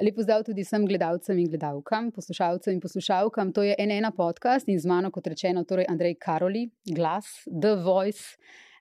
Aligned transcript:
Lepo 0.00 0.22
zdrav 0.22 0.46
tudi 0.46 0.62
vsem 0.64 0.86
gledalcem 0.88 1.38
in 1.38 1.48
gledalkam, 1.52 2.06
poslušalcem 2.16 2.72
in 2.72 2.80
poslušalkam. 2.80 3.52
To 3.52 3.62
je 3.62 3.74
NN 3.78 4.08
podcast 4.16 4.68
in 4.72 4.78
z 4.80 4.88
mano, 4.88 5.10
kot 5.12 5.26
rečeno, 5.28 5.64
torej 5.68 5.84
Andrej 5.92 6.14
Karoli, 6.16 6.70
glas, 6.88 7.26
The 7.44 7.74
Voice, 7.84 8.38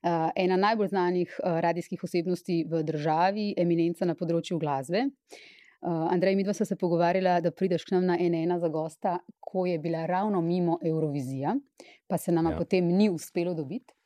uh, 0.08 0.30
ena 0.36 0.56
najbolj 0.56 0.88
znanih 0.94 1.36
uh, 1.44 1.60
radijskih 1.60 2.04
osebnosti 2.04 2.62
v 2.72 2.84
državi, 2.88 3.50
eminenca 3.60 4.08
na 4.08 4.16
področju 4.16 4.62
glasbe. 4.64 5.10
Uh, 5.84 6.08
Andrej, 6.08 6.40
midva 6.40 6.56
sva 6.56 6.70
se 6.72 6.80
pogovarjala, 6.80 7.42
da 7.44 7.52
prideš 7.52 7.90
k 7.90 7.98
nam 7.98 8.08
na 8.08 8.16
NN 8.16 8.56
za 8.64 8.72
gosta, 8.72 9.20
ko 9.44 9.68
je 9.68 9.76
bila 9.80 10.06
ravno 10.08 10.40
mimo 10.40 10.80
Eurovizija, 10.80 11.58
pa 12.08 12.18
se 12.18 12.32
nama 12.32 12.56
ja. 12.56 12.64
potem 12.64 12.88
ni 12.96 13.12
uspelo 13.12 13.58
dobiti. 13.60 13.99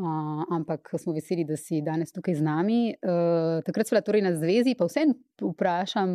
Uh, 0.00 0.46
ampak 0.56 0.94
smo 0.96 1.12
veseli, 1.12 1.44
da 1.44 1.58
si 1.60 1.82
danes 1.84 2.12
tukaj 2.12 2.38
z 2.38 2.44
nami. 2.44 2.94
Uh, 3.04 3.58
takrat 3.66 3.90
smo 3.90 4.00
torej 4.00 4.22
na 4.24 4.32
zvezi, 4.32 4.72
pa 4.72 4.86
vsem 4.88 5.12
vprašam 5.42 6.14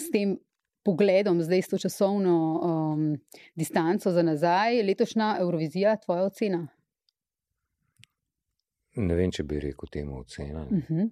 s 0.00 0.08
tem 0.14 0.38
pogledom, 0.86 1.42
zdaj 1.42 1.62
s 1.62 1.68
to 1.68 1.78
časovno 1.82 2.36
um, 2.56 3.02
distanco 3.54 4.12
za 4.12 4.22
nazaj, 4.22 4.80
letošnja 4.82 5.36
Eurovizija, 5.40 5.96
tvoja 6.00 6.24
ocena? 6.30 6.62
Ne 8.96 9.14
vem, 9.18 9.32
če 9.34 9.44
bi 9.44 9.60
rekel 9.60 9.92
temu 9.92 10.20
ocena. 10.22 10.64
Uh 10.64 10.88
-huh. 10.88 11.10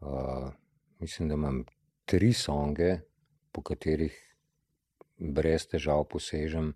uh, 0.00 0.52
mislim, 0.98 1.28
da 1.28 1.34
imam 1.34 1.64
tri 2.04 2.32
songe, 2.32 3.00
po 3.52 3.62
katerih 3.62 4.16
brez 5.18 5.66
težav 5.66 6.06
posežem, 6.08 6.72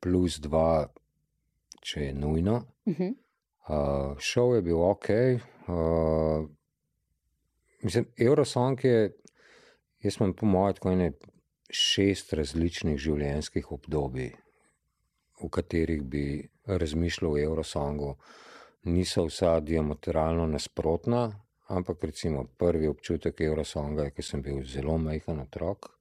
plus 0.00 0.38
dva, 0.40 0.88
če 1.82 2.00
je 2.00 2.14
nujno. 2.14 2.64
Uh 2.86 2.94
-huh. 2.94 3.14
Uh, 3.68 4.16
šov 4.18 4.54
je 4.54 4.62
bil 4.62 4.80
ok. 4.82 5.08
Uh, 5.68 6.48
mislim, 7.82 8.06
Eurosong 8.18 8.84
je, 8.84 9.12
jaz 10.00 10.16
imam 10.20 10.32
po 10.34 10.46
mojem, 10.46 10.74
tako 10.74 10.92
ene 10.92 11.12
šest 11.70 12.32
različnih 12.32 12.98
življenjskih 12.98 13.72
obdobij, 13.72 14.32
v 15.42 15.50
katerih 15.52 16.02
bi 16.02 16.24
razmišljal 16.66 17.32
o 17.32 17.38
Eurosongu. 17.38 18.14
Niso 18.90 19.26
vsa 19.28 19.58
diametralno 19.60 20.46
nasprotna, 20.48 21.28
ampak 21.68 22.04
recimo 22.04 22.46
prvi 22.58 22.88
občutek 22.88 23.40
Eurosonga 23.44 24.08
je, 24.08 24.14
ker 24.16 24.24
sem 24.24 24.42
bil 24.42 24.64
zelo 24.64 24.96
majhen 24.98 25.44
otrok. 25.44 25.92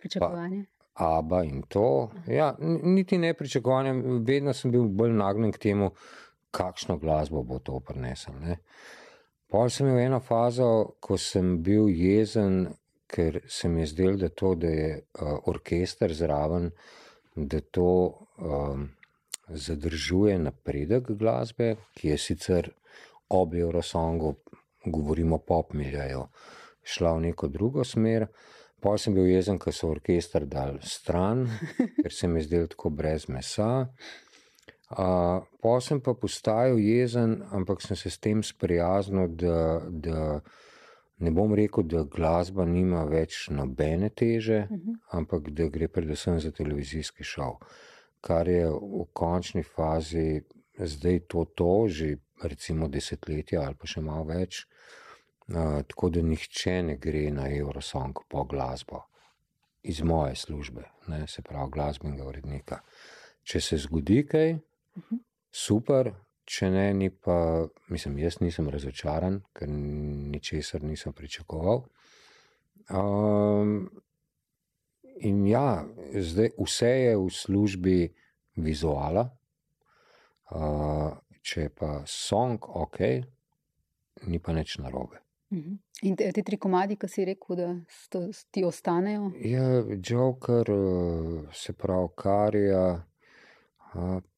Pričakovanje. 0.00 0.66
Aba 1.00 1.42
in 1.44 1.62
to. 1.62 2.10
Ja, 2.28 2.52
niti 2.60 3.18
ne 3.18 3.32
pričakovanje, 3.34 3.94
vedno 4.26 4.52
sem 4.52 4.70
bil 4.70 4.84
bolj 4.84 5.14
nagnjen 5.16 5.52
k 5.52 5.62
temu, 5.70 5.90
kakšno 6.50 6.98
glasbo 6.98 7.42
bo 7.42 7.58
to 7.58 7.80
prinesel. 7.80 8.34
Pol 9.50 9.70
sem 9.70 9.88
imel 9.88 10.06
eno 10.06 10.20
fazo, 10.22 10.96
ko 11.02 11.18
sem 11.18 11.56
bil 11.66 11.88
jezen, 11.90 12.68
ker 13.10 13.40
se 13.50 13.68
mi 13.68 13.82
je 13.82 13.90
zdelo, 13.90 14.16
da, 14.16 14.28
to, 14.28 14.54
da 14.54 14.70
je 14.70 14.90
uh, 15.00 15.32
orkester 15.50 16.14
zraven, 16.14 16.70
da 17.34 17.60
to 17.60 17.90
um, 18.38 18.86
zadržuje 19.48 20.38
napredek 20.38 21.10
glasbe, 21.18 21.74
ki 21.98 22.12
je 22.12 22.18
sicer 22.18 22.70
ob 23.34 23.54
Eurosongu, 23.54 24.36
govorimo 24.86 25.38
pop 25.38 25.74
miljajo, 25.74 26.28
šla 26.86 27.16
v 27.18 27.26
neko 27.26 27.50
drugo 27.50 27.84
smer. 27.84 28.28
Pol 28.80 28.96
sem 28.98 29.14
bil 29.14 29.26
jezen, 29.28 29.58
ker 29.60 29.74
so 29.76 29.90
orkester 29.90 30.46
dal 30.48 30.78
stran, 30.86 31.44
ker 32.02 32.14
se 32.14 32.30
mi 32.30 32.40
je 32.40 32.46
zdelo 32.46 32.70
tako 32.70 32.94
brez 32.94 33.26
mesa. 33.28 33.72
Uh, 33.82 34.29
pa 34.90 35.80
sem 35.80 36.00
pa 36.02 36.14
postajal 36.14 36.78
jezen, 36.78 37.42
ampak 37.54 37.82
sem 37.82 37.96
se 37.96 38.10
s 38.10 38.18
tem 38.18 38.42
sprijaznil, 38.42 39.28
da, 39.38 39.82
da 39.86 40.40
ne 41.18 41.30
bom 41.30 41.54
rekel, 41.54 41.84
da 41.86 42.02
glasba 42.02 42.64
nima 42.66 43.04
več 43.04 43.48
nobene 43.54 44.10
teže, 44.10 44.66
uh 44.70 44.76
mhm. 44.76 44.90
-huh. 44.90 45.18
ampak 45.18 45.50
da 45.50 45.68
gre 45.68 45.88
predvsem 45.88 46.40
za 46.40 46.50
televizijski 46.50 47.24
šov, 47.24 47.60
kar 48.20 48.48
je 48.48 48.66
v 48.70 49.06
končni 49.12 49.62
fazi 49.62 50.42
zdaj 50.78 51.20
to, 51.28 51.44
to 51.44 51.88
že 51.88 52.16
recimo 52.42 52.88
desetletja 52.88 53.62
ali 53.62 53.74
pa 53.74 53.86
še 53.86 54.00
malo 54.00 54.24
več. 54.24 54.66
Uh, 55.50 55.82
tako 55.82 56.08
da 56.10 56.22
nihče 56.22 56.82
ne 56.82 56.96
gre 56.96 57.30
na 57.30 57.48
Eurosong 57.50 58.18
po 58.28 58.44
glasbo 58.44 59.02
iz 59.82 60.02
moje 60.02 60.36
službe, 60.36 60.82
ne, 61.08 61.26
se 61.26 61.42
pravi 61.42 61.70
glasbenega 61.70 62.24
urednika. 62.24 62.80
Če 63.42 63.60
se 63.60 63.76
zgodi 63.76 64.26
kaj, 64.28 64.58
Super, 65.50 66.12
če 66.46 66.70
ne, 66.70 66.86
ni 66.94 67.10
pa, 67.10 67.66
mislim, 67.90 68.18
jaz 68.22 68.40
nisem 68.42 68.68
razočaran, 68.70 69.40
ker 69.54 69.70
ničesar 69.70 70.84
nisem 70.86 71.14
pričakoval. 71.16 71.84
Um, 72.90 73.90
in 75.22 75.44
ja, 75.46 75.84
zdaj 76.14 76.54
vse 76.58 76.90
je 76.90 77.16
v 77.18 77.26
službi 77.34 77.98
vizuala, 78.62 79.28
uh, 80.54 81.10
če 81.42 81.68
pa 81.74 82.00
song 82.06 82.66
ok, 82.66 83.00
ni 84.30 84.42
pa 84.42 84.54
nič 84.56 84.78
narobe. 84.82 85.22
Mhm. 85.50 85.78
In 86.06 86.14
te, 86.16 86.30
te 86.32 86.42
tri 86.46 86.56
komadi, 86.56 86.96
ki 86.96 87.08
si 87.10 87.24
rekel, 87.26 87.56
da 87.58 87.68
sto, 87.90 88.22
ti 88.54 88.62
ostanejo? 88.64 89.32
Ja, 89.44 89.82
Joker, 89.98 90.70
se 91.52 91.74
pravi, 91.76 92.08
Karija 92.16 92.84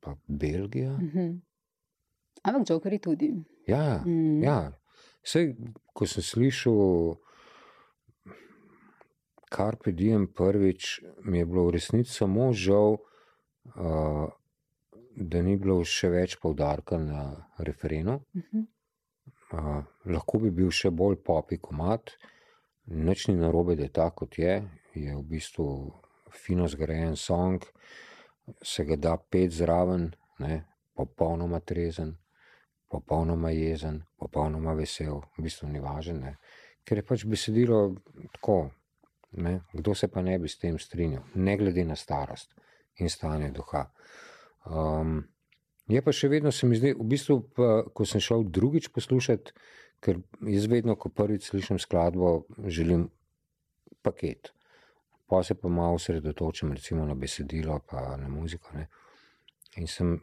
pa 0.00 0.16
Belgija. 0.26 0.92
Uh 0.92 1.02
mhm. 1.02 1.18
-huh. 1.18 1.40
Ampak 2.42 2.70
Jokerji 2.70 2.98
tudi. 2.98 3.44
Ja, 3.66 4.02
mm. 4.06 4.42
ja. 4.42 4.72
Sej, 5.22 5.54
ko 5.94 6.06
sem 6.06 6.22
slišal, 6.22 7.14
kar 9.52 9.76
pedijem 9.78 10.26
prvič, 10.26 11.00
mi 11.22 11.38
je 11.38 11.46
bilo 11.46 11.66
v 11.68 11.76
resnici 11.76 12.10
samo 12.10 12.52
žal, 12.52 12.98
uh, 12.98 14.26
da 15.16 15.42
ni 15.42 15.56
bilo 15.56 15.84
še 15.84 16.10
več 16.10 16.36
poudarka 16.42 16.98
na 16.98 17.46
referenu. 17.58 18.20
Uh 18.34 18.42
-huh. 18.42 18.66
uh, 19.52 19.84
lahko 20.04 20.38
bi 20.38 20.50
bil 20.50 20.70
še 20.70 20.90
bolj 20.90 21.22
popi 21.22 21.58
komat, 21.58 22.10
nič 22.86 23.28
ni 23.28 23.36
narobe, 23.36 23.76
da 23.76 23.82
je 23.82 23.92
tako, 23.92 24.26
kot 24.26 24.38
je. 24.38 24.62
Je 24.94 25.16
v 25.16 25.22
bistvu 25.22 25.92
fino 26.30 26.68
zgrajen 26.68 27.16
song. 27.16 27.62
Uh, 27.62 28.11
se 28.62 28.84
ga 28.84 28.96
da 28.96 29.16
pet 29.16 29.52
zraven, 29.52 30.10
ne, 30.38 30.62
popolnoma 30.94 31.60
trezen, 31.60 32.14
popolnoma 32.90 33.50
jezen, 33.50 34.02
popolnoma 34.18 34.74
vesel, 34.76 35.22
v 35.36 35.46
bistvu 35.46 35.68
ni 35.72 35.80
važen, 35.80 36.22
ker 36.84 37.00
je 37.00 37.06
pač 37.06 37.24
besedilo 37.28 37.82
tako, 38.34 38.70
ne, 39.40 39.60
kdo 39.72 39.94
se 39.94 40.08
pa 40.12 40.22
ne 40.22 40.38
bi 40.38 40.50
s 40.50 40.58
tem 40.60 40.78
strinjal, 40.78 41.24
ne 41.34 41.56
glede 41.56 41.84
na 41.88 41.96
starost 41.96 42.52
in 43.00 43.08
stanje 43.08 43.52
duha. 43.56 43.86
Um, 44.68 45.22
je 45.88 46.02
pa 46.04 46.12
še 46.12 46.28
vedno 46.28 46.52
se 46.52 46.68
mi 46.68 46.76
zdi, 46.76 46.92
v 46.98 47.06
bistvu, 47.08 47.38
pa, 47.56 47.70
ko 47.94 48.06
sem 48.06 48.20
šel 48.20 48.44
drugič 48.50 48.90
poslušati, 48.92 49.54
ker 50.02 50.18
jaz 50.50 50.66
vedno, 50.68 50.98
ko 50.98 51.08
prvič 51.14 51.48
slišim 51.48 51.78
skladbo, 51.80 52.42
želim 52.66 53.08
paket 54.02 54.50
pa 55.32 55.42
se 55.42 55.54
pa 55.54 55.68
malo 55.68 55.94
osredotočim 55.94 56.72
recimo 56.72 57.04
na 57.04 57.14
besedilo, 57.14 57.78
pa 57.90 58.16
na 58.16 58.28
muziko. 58.28 58.68
Ne. 58.74 58.88
In, 59.76 59.86
sem, 59.86 60.18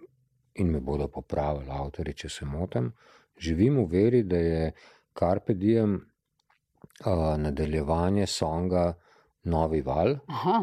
in 0.54 0.70
me 0.70 0.80
bodo 0.80 1.08
popravili 1.08 1.72
avtori, 1.74 2.14
če 2.14 2.30
se 2.30 2.46
motim. 2.46 2.92
Živim 3.42 3.80
v 3.80 3.86
veri, 3.90 4.20
da 4.24 4.38
je 4.38 4.68
Carpe 5.18 5.56
Diem 5.58 5.96
uh, 5.96 7.24
nadaljevanje 7.42 8.28
songa 8.30 8.86
Novi 9.50 9.82
val. 9.82 10.14
Aha. 10.28 10.62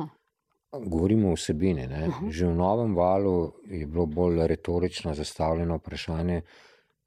Govorimo 0.78 1.34
o 1.34 1.34
vsebini. 1.34 1.88
Že 2.30 2.46
v 2.46 2.54
novem 2.54 2.94
valu 2.94 3.34
je 3.66 3.82
bilo 3.90 4.06
bolj 4.06 4.46
retorično 4.46 5.14
zastavljeno 5.14 5.82
vprašanje, 5.82 6.40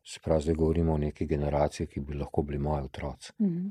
se 0.03 0.19
pravi, 0.23 0.49
zdaj 0.49 0.59
govorimo 0.59 0.93
o 0.93 1.03
neki 1.07 1.25
generaciji, 1.25 1.87
ki 1.87 2.03
bi 2.03 2.19
lahko 2.19 2.43
bili 2.43 2.59
moji 2.59 2.91
otroci. 2.91 3.33
Mhm. 3.39 3.67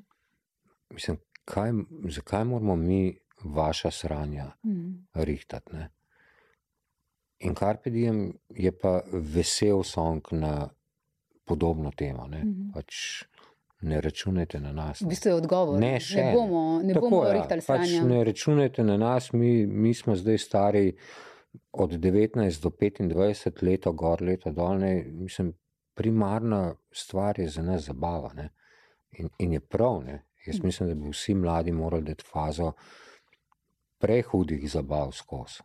Mislim, 0.96 1.24
kaj, 1.44 1.72
zakaj 2.16 2.44
moramo 2.48 2.76
mi 2.76 3.18
vaša 3.44 3.90
sranja 3.90 4.50
mm. 4.66 5.06
rihtati. 5.14 5.72
Ne? 5.72 5.88
In 7.38 7.54
Carpe 7.54 7.90
Diem 7.90 8.32
je 8.48 8.72
pa 8.72 9.00
vesel 9.12 9.82
song 9.82 10.22
na 10.30 10.68
podobno 11.44 11.90
temo. 11.96 12.26
Ne, 12.26 12.42
mm. 12.44 12.70
pač 12.74 13.22
ne 13.80 14.00
računajte 14.00 14.60
na 14.60 14.72
nas. 14.72 15.00
V 15.00 15.12
bistvu 15.12 15.30
je 15.30 15.34
odgovor. 15.38 15.78
Ne, 15.80 15.94
še 16.02 16.18
ne 16.18 16.34
bomo, 16.34 16.80
ne 16.82 16.96
Tako, 16.96 17.10
bomo 17.10 17.22
ja, 17.24 17.36
rihtali 17.38 17.62
pač 17.62 17.86
sranja. 17.86 18.04
Ne 18.10 18.24
računajte 18.26 18.84
na 18.84 18.98
nas, 18.98 19.30
mi, 19.32 19.66
mi 19.66 19.94
smo 19.94 20.16
zdaj 20.18 20.38
stari 20.42 20.84
od 21.72 21.94
19 21.94 22.62
do 22.62 22.72
25 22.74 23.62
let, 23.62 23.86
gor 23.94 24.22
leto 24.22 24.52
dol. 24.52 24.82
Ne, 24.82 24.92
mislim, 25.06 25.52
primarna 25.94 26.74
stvar 26.90 27.38
je 27.38 27.48
za 27.54 27.62
nas 27.62 27.86
zabava. 27.86 28.34
In, 29.18 29.30
in 29.38 29.54
je 29.56 29.60
prav. 29.60 30.02
Ne. 30.06 30.24
Jaz 30.46 30.58
mhm. 30.58 30.66
mislim, 30.66 30.88
da 30.88 30.94
bi 30.94 31.14
vsi 31.14 31.34
mladi 31.34 31.72
morali 31.72 32.10
dati 32.10 32.24
fazo 32.26 32.72
prehudih 33.98 34.70
zabav 34.70 35.12
skozi. 35.12 35.62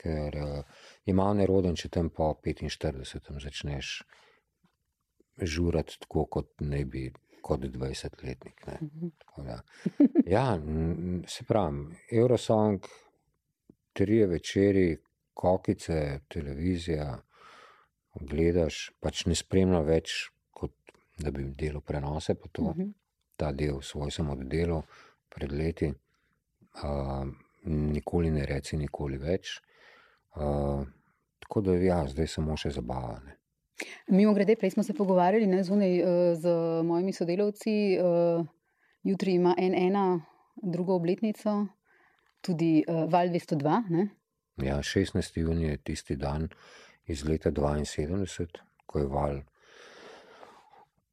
Ker 0.00 0.36
uh, 0.40 0.84
je 1.04 1.14
malo 1.14 1.34
neroden, 1.36 1.76
če 1.76 1.90
tam 1.92 2.08
po 2.08 2.32
45 2.44 3.40
začneš 3.42 4.00
žurati 5.40 5.98
tako, 6.00 6.24
kot 6.26 6.64
ne 6.64 6.84
bi 6.84 7.10
kot 7.42 7.60
20-letnik. 7.60 8.64
Ja, 10.26 10.58
se 11.26 11.44
pravi, 11.48 11.96
Eurosong, 12.12 12.84
tri 13.96 14.18
večeri, 14.26 14.98
kokice, 15.34 16.20
televizija, 16.28 17.06
gledaš, 18.20 18.90
pač 19.00 19.24
ne 19.26 19.34
spremlja 19.38 19.80
več, 19.86 20.16
kot 20.52 20.92
da 21.18 21.32
bi 21.34 21.46
delo 21.56 21.80
prenose, 21.80 22.36
pa 22.36 22.48
to, 22.52 22.62
uh 22.62 22.76
mhm. 22.76 22.82
-huh. 22.82 22.92
ta 23.36 23.52
del 23.52 23.82
svoj 23.82 24.10
sem 24.10 24.30
oddelal 24.30 24.82
pred 25.28 25.52
leti. 25.52 25.92
Uh, 26.78 27.26
nikoli 27.64 28.30
ne 28.30 28.46
reci, 28.46 28.76
nikoli 28.76 29.18
več. 29.18 29.58
Uh, 30.36 30.86
tako 31.42 31.64
da, 31.66 31.74
ja, 31.82 32.04
zdaj 32.08 32.30
samo 32.30 32.56
še 32.56 32.70
zabavane. 32.76 33.36
Mimo 34.12 34.34
grede, 34.36 34.56
prej 34.60 34.74
smo 34.76 34.84
se 34.86 34.94
pogovarjali 34.94 35.48
ne, 35.50 35.62
zunaj, 35.64 35.98
uh, 36.00 36.22
z 36.38 36.54
mojimi 36.86 37.12
sodelavci. 37.16 37.74
Uh, 37.98 38.46
jutri 39.02 39.34
ima 39.40 39.54
en 39.58 39.74
ena, 39.74 40.06
drugo 40.62 40.94
obletnico, 40.94 41.66
tudi 42.40 42.84
uh, 42.86 43.06
Val 43.10 43.32
202. 43.32 43.82
Ne? 43.90 44.08
Ja, 44.62 44.78
16. 44.84 45.40
juni 45.40 45.70
je 45.70 45.76
tisti 45.76 46.16
dan 46.16 46.48
iz 47.06 47.24
leta 47.24 47.50
72, 47.50 48.60
ko 48.86 48.98
je 48.98 49.06
val 49.06 49.40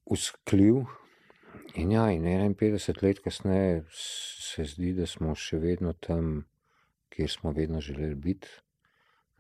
usklil. 0.06 0.83
In 1.77 1.91
ja, 1.91 2.07
in 2.09 2.24
51 2.25 3.03
let 3.03 3.19
kasneje 3.21 3.83
se 3.94 4.63
zdi, 4.65 4.95
da 4.97 5.06
smo 5.06 5.35
še 5.38 5.59
vedno 5.62 5.91
tam, 5.94 6.39
kjer 7.13 7.29
smo 7.29 7.51
vedno 7.53 7.81
želeli 7.85 8.15
biti. 8.15 8.50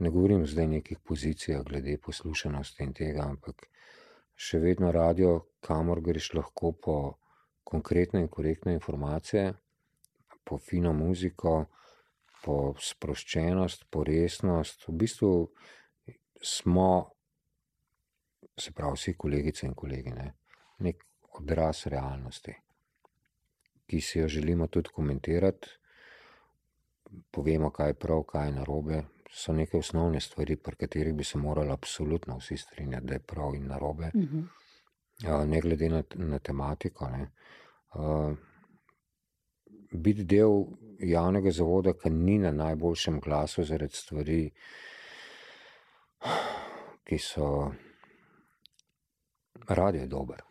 Ne 0.05 0.11
govorim 0.13 0.43
zdaj 0.45 0.67
o 0.67 0.71
nekih 0.75 0.99
pozicijah 1.01 1.63
glede 1.65 1.95
poslušanosti 1.97 2.83
in 2.85 2.93
tega, 2.93 3.25
ampak 3.25 3.65
še 4.37 4.61
vedno 4.61 4.91
radio, 4.93 5.31
kamor 5.65 6.03
greš 6.05 6.29
lahko 6.37 6.75
po 6.77 6.97
konkretne 7.65 8.21
in 8.21 8.29
korektne 8.29 8.77
informacije, 8.77 9.55
po 10.45 10.61
fino 10.61 10.93
muziko, 10.93 11.55
po 12.45 12.75
sproščenost, 12.77 13.89
po 13.89 14.05
resnost. 14.05 14.85
V 14.85 14.99
bistvu 15.01 15.33
smo, 16.37 16.91
se 18.53 18.77
pravi, 18.77 19.01
vsi 19.01 19.17
kolegice 19.17 19.65
in 19.65 19.73
kolegi, 19.73 20.13
ne, 20.13 20.29
nek 20.85 21.06
odraz 21.37 21.85
realnosti, 21.87 22.53
ki 23.87 24.01
si 24.01 24.19
jo 24.19 24.27
želimo 24.27 24.67
tudi 24.67 24.89
komentirati. 24.89 25.67
Povemo, 27.31 27.69
kaj 27.71 27.89
je 27.89 27.93
prav, 27.93 28.23
kaj 28.23 28.47
je 28.47 28.51
narobe. 28.51 29.03
So 29.31 29.53
neke 29.53 29.77
osnovne 29.77 30.19
stvari, 30.19 30.55
pri 30.55 30.75
katerih 30.75 31.13
bi 31.13 31.23
se 31.23 31.37
morali 31.37 31.71
absolutno 31.71 32.37
vsi 32.37 32.57
strinjati, 32.57 33.05
da 33.05 33.13
je 33.13 33.19
prav 33.19 33.55
in 33.55 33.67
narobe. 33.67 34.11
Uh 34.13 34.21
mhm. 34.21 34.37
-huh. 34.37 35.45
Ne 35.45 35.61
glede 35.61 35.89
na, 35.89 36.03
na 36.15 36.39
tematiko. 36.39 37.09
Ne. 37.09 37.31
Uh, 37.93 38.37
biti 39.91 40.23
del 40.23 40.65
javnega 40.99 41.51
zavoda, 41.51 41.93
ki 41.93 42.09
ni 42.09 42.37
na 42.39 42.51
najboljšem 42.51 43.19
glasu 43.19 43.63
zaradi 43.63 43.95
stvari, 43.95 44.51
ki 47.03 47.17
so. 47.17 47.71
Radio 49.67 50.01
je 50.01 50.07
dober, 50.07 50.41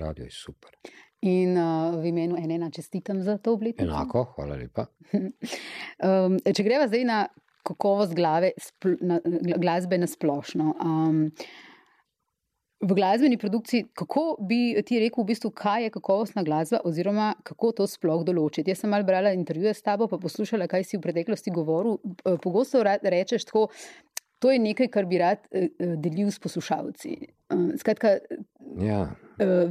radio 0.00 0.24
je 0.24 0.34
super. 0.34 0.76
In 1.24 1.56
uh, 1.56 1.94
v 2.00 2.10
imenu 2.12 2.36
enega 2.36 2.70
čestitam 2.70 3.22
za 3.22 3.38
to 3.38 3.54
obletnico. 3.56 3.88
Enako, 3.88 4.24
hvala 4.36 4.58
lepa. 4.60 4.86
um, 6.08 6.38
če 6.44 6.66
greva 6.66 6.88
zdaj 6.90 7.06
na 7.08 7.20
kakovost 7.64 8.12
glave, 8.16 8.52
spl, 8.60 8.98
na, 9.00 9.20
glasbe 9.56 9.98
na 9.98 10.10
splošno. 10.10 10.74
Um, 10.80 11.30
V 12.84 12.92
glasbeni 12.92 13.38
produkciji, 13.40 13.86
kako 13.96 14.36
bi 14.44 14.74
ti 14.84 14.98
rekel, 15.00 15.22
v 15.22 15.30
bistvu, 15.30 15.48
kaj 15.56 15.86
je 15.86 15.92
kakovostna 15.94 16.42
glasba, 16.44 16.82
oziroma 16.84 17.30
kako 17.46 17.70
to 17.78 17.86
sploh 17.88 18.26
določiti? 18.26 18.68
Jaz 18.68 18.82
sem 18.82 18.92
malo 18.92 19.06
brala 19.08 19.32
intervjuje 19.32 19.72
s 19.72 19.80
tabo, 19.86 20.04
pa 20.10 20.18
poslušala, 20.20 20.66
kaj 20.68 20.84
si 20.84 20.98
v 20.98 21.04
preteklosti 21.06 21.54
govoril. 21.54 21.96
Pogosto 22.44 22.82
rečeš 22.84 23.46
tako, 23.48 23.70
to 24.44 24.52
je 24.52 24.60
nekaj, 24.60 24.90
kar 24.92 25.08
bi 25.08 25.22
rad 25.22 25.46
eh, 25.48 25.70
eh, 25.72 25.94
delil 25.96 26.28
s 26.28 26.42
poslušalci. 26.44 27.14
Eh, 27.24 27.64
skratka, 27.80 28.18
ja. 28.84 29.14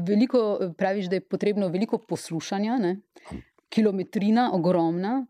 Veliko 0.08 0.74
praviš, 0.78 1.10
da 1.12 1.16
je 1.16 1.28
potrebno 1.28 1.68
veliko 1.68 1.98
poslušanja, 1.98 2.78
ne? 2.78 2.98
kilometrina, 3.70 4.52
ogromna. 4.54 5.26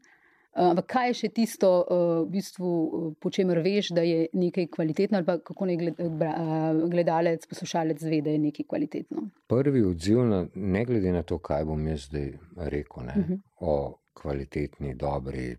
Ampak 0.54 0.86
kaj 0.86 1.08
je 1.08 1.14
še 1.18 1.30
tisto, 1.34 1.70
v 1.90 2.26
bistvu, 2.30 2.72
po 3.18 3.32
čemer 3.34 3.58
veš, 3.66 3.90
da 3.98 4.04
je 4.06 4.28
nekaj 4.38 4.68
kvalitetno, 4.76 5.18
ali 5.18 5.42
kako 5.48 5.66
ne 5.66 5.78
gledalec, 6.92 7.48
poslušalec 7.50 8.02
zve, 8.04 8.20
da 8.22 8.36
je 8.36 8.42
nekaj 8.44 8.68
kvalitetno? 8.70 9.24
Prvi 9.50 9.82
odziv, 9.88 10.22
na, 10.30 10.44
ne 10.54 10.86
glede 10.86 11.16
na 11.16 11.24
to, 11.26 11.40
kaj 11.42 11.66
bom 11.66 11.88
jaz 11.90 12.06
zdaj 12.12 12.30
rekel 12.70 13.08
ne, 13.08 13.16
uh 13.18 13.24
mhm. 13.24 13.34
-huh. 13.34 13.40
o 13.60 14.00
kvalitetni, 14.14 14.94
dobri, 14.94 15.56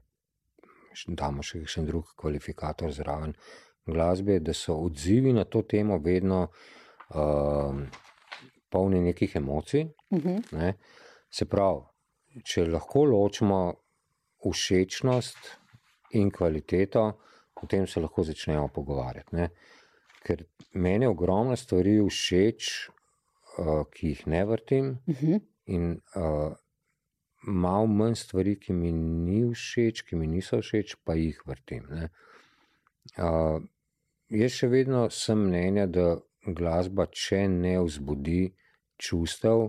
damo 1.08 1.42
še 1.42 1.64
kakšen 1.64 1.86
drug 1.86 2.14
kvalifikator 2.16 2.92
zraven 2.92 3.34
glasbe, 3.86 4.38
da 4.40 4.54
so 4.54 4.76
odzivi 4.86 5.32
na 5.32 5.44
to 5.44 5.62
temo 5.62 5.98
vedno 5.98 6.48
uh, 6.48 7.74
polni 8.74 9.00
nekih 9.04 9.36
emocij. 9.38 9.86
Uh 10.10 10.18
mhm. 10.18 10.28
-huh. 10.28 10.58
ne. 10.58 10.74
Se 11.30 11.46
pravi, 11.50 11.82
če 12.44 12.66
lahko 12.66 13.04
ločimo 13.04 13.60
všečnost 14.44 15.38
in 16.18 16.30
kvaliteto, 16.30 17.04
potem 17.60 17.86
se 17.86 18.00
lahko 18.00 18.22
začnemo 18.22 18.68
pogovarjati. 18.68 19.36
Ne. 19.36 19.48
Ker 20.24 20.44
meni 20.72 21.04
je 21.04 21.08
ogromno 21.08 21.56
stvari 21.56 21.96
všeč, 22.08 22.70
uh, 23.58 23.84
ki 23.92 24.12
jih 24.12 24.26
ne 24.26 24.44
vrtim, 24.44 24.90
uh 25.06 25.14
mhm. 25.14 25.32
-huh. 25.32 25.40
in 25.64 26.00
uh, 26.16 26.52
malo 27.42 27.86
manj 27.86 28.14
stvari, 28.14 28.58
ki 28.60 28.72
mi 28.72 28.92
ni 28.92 29.44
všeč, 29.54 30.02
ki 30.02 30.16
mi 30.16 30.26
niso 30.26 30.60
všeč, 30.60 30.96
pa 31.04 31.14
jih 31.14 31.40
vrtim. 31.46 31.84
Uh, 33.18 33.62
jaz 34.28 34.52
še 34.52 34.68
vedno 34.68 35.10
sem 35.10 35.38
mnenja, 35.38 35.86
da 35.86 36.16
glasba, 36.46 37.06
če 37.06 37.48
ne 37.48 37.78
vzbudi 37.80 38.54
čustev, 39.08 39.68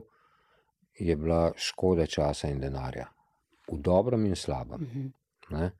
je 1.00 1.16
bila 1.20 1.52
škoda 1.58 2.06
časa 2.08 2.48
in 2.48 2.62
denarja 2.64 3.10
v 3.72 3.80
dobrem 3.82 4.26
in 4.26 4.36
slabem. 4.36 4.82
Uh 4.82 4.88
mhm. 4.88 5.10
-huh. 5.50 5.72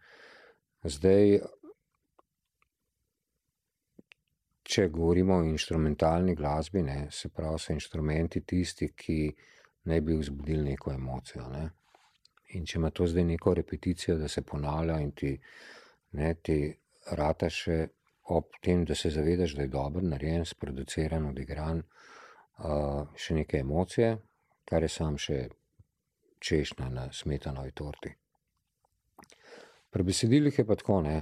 Zdaj, 0.84 1.40
če 4.64 4.88
govorimo 4.88 5.36
o 5.36 5.44
instrumentalni 5.44 6.36
glasbi, 6.36 6.82
ne, 6.82 7.08
se 7.12 7.30
pravi, 7.30 7.60
so 7.60 7.74
instrumenti 7.74 8.42
tisti, 8.42 8.94
ki 8.96 9.36
naj 9.84 10.02
bi 10.02 10.18
vzbudili 10.18 10.64
neko 10.64 10.92
emocijo. 10.92 11.48
Ne. 11.50 11.70
In 12.48 12.66
če 12.66 12.78
ima 12.78 12.90
to 12.90 13.08
zdaj 13.08 13.24
neko 13.24 13.54
repeticijo, 13.54 14.18
da 14.18 14.28
se 14.28 14.42
ponavlja 14.42 15.00
in 15.00 15.12
ti, 15.12 15.40
ne, 16.12 16.34
ti 16.34 16.78
rata 17.12 17.50
še 17.50 17.88
ob 18.24 18.46
tem, 18.62 18.86
da 18.86 18.96
se 18.96 19.10
zavedaš, 19.10 19.56
da 19.56 19.62
je 19.62 19.68
dobro 19.68 20.02
narejen, 20.02 20.46
sproduciran, 20.46 21.26
odigran, 21.26 21.78
uh, 21.78 22.06
še 22.58 23.36
neke 23.36 23.60
emocije, 23.60 24.16
kar 24.66 24.84
je 24.84 24.90
sam 24.90 25.18
še 25.18 25.40
češnja 26.40 26.90
na 26.90 27.10
smetanovi 27.14 27.72
torti. 27.72 28.14
Pri 29.90 30.04
besedilih 30.04 30.58
je 30.60 30.66
pa 30.68 30.76
tako, 30.76 31.02
ne. 31.02 31.22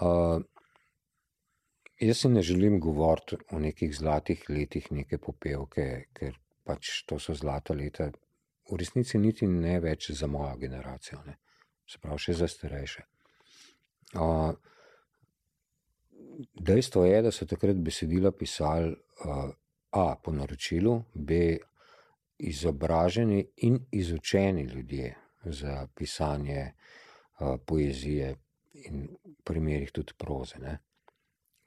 Uh, 0.00 0.40
jaz 2.00 2.22
si 2.22 2.28
ne 2.28 2.42
želim 2.42 2.80
govoriti 2.80 3.36
o 3.50 3.58
nekih 3.58 3.92
zlatih 3.96 4.44
letih, 4.48 4.86
neke 4.92 5.18
popevke, 5.18 5.86
ker 6.16 6.38
pač 6.64 7.02
to 7.06 7.18
so 7.18 7.34
zlata 7.34 7.74
leta. 7.74 8.10
V 8.70 8.78
resnici 8.78 9.18
niti 9.18 9.48
ne 9.50 9.80
več 9.82 10.10
za 10.14 10.26
mojo 10.30 10.56
generacijo, 10.56 11.22
ne. 11.26 11.36
se 11.90 11.98
pravi, 11.98 12.22
še 12.22 12.36
za 12.38 12.46
starejše. 12.48 13.02
Uh, 14.14 14.54
dejstvo 16.54 17.04
je, 17.04 17.22
da 17.26 17.32
so 17.34 17.46
takrat 17.50 17.78
besedila 17.82 18.30
pisali 18.30 18.94
uh, 18.94 19.50
A 19.90 20.14
po 20.22 20.32
naročilu, 20.32 21.02
B 21.14 21.58
izobraženi 22.38 23.46
in 23.56 23.78
izučeni 23.90 24.62
ljudje 24.62 25.14
za 25.44 25.86
pisanje 25.94 26.72
uh, 27.40 27.56
poezije 27.66 28.36
in 28.72 29.08
v 29.24 29.34
primerih 29.44 29.90
tudi 29.92 30.12
proze. 30.18 30.58
Ne. 30.58 30.78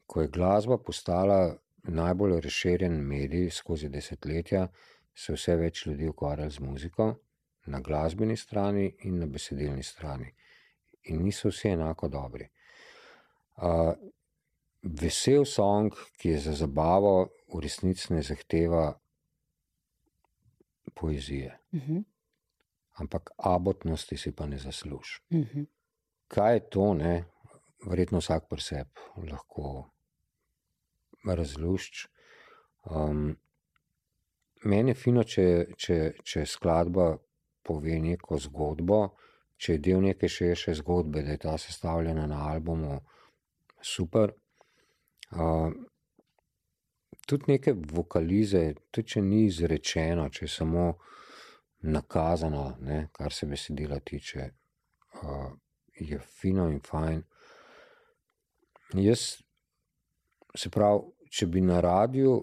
Ko 0.06 0.22
je 0.22 0.28
glasba 0.28 0.78
postala 0.78 1.56
najbolj 1.84 2.40
razširjen 2.42 2.94
medij 2.94 3.50
skozi 3.50 3.90
desetletja, 3.90 4.68
se 5.16 5.34
vse 5.34 5.56
več 5.56 5.86
ljudi 5.86 6.08
ukvarja 6.08 6.50
z 6.50 6.60
muziko 6.60 7.14
na 7.66 7.80
glasbeni 7.80 8.38
strani 8.38 8.88
in 9.04 9.20
na 9.20 9.28
besedilni 9.28 9.84
strani. 9.84 10.34
In 11.04 11.24
niso 11.24 11.52
vsi 11.52 11.70
enako 11.76 12.08
dobri. 12.08 12.48
Uh, 13.58 13.94
vesel 14.84 15.46
song, 15.46 15.94
ki 16.18 16.30
je 16.30 16.40
za 16.48 16.54
zabavo, 16.64 17.30
v 17.54 17.62
resnici 17.62 18.14
ne 18.14 18.22
zahteva 18.22 19.00
poezije. 20.96 21.60
Uh 21.72 21.80
mhm. 21.80 21.94
-huh. 21.94 22.04
Ampak 22.94 23.30
abotnosti 23.38 24.18
si 24.18 24.32
pa 24.32 24.46
ne 24.46 24.58
zasluži. 24.58 25.22
Uh 25.30 25.38
mhm. 25.40 25.60
-huh. 25.60 25.66
Kaj 26.28 26.54
je 26.54 26.70
to, 26.70 26.94
ne? 26.94 27.26
verjetno 27.86 28.18
vsak 28.20 28.48
pri 28.50 28.62
sebi 28.62 29.30
lahko 29.32 29.90
razlušči. 31.26 32.08
Um, 32.84 33.38
meni 34.64 34.92
je 34.92 34.96
fino, 34.96 35.24
če, 35.24 35.46
če, 35.78 35.98
če 36.24 36.46
skladba 36.46 37.18
pove 37.64 38.00
neko 38.00 38.38
zgodbo, 38.38 39.16
če 39.58 39.78
je 39.78 39.80
del 39.80 40.02
neke 40.04 40.28
širše 40.28 40.74
zgodbe, 40.82 41.24
da 41.24 41.32
je 41.32 41.38
ta 41.46 41.58
sestavljena 41.58 42.26
na 42.28 42.42
albumu, 42.52 43.00
super. 43.82 44.34
Uh, 45.32 45.72
tudi 47.26 47.44
neke 47.48 47.74
vokalize, 47.74 48.74
tudi 48.92 49.16
če 49.16 49.22
ni 49.22 49.46
izrečeno, 49.48 50.28
če 50.30 50.46
je 50.46 50.52
samo 50.52 50.88
nakazano, 51.84 52.66
ne, 52.82 53.08
kar 53.12 53.34
se 53.34 53.48
besedila 53.48 54.00
tiče, 54.00 54.50
uh, 55.24 55.52
je 56.00 56.20
fino 56.20 56.70
in 56.72 56.80
fajn. 56.84 57.22
Jaz, 59.04 59.26
se 60.56 60.70
pravi, 60.70 61.28
če 61.34 61.48
bi 61.50 61.64
na 61.66 61.80
radiju, 61.82 62.36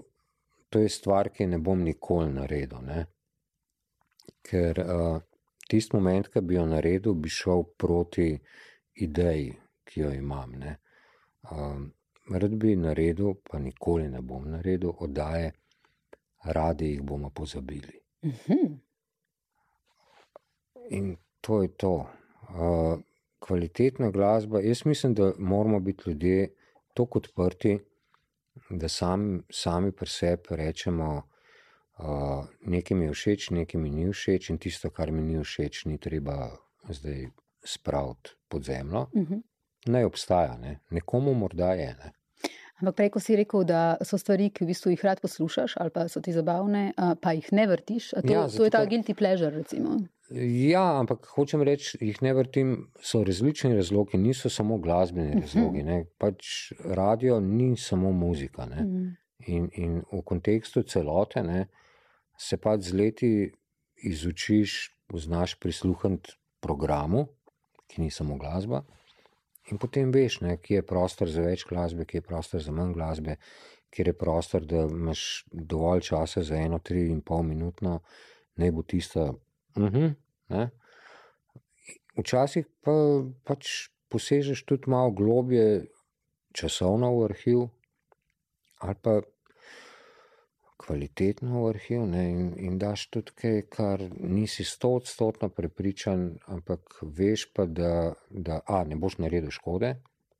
to 0.71 0.83
je 0.83 0.91
stvar, 0.91 1.31
ki 1.35 1.47
ne 1.47 1.59
bom 1.59 1.83
nikoli 1.83 2.31
naredil. 2.35 2.83
Ne? 2.87 3.05
Ker 4.47 4.81
uh, 4.83 5.21
tisti 5.71 5.97
moment, 5.97 6.29
ki 6.31 6.43
bi 6.47 6.57
jo 6.59 6.67
naredil, 6.67 7.15
bi 7.15 7.31
šel 7.31 7.65
proti 7.79 8.33
ideji, 9.03 9.55
ki 9.87 10.05
jo 10.05 10.13
imam. 10.15 10.57
Uh, 11.51 11.81
rad 12.39 12.55
bi 12.55 12.77
naredil, 12.77 13.35
pa 13.51 13.59
nikoli 13.59 14.09
ne 14.09 14.21
bom 14.21 14.51
naredil, 14.51 14.93
oddaje, 14.99 15.53
radi 16.45 16.93
jih 16.93 17.03
bomo 17.03 17.31
pozabili. 17.31 18.01
Uh 18.23 18.29
mhm. 18.29 18.39
-huh. 18.53 18.79
In 20.91 21.17
to 21.41 21.63
je 21.63 21.69
to. 21.69 21.95
Uh, 21.95 23.01
kvalitetna 23.39 24.11
glasba, 24.11 24.61
jaz 24.61 24.85
mislim, 24.85 25.15
da 25.15 25.33
moramo 25.39 25.81
biti 25.81 26.03
ljudje 26.07 26.55
tako 26.95 27.19
odprti, 27.19 27.79
da 28.71 28.89
sam, 28.89 29.43
sami 29.51 29.93
pri 29.93 30.09
sebi 30.09 30.43
rečemo, 30.51 31.23
uh, 31.99 32.45
nekaj 32.61 32.97
mi 32.97 33.05
je 33.05 33.13
všeč, 33.13 33.51
nekaj 33.51 33.81
mi 33.81 33.91
ni 33.91 34.13
všeč, 34.13 34.51
in 34.51 34.59
tisto, 34.59 34.91
kar 34.91 35.13
mi 35.13 35.23
ni 35.23 35.45
všeč, 35.45 35.85
ni 35.85 35.99
treba 35.99 36.57
zdaj 36.89 37.27
spraviti 37.65 38.31
pod 38.49 38.65
zemljo. 38.65 39.01
Uh. 39.01 39.29
-huh. 39.29 39.43
Ne 39.87 40.07
obstaja, 40.07 40.59
ne. 40.59 40.81
nekomu 40.91 41.35
morda 41.35 41.73
je. 41.73 41.95
Ne. 42.05 42.13
Ampak 42.81 42.97
prej, 42.97 43.11
ko 43.13 43.21
si 43.21 43.37
rekel, 43.37 43.65
da 43.69 43.99
so 44.07 44.17
stvari, 44.21 44.49
ki 44.55 44.65
v 44.65 44.71
bistvu 44.73 44.95
jih 44.95 45.03
rad 45.05 45.21
poslušaš, 45.21 45.77
ali 45.83 45.93
pa 45.93 46.07
so 46.09 46.23
ti 46.25 46.33
zabavne, 46.33 46.91
pa 47.21 47.35
jih 47.37 47.51
ne 47.53 47.67
vrtiš, 47.69 48.15
to, 48.17 48.33
ja, 48.33 48.47
to 48.49 48.65
je 48.65 48.73
ta 48.73 48.81
guilty 48.89 49.15
pleasure. 49.17 49.53
Recimo. 49.53 49.99
Ja, 50.31 50.85
ampak 51.01 51.27
hočem 51.35 51.65
reči, 51.67 51.99
jih 52.01 52.21
ne 52.23 52.33
vrtim, 52.39 52.75
so 53.03 53.25
različni 53.27 53.75
razlogi, 53.75 54.19
niso 54.19 54.51
samo 54.51 54.79
glasbeni 54.79 55.35
mhm. 55.35 55.41
razlogi. 55.41 55.83
Ne. 55.83 56.05
Pač 56.19 56.73
radio 56.85 57.41
ni 57.41 57.75
samo 57.77 58.13
muzika. 58.13 58.67
Mhm. 58.67 59.09
In, 59.49 59.71
in 59.73 60.03
v 60.13 60.21
kontekstu 60.25 60.83
celote 60.85 61.43
ne, 61.43 61.65
se 62.39 62.57
pač 62.61 62.91
z 62.91 62.97
leti 62.97 63.31
izučiš, 64.05 64.93
znaš 65.17 65.57
prisluhniti 65.61 66.37
programu, 66.61 67.27
ki 67.89 68.05
ni 68.05 68.11
samo 68.11 68.37
glasba. 68.39 68.85
In 69.71 69.79
potem 69.79 70.11
veš, 70.13 70.41
ne, 70.45 70.57
kje 70.59 70.81
je 70.81 70.87
prostor 70.87 71.31
za 71.31 71.45
več 71.45 71.65
glasbe, 71.69 72.05
kje 72.05 72.19
je 72.21 72.27
prostor 72.27 72.63
za 72.63 72.73
manj 72.75 72.95
glasbe, 72.97 73.37
kje 73.91 74.07
je 74.11 74.17
prostor, 74.19 74.67
da 74.67 74.87
imaš 74.89 75.45
dovolj 75.53 76.03
časa 76.11 76.43
za 76.47 76.59
eno, 76.59 76.79
tri 76.79 77.07
in 77.11 77.23
pol 77.23 77.43
minutno, 77.47 78.01
ne 78.59 78.71
bo 78.73 78.83
tisto. 78.83 79.29
Uh 79.77 79.85
mhm, 79.85 80.15
-huh, 80.49 80.69
Včasih 82.19 82.67
pa 82.83 82.93
pač 83.47 83.91
posežeš 84.11 84.65
tudi 84.67 84.91
malo 84.91 85.11
globje, 85.11 85.87
časovno 86.53 87.13
v 87.15 87.25
arhiv, 87.25 87.61
ali 88.83 88.95
pa 89.03 89.21
kvalitetno 90.81 91.65
v 91.65 91.69
arhiv, 91.71 92.05
ne, 92.09 92.25
in, 92.31 92.47
in 92.59 92.79
daš 92.81 93.07
tudi 93.15 93.35
kaj, 93.37 93.59
kar 93.73 94.05
nisi 94.21 94.65
stotodstotno 94.65 95.51
prepričan, 95.53 96.31
ampak 96.47 97.03
veš 97.03 97.47
pa, 97.55 97.67
da, 97.67 98.13
da 98.31 98.61
A, 98.67 98.85
ne 98.89 98.97
boš 98.97 99.19
naredil 99.21 99.53
škode, 99.55 99.95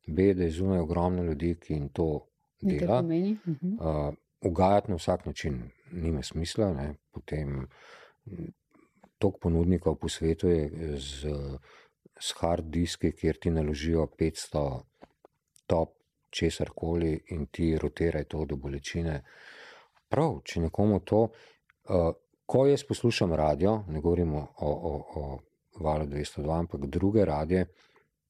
B, 0.07 0.33
da 0.33 0.43
je 0.47 0.57
zunaj 0.57 0.81
ogromno 0.81 1.23
ljudi, 1.23 1.53
ki 1.61 1.73
jim 1.73 1.87
to 1.89 2.09
dela. 2.61 2.99
Uh, 3.01 4.13
ugajati 4.41 4.91
na 4.91 4.97
vsak 4.97 5.25
način 5.25 5.61
nima 5.91 6.23
smisla, 6.23 6.73
ne, 6.73 6.93
potem 7.11 7.67
toliko 9.17 9.39
ponudnikov 9.39 9.95
po 9.95 10.09
svetu 10.09 10.49
je 10.49 10.69
z, 10.97 11.33
z 12.19 12.33
hard 12.39 12.65
diski, 12.73 13.11
kjer 13.11 13.37
ti 13.37 13.51
naložijo 13.53 14.07
500 14.19 14.81
top 15.67 15.93
česar 16.29 16.69
koli 16.75 17.19
in 17.29 17.45
ti 17.45 17.77
rotiraj 17.77 18.23
to 18.23 18.45
do 18.45 18.55
bolečine. 18.55 19.21
Prav, 20.11 20.41
če 20.45 20.65
nekomu 20.65 20.99
to, 21.07 21.21
uh, 21.27 22.11
ko 22.45 22.65
jaz 22.67 22.83
poslušam 22.87 23.33
radio, 23.33 23.77
ne 23.87 24.01
govorimo 24.03 24.43
o, 24.59 24.71
o, 24.91 24.93
o 25.21 25.83
valu 25.83 26.05
202, 26.11 26.51
ampak 26.57 26.85
druge 26.91 27.25
radije, 27.25 27.65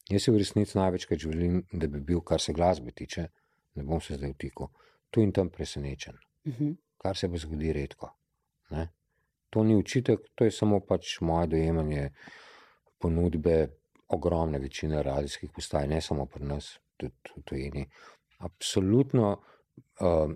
jaz 0.10 0.28
si 0.28 0.32
v 0.32 0.42
resnici 0.44 0.78
največkrat 0.78 1.20
želim, 1.20 1.64
da 1.74 1.90
bi 1.90 2.04
bil, 2.06 2.22
kar 2.22 2.42
se 2.42 2.54
glasbe 2.54 2.94
tiče, 2.94 3.28
ne 3.76 3.84
bom 3.84 4.02
se 4.02 4.20
zdaj 4.20 4.36
vtikal, 4.38 4.70
tu 5.10 5.26
in 5.26 5.34
tam 5.34 5.50
presenečen, 5.50 6.16
uh 6.46 6.54
mhm. 6.54 6.64
-huh. 6.64 6.76
kar 6.98 7.18
se 7.18 7.28
bo 7.28 7.38
zgodi 7.38 7.74
redko. 7.74 8.14
Ne? 8.70 8.88
to 9.52 9.64
ni 9.64 9.76
učitek, 9.76 10.20
to 10.36 10.48
je 10.48 10.52
samo 10.52 10.80
pač 10.80 11.18
moje 11.22 11.48
dojemanje 11.48 12.10
ponudbe 13.00 13.68
ogromne 14.08 14.60
večine 14.60 15.04
radijskih 15.04 15.52
postaj, 15.56 15.88
ne 15.88 16.02
samo 16.02 16.26
pri 16.26 16.48
nas, 16.48 16.72
tudi 16.98 17.36
v 17.36 17.44
tujini. 17.46 17.84
Absolutno, 18.48 19.32
uh, 20.00 20.32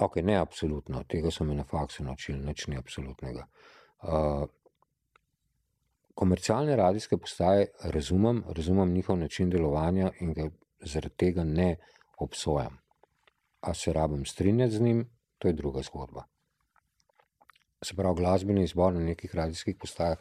ok, 0.00 0.16
ne 0.22 0.36
absolutno, 0.38 1.04
tega 1.08 1.30
so 1.30 1.44
me 1.44 1.54
na 1.54 1.64
faksu 1.64 2.04
naučili, 2.04 2.38
nič 2.38 2.66
ni 2.66 2.76
absolutnega. 2.76 3.46
Uh, 4.02 4.48
komercialne 6.14 6.76
radijske 6.76 7.16
postaje 7.16 7.66
razumem, 7.84 8.44
razumem 8.48 8.92
njihov 8.92 9.18
način 9.18 9.50
delovanja 9.50 10.10
in 10.20 10.32
ga 10.32 10.50
zaradi 10.80 11.14
tega 11.16 11.44
ne 11.44 11.76
obsojam. 12.18 12.78
A 13.60 13.74
se 13.74 13.92
rabim 13.92 14.24
strinjati 14.26 14.76
z 14.76 14.80
njim, 14.80 15.08
to 15.38 15.48
je 15.48 15.54
druga 15.54 15.82
zgodba 15.82 16.24
se 17.82 17.94
pravi, 17.94 18.16
glasbeni 18.16 18.64
izbor 18.64 18.92
na 18.92 19.00
nekih 19.00 19.34
radijskih 19.34 19.76
postajah, 19.76 20.18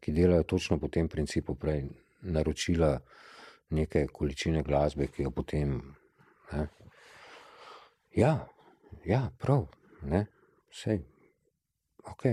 ki 0.00 0.12
delajo 0.12 0.42
točno 0.42 0.78
po 0.80 0.88
tem 0.88 1.08
principu, 1.08 1.54
prej 1.54 1.84
naročila 2.22 2.98
neke 3.70 4.06
količine 4.12 4.62
glasbe, 4.62 5.06
ki 5.06 5.22
jo 5.22 5.30
potem. 5.30 5.80
Ne. 6.52 6.66
Ja, 8.16 8.46
ja, 9.04 9.30
prav, 9.38 9.66
ne, 10.02 10.26
vse. 10.70 10.98
Ok, 12.10 12.24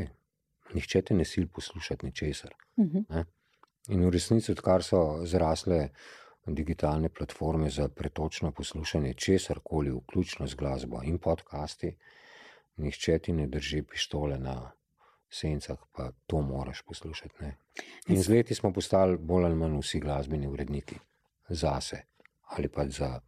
nihče 0.73 1.01
te 1.01 1.15
ne 1.15 1.25
sil 1.31 1.47
poslušati 1.47 2.05
ničesar. 2.05 2.55
Uh 2.75 2.85
mhm. 2.85 2.97
-huh. 2.97 3.25
In 3.89 4.05
v 4.05 4.09
resnici, 4.09 4.51
odkar 4.51 4.83
so 4.83 5.25
zrasle 5.25 5.89
digitalne 6.45 7.09
platforme 7.09 7.69
za 7.69 7.87
pretočno 7.87 8.51
poslušanje 8.51 9.13
česar 9.13 9.59
koli, 9.63 9.91
vključno 9.91 10.47
z 10.47 10.55
glasbo 10.55 11.01
in 11.03 11.17
podcasti, 11.17 11.97
nihče 12.77 13.19
ti 13.19 13.33
ne 13.33 13.47
drži 13.47 13.81
pištole 13.81 14.37
na 14.39 14.71
sencah, 15.29 15.77
pa 15.91 16.11
to 16.27 16.41
moraš 16.41 16.81
poslušati. 16.81 17.35
Ne? 17.39 17.57
In 18.07 18.23
z 18.23 18.29
leti 18.29 18.55
smo 18.55 18.73
postali 18.73 19.17
bolj 19.17 19.45
ali 19.45 19.55
manj 19.55 19.79
vsi 19.79 19.99
glasbeni 19.99 20.47
uredniki 20.47 20.95
zase 21.49 22.01
ali 22.43 22.67
pa 22.67 22.87
za 22.87 23.19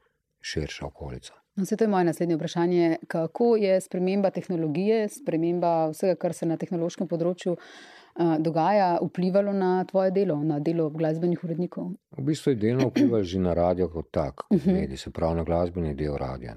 širšo 0.42 0.88
okolico. 0.88 1.34
No, 1.56 1.66
to 1.66 1.84
je 1.84 1.88
moje 1.88 2.04
naslednje 2.04 2.36
vprašanje. 2.36 2.98
Kako 3.08 3.56
je 3.56 3.82
sprememba 3.82 4.30
tehnologije, 4.30 5.10
sprememba 5.10 5.90
vsega, 5.90 6.16
kar 6.16 6.34
se 6.34 6.48
na 6.50 6.58
tehnološkem 6.58 7.08
področju 7.08 7.54
uh, 7.54 8.32
dogaja, 8.42 8.96
vplivalo 9.02 9.54
na 9.54 9.84
tvoje 9.86 10.12
delo, 10.12 10.40
na 10.44 10.58
delo 10.60 10.90
glasbenih 10.90 11.44
urednikov? 11.46 11.92
V 12.18 12.26
bistvu 12.26 12.56
je 12.56 12.60
delno 12.64 12.90
vplivalo 12.90 13.24
že 13.24 13.40
na 13.40 13.54
radio 13.54 13.90
kot 13.90 14.10
tak, 14.12 14.48
kot 14.48 14.58
-huh. 14.62 14.74
medij, 14.74 14.98
se 14.98 15.12
pravi 15.12 15.36
na 15.36 15.44
glasbeni 15.44 15.94
del 15.96 16.18
radia. 16.18 16.56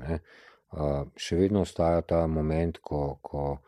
Uh, 0.72 1.04
še 1.16 1.36
vedno 1.36 1.60
ostaja 1.60 2.00
ta 2.02 2.26
moment, 2.26 2.78
ko, 2.78 3.18
ko, 3.22 3.58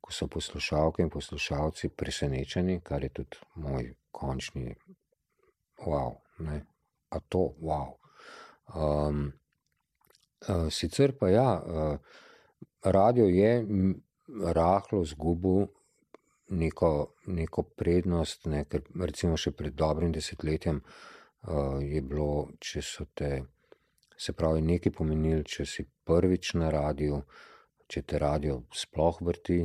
ko 0.00 0.12
so 0.12 0.26
poslušalke 0.26 1.02
in 1.02 1.10
poslušalci 1.10 1.88
presenečeni, 1.88 2.80
kar 2.80 3.02
je 3.02 3.08
tudi 3.08 3.36
moj 3.54 3.94
končni 4.10 4.74
wow. 5.86 6.14
Ne? 6.38 6.62
A 7.10 7.20
to 7.20 7.54
wow. 7.60 7.98
Um, 8.74 9.32
sicer 10.70 11.12
pa 11.18 11.28
ja, 11.28 11.50
uh, 11.58 11.98
radio 12.82 13.26
je 13.26 13.66
rahlo 14.54 15.04
zgubil 15.04 15.66
neko, 16.48 17.14
neko 17.26 17.62
prednost, 17.62 18.46
ne? 18.46 18.64
ker 18.64 18.82
recimo 19.00 19.36
še 19.36 19.52
pred 19.52 19.74
dobrim 19.74 20.12
desetletjem 20.12 20.80
uh, 20.80 21.78
je 21.82 22.02
bilo, 22.02 22.48
če 22.60 22.82
so 22.82 23.08
te. 23.14 23.42
Se 24.18 24.32
pravi, 24.34 24.58
nekaj 24.66 24.90
pomenili, 24.96 25.44
če 25.46 25.62
si 25.62 25.84
prvič 25.86 26.56
na 26.58 26.72
radiju, 26.74 27.20
če 27.86 28.00
te 28.02 28.18
radio 28.18 28.56
sploh 28.74 29.20
vrti. 29.22 29.60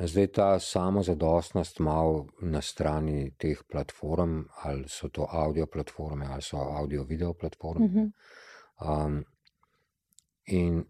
Zdaj 0.00 0.26
ta 0.32 0.46
samozadostnost 0.60 1.82
malo 1.84 2.26
na 2.40 2.62
strani 2.64 3.34
teh 3.36 3.60
platform, 3.68 4.46
ali 4.64 4.88
so 4.88 5.08
to 5.12 5.28
audio 5.28 5.66
platforme, 5.66 6.24
ali 6.24 6.42
so 6.42 6.56
audio-video 6.56 7.34
platforme. 7.34 7.84
Uh 7.84 7.92
-huh. 7.92 8.10
Um, 8.80 9.24
in 10.46 10.84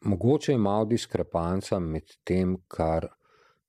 mogoče 0.00 0.52
je 0.52 0.58
malo 0.58 0.84
diskrepanca 0.84 1.78
med 1.78 2.14
tem, 2.24 2.56
kar 2.68 3.08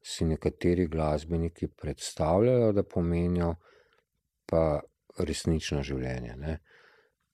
si 0.01 0.25
nekateri 0.25 0.87
glasbeniki 0.87 1.67
predstavljajo, 1.67 2.71
da 2.71 2.83
pomenijo, 2.83 3.55
pa 4.45 4.79
resnično 5.19 5.83
življenje. 5.83 6.35
Ne? 6.39 6.59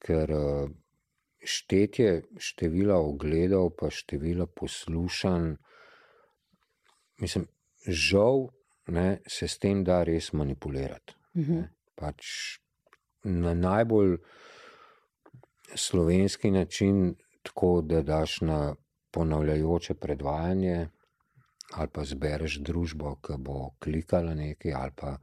Ker 0.02 0.32
uh, 0.34 0.70
štetje 1.46 2.24
števila 2.42 2.98
ogledov, 2.98 3.76
pa 3.80 3.92
števila 3.94 4.48
poslušanj, 4.48 5.54
mislim, 7.22 7.48
žal 7.88 8.50
ne, 8.88 9.22
se 9.28 9.48
s 9.48 9.60
tem 9.62 9.84
da 9.84 10.04
res 10.04 10.34
manipulirati. 10.34 11.16
Uh 11.36 11.48
-huh. 11.48 11.64
pač 11.96 12.26
na 13.24 13.54
najbolj 13.54 14.18
slovenski 15.76 16.52
način, 16.52 17.16
tako 17.44 17.82
da 17.82 18.02
daš 18.02 18.42
na 18.42 18.76
ponavljajoče 19.12 19.94
predvajanje, 19.94 20.90
ali 21.74 21.90
pa 21.94 22.04
zbereš 22.06 22.60
družbo, 22.60 23.16
ki 23.16 23.38
bo 23.38 23.70
klikala 23.80 24.34
nekaj, 24.34 24.74
ali 24.74 24.92
pa 24.96 25.18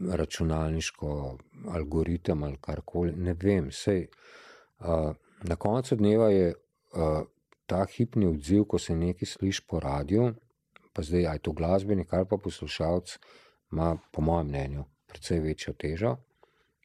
računalniško 0.00 1.38
algoritem 1.70 2.42
ali 2.42 2.58
karkoli. 2.60 3.12
Ne 3.16 3.34
vem, 3.42 3.70
sej. 3.72 4.06
Uh, 4.78 5.14
na 5.42 5.56
koncu 5.56 5.96
dneva 5.96 6.30
je 6.30 6.48
uh, 6.50 7.26
ta 7.66 7.84
hipni 7.96 8.26
odziv, 8.26 8.64
ko 8.68 8.78
se 8.78 8.96
nekaj 8.96 9.26
sliši 9.26 9.62
po 9.68 9.80
radiju, 9.80 10.32
pa 10.92 11.02
zdaj 11.02 11.26
aj 11.26 11.38
to 11.38 11.52
glasbenik 11.52 12.12
ali 12.12 12.26
pa 12.30 12.36
poslušalec, 12.36 13.18
ima, 13.72 13.96
po 14.12 14.22
mojem 14.22 14.46
mnenju, 14.48 14.84
precej 15.06 15.40
večjo 15.40 15.74
težo. 15.74 16.16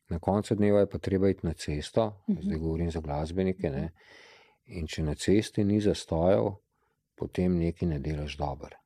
Na 0.10 0.20
koncu 0.20 0.56
dneva 0.56 0.80
je 0.80 0.90
pa 0.90 0.98
treba 0.98 1.30
iti 1.30 1.46
na 1.48 1.54
cesto, 1.54 2.06
uh 2.06 2.36
-huh. 2.36 2.44
zdaj 2.44 2.58
govorim 2.58 2.92
za 2.92 3.00
glasbenike. 3.00 3.70
Ne? 3.70 3.90
In 4.66 4.88
če 4.88 5.04
na 5.04 5.16
cesti 5.16 5.64
ni 5.64 5.82
zastojev, 5.82 6.52
potem 7.16 7.58
nekaj 7.58 7.88
ne 7.90 8.00
delaš 8.00 8.38
dobro. 8.38 8.78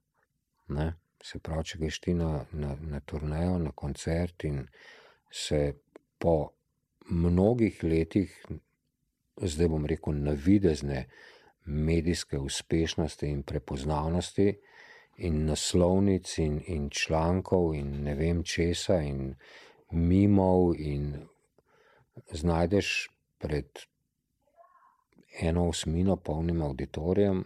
Ne? 0.68 0.94
Se 1.24 1.40
pravi, 1.40 1.64
če 1.64 1.78
greš 1.78 2.00
ti 2.00 2.14
na, 2.14 2.46
na, 2.52 2.76
na 2.82 3.00
turnejo, 3.00 3.58
na 3.58 3.72
koncert 3.72 4.44
in 4.44 4.68
se 5.32 5.74
po 6.20 6.50
mnogih 7.10 7.84
letih, 7.84 8.46
zdaj 9.42 9.68
bom 9.68 9.86
rekel, 9.86 10.14
navidezne 10.14 11.06
medijske 11.66 12.38
uspešnosti 12.38 13.28
in 13.28 13.44
prepoznavnosti, 13.44 14.54
in 15.18 15.46
naslovnic, 15.46 16.38
in, 16.38 16.62
in 16.68 16.90
člankov, 16.90 17.74
in 17.76 18.04
ne 18.04 18.16
vem 18.16 18.44
česa, 18.44 19.00
in 19.02 19.36
mimov, 19.92 20.74
in 20.78 21.28
znajdeš 22.32 23.10
pred 23.38 23.68
eno 25.42 25.68
osmino 25.68 26.16
polnim 26.16 26.62
auditorijem. 26.62 27.44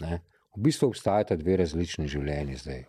Ne? 0.00 0.20
V 0.56 0.62
bistvu 0.62 0.88
obstajata 0.88 1.36
dve 1.36 1.56
različni 1.56 2.08
življenji 2.08 2.56
zdaj, 2.56 2.84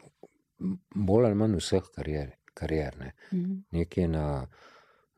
bolj 0.95 1.25
ali 1.25 1.35
manj 1.35 1.57
vseh 1.59 1.87
karier. 1.95 2.35
karier 2.53 2.97
ne? 2.99 3.11
-hmm. 3.31 3.61
Nekaj 3.71 4.03
je 4.03 4.07
na, 4.07 4.47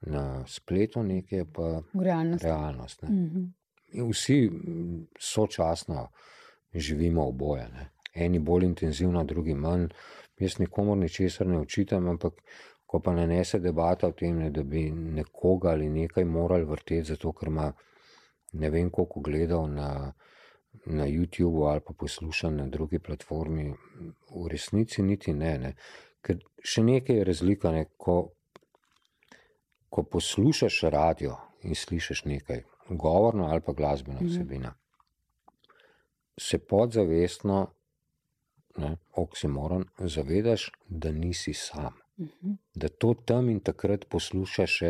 na 0.01 0.47
spletu, 0.47 1.03
nekaj 1.03 1.45
pa 1.53 1.81
realnost. 1.93 2.43
realnost 2.43 3.03
-hmm. 3.03 3.51
Vsi 4.09 4.51
sočasno 5.19 6.09
živimo 6.73 7.27
oboje. 7.27 7.69
Ne? 7.69 7.89
Eni 8.13 8.39
bolj 8.39 8.65
intenzivno, 8.65 9.23
drugi 9.23 9.53
manj. 9.53 9.87
Jaz 10.41 10.57
nikomor 10.59 10.97
ničesar 10.97 11.47
ne 11.47 11.59
učitam, 11.61 12.07
ampak 12.09 12.41
ko 12.85 12.99
pa 12.99 13.13
nanese 13.15 13.59
debata 13.59 14.07
o 14.07 14.15
tem, 14.17 14.39
ne, 14.39 14.49
da 14.49 14.63
bi 14.63 14.89
nekoga 14.91 15.71
ali 15.71 15.89
nekaj 15.89 16.25
morali 16.25 16.65
vrteti, 16.65 17.13
zato 17.13 17.31
ker 17.33 17.51
ima 17.51 17.71
ne 18.53 18.69
vem 18.69 18.89
koliko 18.89 19.21
gledal 19.21 19.69
na, 19.71 20.11
na 20.85 21.07
YouTubu 21.07 21.69
ali 21.69 21.85
pa 21.87 21.93
posluša 21.93 22.49
na 22.49 22.67
drugi 22.67 22.99
platformi, 22.99 23.69
v 24.35 24.47
resnici 24.51 25.03
niti 25.03 25.33
ne. 25.33 25.57
ne. 25.57 25.73
Ker 26.21 26.41
še 26.63 26.83
nekaj 26.83 27.21
je 27.21 27.29
razlika, 27.31 27.71
ne, 27.71 27.85
ko, 27.97 28.17
ko 29.89 30.03
poslušaš 30.03 30.81
radio 30.93 31.37
in 31.63 31.75
slišiš 31.75 32.25
nekaj, 32.25 32.63
govorno 32.89 33.47
ali 33.47 33.61
pa 33.61 33.73
glasbeno 33.73 34.19
mhm. 34.19 34.27
vsebino. 34.27 34.67
Mm 34.67 34.71
-hmm 34.71 34.81
se 36.37 36.57
podzavestno, 36.59 37.73
ne, 38.77 38.97
oksimoron, 39.13 39.85
zavedaš, 39.97 40.71
da 40.87 41.11
nisi 41.11 41.53
sam. 41.53 41.93
Uh 42.17 42.25
mhm. 42.25 42.29
-huh. 42.43 42.55
Da 42.75 42.87
to 42.87 43.13
tam 43.13 43.49
in 43.49 43.59
takrat 43.59 44.05
poslušaš 44.09 44.81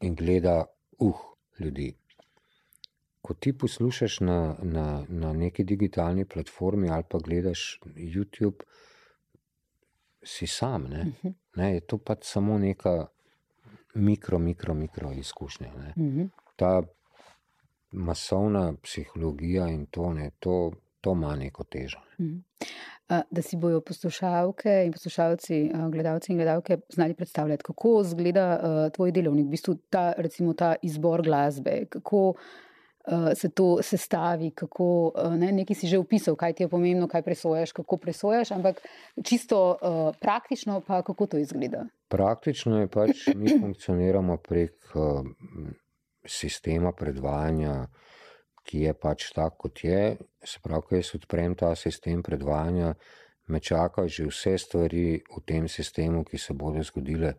in 0.00 0.14
gleda, 0.14 0.64
uh, 0.98 1.20
ljudi. 1.58 1.94
Ko 3.22 3.34
ti 3.34 3.58
poslušaš 3.58 4.20
na, 4.20 4.56
na, 4.62 5.04
na 5.08 5.32
neki 5.32 5.64
digitalni 5.64 6.24
platformi 6.24 6.90
ali 6.90 7.04
pa 7.08 7.18
gledaš 7.18 7.80
YouTube, 7.96 8.62
si 10.22 10.46
sam. 10.46 10.82
Ne? 10.82 11.00
Uh 11.00 11.06
mhm. 11.06 11.28
-huh. 11.28 11.32
Ne, 11.56 11.74
je 11.74 11.80
to 11.80 11.98
pač 11.98 12.18
samo 12.24 12.58
neka 12.58 13.06
mikro, 13.94 14.38
mikro, 14.38 14.74
mikro 14.74 15.12
izkušnja. 15.12 15.72
Uh 15.74 15.96
mhm. 15.96 16.20
-huh. 16.20 16.28
Ta 16.56 16.82
masovna 17.92 18.74
psihologija 18.82 19.68
in 19.68 19.86
to, 19.86 20.12
ne, 20.12 20.30
to, 20.38 20.72
to 21.00 21.12
ima 21.12 21.36
neko 21.36 21.64
težo. 21.64 22.00
Mm. 22.20 22.40
Da 23.30 23.42
si 23.42 23.56
bojo 23.56 23.80
poslušalke 23.80 24.82
in 24.86 24.92
poslušalci, 24.92 25.70
gledalci 25.90 26.32
in 26.32 26.38
gledalke 26.38 26.78
znali 26.88 27.14
predstavljati, 27.14 27.64
kako 27.66 28.00
izgleda 28.06 28.90
tvoj 28.94 29.12
delovnik, 29.12 29.46
v 29.46 29.50
bistvu 29.50 29.74
ta, 29.90 30.12
recimo, 30.16 30.54
ta 30.54 30.74
izbor 30.82 31.22
glasbe, 31.22 31.86
kako 31.90 32.34
se 33.34 33.48
to 33.50 33.82
sestavi, 33.82 34.50
kako 34.50 35.12
ne, 35.38 35.52
nekaj 35.52 35.74
si 35.74 35.88
že 35.88 35.98
opisal, 35.98 36.36
kaj 36.36 36.52
ti 36.52 36.62
je 36.62 36.68
pomembno, 36.68 37.08
kaj 37.08 37.22
presojaš, 37.26 37.72
kako 37.72 37.96
presojaš, 37.96 38.50
ampak 38.54 38.82
čisto 39.24 39.78
praktično 40.20 40.80
pa 40.86 41.02
kako 41.02 41.26
to 41.26 41.38
izgleda. 41.38 41.86
Praktično 42.08 42.80
je 42.80 42.88
pač, 42.88 43.26
mi 43.34 43.58
funkcioniramo 43.58 44.36
prek 44.36 44.92
sistema 46.26 46.92
predvajanja, 46.92 47.88
ki 48.70 48.84
je 48.86 48.92
pač 48.94 49.32
tak, 49.34 49.56
kot 49.58 49.82
je. 49.82 50.14
Se 50.46 50.60
pravi, 50.62 50.86
ko 50.86 50.94
jaz 50.94 51.10
odprem 51.18 51.56
ta 51.58 51.72
sistem 51.74 52.22
predvajanja, 52.22 52.94
me 53.50 53.58
čakajo 53.58 54.08
že 54.08 54.28
vse 54.28 54.54
stvari 54.62 55.18
v 55.18 55.40
tem 55.46 55.66
sistemu, 55.68 56.22
ki 56.24 56.38
se 56.38 56.54
bodo 56.54 56.82
zgodile, 56.86 57.34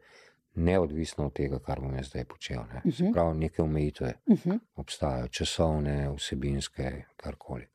neodvisno 0.59 1.29
od 1.29 1.35
tega, 1.39 1.61
kar 1.63 1.79
bom 1.79 1.95
jaz 1.95 2.11
zdaj 2.11 2.27
počel. 2.27 2.65
Ne. 2.67 2.83
Se 2.91 3.05
mhm. 3.05 3.13
pravi, 3.15 3.37
neke 3.39 3.63
omejitve 3.63 4.13
uh 4.25 4.33
mhm. 4.33 4.49
-huh. 4.49 4.59
obstajajo, 4.75 5.27
časovne, 5.27 6.11
vsebinske, 6.17 7.05
karkoli. 7.15 7.67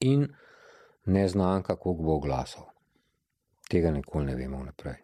In 0.00 0.26
ne 1.06 1.28
znam, 1.28 1.62
kako 1.62 1.94
bo 1.94 2.18
glasov. 2.18 2.64
Tega 3.70 3.90
nikoli 3.90 4.26
ne 4.26 4.34
vemo 4.34 4.64
naprej. 4.64 4.98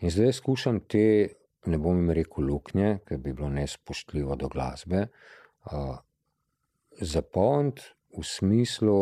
In 0.00 0.10
zdaj 0.10 0.32
skušam 0.32 0.80
te 0.80 1.28
ne 1.64 1.78
bom 1.78 1.96
jim 1.96 2.10
rekel 2.10 2.44
luknje, 2.44 2.98
ker 3.06 3.18
bi 3.18 3.32
bilo 3.32 3.48
nespoštljivo 3.48 4.36
do 4.36 4.48
glasbe. 4.48 5.00
Uh, 5.00 5.41
Zapolniti 7.00 7.82
v 8.18 8.24
smislu, 8.24 8.96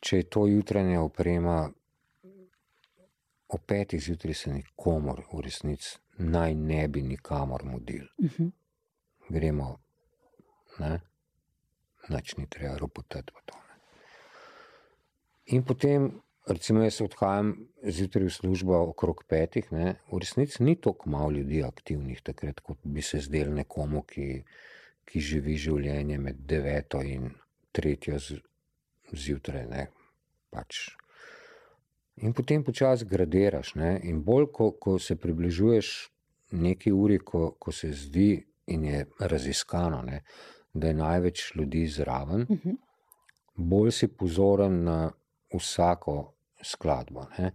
če 0.00 0.16
je 0.16 0.28
to 0.30 0.46
jutranja 0.46 1.02
oprema, 1.02 1.70
o 3.52 3.58
petih 3.58 4.00
zjutraj 4.00 4.34
se 4.34 4.52
nikomor 4.52 5.24
v 5.32 5.42
resnici 5.44 5.98
naj 6.18 6.54
ne 6.54 6.88
bi 6.88 7.02
nikamor 7.02 7.64
mudil. 7.64 8.04
Uh 8.18 8.24
mhm. 8.24 8.42
-huh. 8.42 8.50
Gremo, 9.28 9.80
ne, 10.78 11.00
noč 12.08 12.36
ni 12.36 12.46
treba 12.46 12.76
ropotati. 12.78 13.32
In 15.46 15.64
potem 15.64 16.22
Recimo, 16.46 16.82
jaz 16.82 17.00
odhajam 17.00 17.68
zjutraj 17.82 18.26
v 18.26 18.30
službo 18.30 18.74
okrog 18.90 19.22
petih, 19.28 19.72
ne? 19.72 19.94
v 20.10 20.18
resnici 20.18 20.62
ni 20.62 20.74
tako 20.80 21.10
malo 21.10 21.30
ljudi 21.30 21.62
aktivnih, 21.62 22.22
takrat, 22.22 22.60
kot 22.60 22.78
bi 22.82 23.02
se 23.02 23.20
zdel 23.20 23.54
nekomu, 23.54 24.02
ki, 24.02 24.42
ki 25.04 25.20
živi 25.20 25.56
življenje 25.58 26.18
med 26.18 26.44
deveto 26.48 27.02
in 27.02 27.30
tretjo 27.72 28.18
zjutraj. 29.12 29.86
Pač. 30.52 30.88
In 32.22 32.32
potem 32.36 32.64
počasi 32.64 33.08
gradiraš. 33.08 33.74
Ne? 33.74 33.96
In 34.08 34.22
bolj, 34.24 34.50
ko, 34.52 34.70
ko 34.76 34.98
se 34.98 35.16
približuješ 35.16 35.92
neki 36.52 36.92
uri, 36.92 37.18
ko, 37.24 37.54
ko 37.58 37.72
se 37.72 37.92
zdi 37.96 38.36
in 38.72 38.84
je 38.84 39.06
raziskano, 39.20 40.02
ne? 40.02 40.22
da 40.72 40.88
je 40.88 40.94
največ 40.94 41.52
ljudi 41.56 41.86
zraven, 41.86 42.42
uh 42.42 42.50
mhm. 42.50 42.68
-huh. 42.68 42.76
bolj 43.54 43.90
si 43.92 44.08
pozoren 44.08 44.84
na 44.84 45.12
vsako 45.54 46.34
skladbo. 46.62 47.26
Ne? 47.38 47.52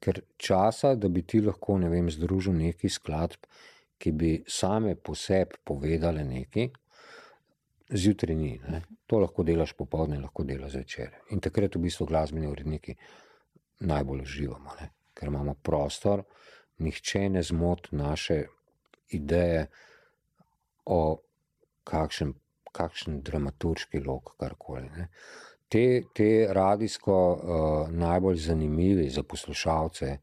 Ker 0.00 0.20
časa, 0.36 0.94
da 0.94 1.08
bi 1.08 1.22
ti 1.22 1.40
lahko 1.40 1.78
ne 1.78 1.88
vem, 1.88 2.10
združil 2.10 2.52
neki 2.52 2.88
skladb, 2.88 3.46
ki 3.98 4.12
bi 4.12 4.44
same 4.46 4.94
po 4.94 5.14
sebi 5.14 5.54
povedale 5.64 6.24
nekaj, 6.24 6.68
zjutraj 7.90 8.36
ni. 8.36 8.60
Ne? 8.68 8.82
To 9.06 9.18
lahko 9.18 9.42
delaš 9.42 9.72
popoldne, 9.78 10.18
lahko 10.20 10.44
delaš 10.44 10.72
zvečer. 10.72 11.12
In 11.30 11.40
takrat 11.40 11.76
v 11.76 11.86
bistvu 11.86 12.06
glasbeni 12.06 12.48
uredniki 12.50 12.96
najbolj 13.86 14.22
uživamo, 14.22 14.74
ne? 14.80 14.90
ker 15.16 15.28
imamo 15.28 15.54
prostor, 15.62 16.24
nihče 16.78 17.28
ne 17.28 17.42
zmot 17.42 17.88
naše 17.92 18.42
ideje 19.16 19.66
o 20.84 21.00
kakšen, 21.88 22.34
kakšen 22.72 23.22
dramaturški 23.24 24.02
lok, 24.04 24.34
karkoli. 24.38 24.90
te, 25.68 26.02
te 26.14 26.48
radijsko 26.50 27.16
uh, 27.32 27.88
najbolj 27.90 28.36
zanimivi 28.36 29.08
za 29.10 29.22
poslušalce, 29.22 30.18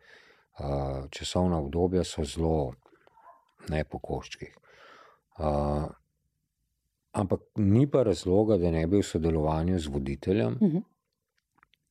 uh, 0.60 1.10
časovna 1.10 1.58
obdobja 1.58 2.04
so 2.04 2.23
zelo 2.23 2.73
ne 3.69 3.84
po 3.84 3.99
koščkih. 3.99 4.56
Uh, 5.39 5.89
ampak 7.13 7.41
ni 7.56 7.86
pa 7.91 8.04
razloga, 8.04 8.58
da 8.58 8.71
ne 8.71 8.88
bi 8.88 8.97
v 8.97 9.06
sodelovanju 9.06 9.80
z 9.80 9.88
voditeljem 9.88 10.58
uh 10.62 10.71
-huh. 10.71 10.82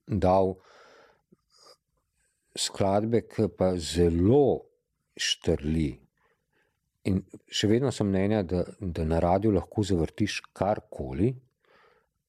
dal 0.07 0.55
skladbe, 2.57 3.23
ki 3.29 3.49
pa 3.59 3.73
zelo 3.77 4.61
štrli. 5.17 5.93
In 7.05 7.23
še 7.51 7.69
vedno 7.69 7.91
sem 7.91 8.07
mnenja, 8.07 8.43
da, 8.43 8.65
da 8.81 9.05
na 9.05 9.19
radiju 9.19 9.55
lahko 9.55 9.83
zavrtiš 9.83 10.41
karkoli, 10.53 11.33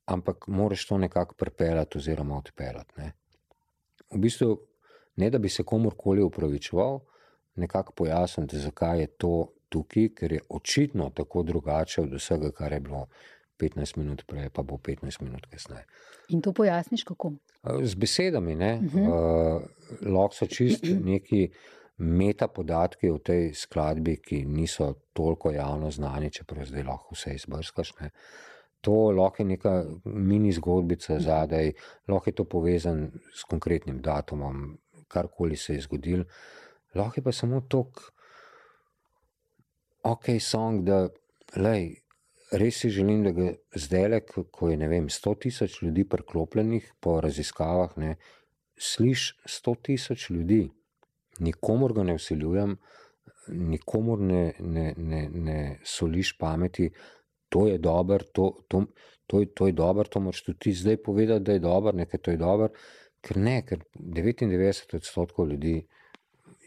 ampak 0.05 0.47
moraš 0.47 0.87
to 0.87 0.97
nekako 0.97 1.35
pripeljati 1.35 1.97
oziroma 1.97 2.37
odpeljati. 2.37 2.93
Ne? 2.97 3.11
V 4.11 4.17
bistvu, 4.17 4.57
ne 5.15 5.29
da 5.29 5.37
bi 5.37 5.49
se 5.49 5.63
komorkoli 5.63 6.21
upravičeval, 6.21 6.99
nekako 7.55 7.93
pojasniti, 7.93 8.59
zakaj 8.59 8.99
je 8.99 9.07
to 9.07 9.33
tukaj, 9.73 10.09
ker 10.17 10.37
je 10.37 10.41
očitno 10.49 11.09
tako 11.15 11.43
drugače 11.43 12.01
od 12.05 12.13
vsega, 12.19 12.51
kar 12.53 12.75
je 12.75 12.79
bilo 12.85 13.07
15 13.59 13.97
minut 13.97 14.23
prej, 14.27 14.49
pa 14.53 14.63
bo 14.63 14.77
15 14.77 15.21
minut 15.21 15.45
kasneje. 15.51 15.85
In 16.29 16.41
to 16.41 16.53
pojasniš 16.53 17.03
kako? 17.03 17.33
Z 17.83 17.95
besedami, 17.95 18.55
ne. 18.55 18.73
Uh 18.85 18.93
-huh. 18.93 19.07
uh, 19.07 19.61
lahko 20.01 20.35
so 20.35 20.45
čist 20.45 20.83
neki 21.11 21.49
meta 21.97 22.47
podatki 22.47 23.11
v 23.11 23.19
tej 23.19 23.53
skladbi, 23.53 24.17
ki 24.21 24.45
niso 24.45 24.93
toliko 25.13 25.51
javno 25.51 25.91
znani, 25.91 26.31
čeprav 26.31 26.65
zdaj 26.65 26.83
lahko 26.83 27.15
vse 27.15 27.35
izbrskaš. 27.35 27.93
Ne. 28.01 28.09
To 28.81 29.11
lahko 29.11 29.43
je 29.43 29.47
neka 29.47 29.83
mini 30.05 30.51
zgodbica 30.51 31.19
zadaj, 31.19 31.71
lahko 32.07 32.29
je 32.29 32.35
to 32.35 32.43
povezan 32.43 33.11
s 33.33 33.43
konkretnim 33.43 34.01
datumom, 34.01 34.77
karkoli 35.07 35.55
se 35.55 35.73
je 35.73 35.81
zgodilo. 35.81 36.25
Lahko 36.95 37.19
je 37.19 37.23
pa 37.23 37.31
samo 37.31 37.61
tok, 37.61 38.12
ok, 40.03 40.29
song, 40.39 40.83
da 40.83 41.07
lej, 41.55 42.03
res 42.51 42.81
si 42.83 42.89
želim, 42.93 43.23
da 43.23 43.31
ga 43.31 43.49
zdaj, 43.75 44.19
ko 44.51 44.69
je 44.69 44.89
vem, 44.89 45.09
100 45.09 45.35
tisoč 45.45 45.81
ljudi 45.81 46.05
preklopljenih 46.09 46.93
po 46.99 47.19
raziskavah, 47.21 47.97
ne, 47.97 48.15
sliš 48.77 49.31
100 49.47 49.75
tisoč 49.87 50.29
ljudi, 50.29 50.67
nikomor 51.39 51.93
ga 51.93 52.03
ne 52.03 52.17
usiljujem, 52.19 52.77
nikomor 53.47 54.19
ne, 54.19 54.43
ne, 54.59 54.93
ne, 54.97 55.23
ne 55.29 55.59
soliš 55.83 56.37
pameti, 56.37 56.91
to 57.49 57.67
je 57.67 57.77
dobro, 57.77 58.19
to, 58.33 58.51
to, 58.67 58.85
to, 59.27 59.43
to 59.55 59.67
je 59.67 59.73
dobro, 59.73 60.03
to 60.03 60.19
moraš 60.19 60.43
tudi 60.43 60.73
zdaj 60.73 60.97
povedati, 61.03 61.43
da 61.43 61.53
je 61.53 61.59
dobro, 61.59 61.91
nekaj 61.91 62.19
to 62.19 62.31
je 62.31 62.37
dobro, 62.37 62.69
ker 63.21 63.37
ne, 63.37 63.61
ker 63.65 63.83
99 63.95 64.95
odstotkov 64.95 65.49
ljudi 65.49 65.79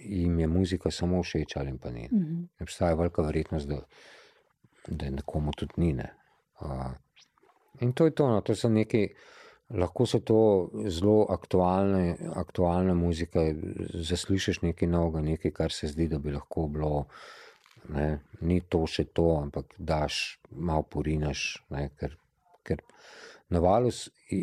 jim 0.08 0.40
je 0.40 0.46
muzika 0.46 0.90
samo 0.90 1.22
všeč 1.22 1.56
ali 1.56 1.78
pa 1.78 1.90
ni. 1.90 2.08
Mm 2.12 2.18
-hmm. 2.18 2.62
Obstaja 2.62 2.94
velika 2.94 3.22
verjetnost, 3.22 3.68
da, 3.68 3.80
da 4.88 5.10
nekomu 5.10 5.52
tudi 5.52 5.72
ni. 5.76 5.92
Ne. 5.92 6.10
Uh, 6.60 6.92
in 7.80 7.92
to 7.92 8.04
je 8.04 8.10
to, 8.10 8.28
no, 8.28 8.40
to 8.40 8.54
so 8.54 8.68
neki. 8.68 9.08
Lahko 9.70 10.06
so 10.06 10.18
to 10.18 10.70
zelo 10.88 11.26
aktualne, 11.30 12.16
aktualne 12.34 12.94
muzike, 12.94 13.54
zaslišiš 13.94 14.62
nekaj 14.62 14.88
novega, 14.88 15.20
nekaj, 15.20 15.50
kar 15.50 15.72
se 15.72 15.88
zdi, 15.88 16.08
da 16.08 16.18
bi 16.18 16.30
lahko 16.30 16.68
bilo. 16.68 17.06
Ne, 17.88 18.18
ni 18.40 18.60
to 18.60 18.86
še 18.86 19.04
to, 19.04 19.40
ampak 19.42 19.74
daš, 19.78 20.40
malo 20.50 20.82
porinaš. 20.82 21.62
Ne, 21.70 21.90
ker, 21.98 22.16
ker 22.62 22.82
na 23.48 23.58
valu, 23.58 23.90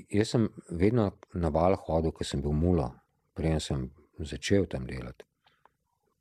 jaz 0.10 0.30
sem 0.30 0.49
vedno 0.69 1.12
na 1.34 1.49
valu 1.49 1.76
hodil, 1.76 2.12
ko 2.12 2.23
sem 2.23 2.41
bil 2.41 2.52
mula, 2.52 2.91
prej 3.34 3.60
sem 3.60 3.91
začel 4.19 4.65
tam 4.65 4.88
delati 4.88 5.26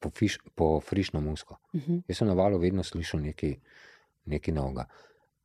po, 0.03 0.11
fiš, 0.11 0.39
po 0.55 0.81
frišno 0.81 1.21
musko. 1.21 1.57
Uh 1.73 1.81
mhm. 1.81 1.93
-huh. 1.93 2.03
Jaz 2.09 2.19
sem 2.19 2.29
na 2.29 2.35
valu 2.35 2.59
vedno 2.59 2.83
slišal 2.83 3.21
nekaj, 3.21 3.55
nekaj 4.25 4.55
novega. 4.55 4.85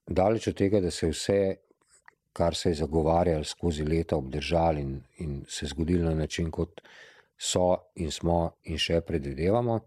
Daleč 0.08 0.48
od 0.48 0.56
tega, 0.56 0.82
da 0.82 0.92
se 0.92 1.06
je 1.06 1.12
vse, 1.12 1.56
kar 2.34 2.56
se 2.56 2.70
je 2.70 2.76
zagovarjalo 2.76 3.44
skozi 3.44 3.84
leta, 3.84 4.16
obdržalo 4.16 4.80
in, 4.80 5.04
in 5.18 5.46
se 5.48 5.66
zgodilo 5.66 6.10
na 6.10 6.16
način, 6.16 6.52
kot 6.52 6.82
so 7.38 7.76
in 7.96 8.12
smo 8.12 8.52
in 8.64 8.78
še 8.78 9.02
predvidevamo. 9.02 9.80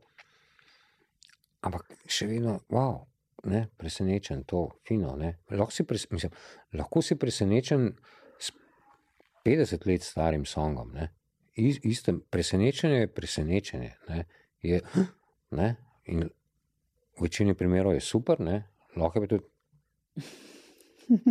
Ampak 1.60 1.92
še 2.06 2.26
vedno, 2.26 2.60
wow, 2.68 3.04
ne, 3.44 3.68
presenečen, 3.76 4.44
to 4.44 4.68
fino. 4.88 5.16
Lahko 5.50 5.72
si, 5.72 5.84
pres, 5.84 6.10
mislim, 6.10 6.32
lahko 6.72 7.02
si 7.02 7.16
presenečen 7.16 7.96
s 8.38 8.52
50 9.44 9.86
let 9.86 10.02
starim 10.02 10.44
songom. 10.44 10.92
Ne. 10.92 11.10
Istem, 11.54 12.22
presenečenje 12.30 13.00
je 13.00 13.14
presenečenje. 13.14 13.96
Ne 14.08 14.24
je, 14.62 14.80
ne, 15.50 15.76
in 16.04 16.24
v 17.18 17.22
večini 17.22 17.54
primerov 17.54 17.94
je 17.94 18.00
super, 18.00 18.40
ne, 18.40 18.62
lahko 18.96 19.22
je 19.22 19.28
tudi. 19.28 19.44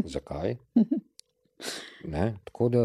Zakaj? 0.13 0.55
Ne, 2.03 2.37
tako 2.43 2.69
da, 2.69 2.83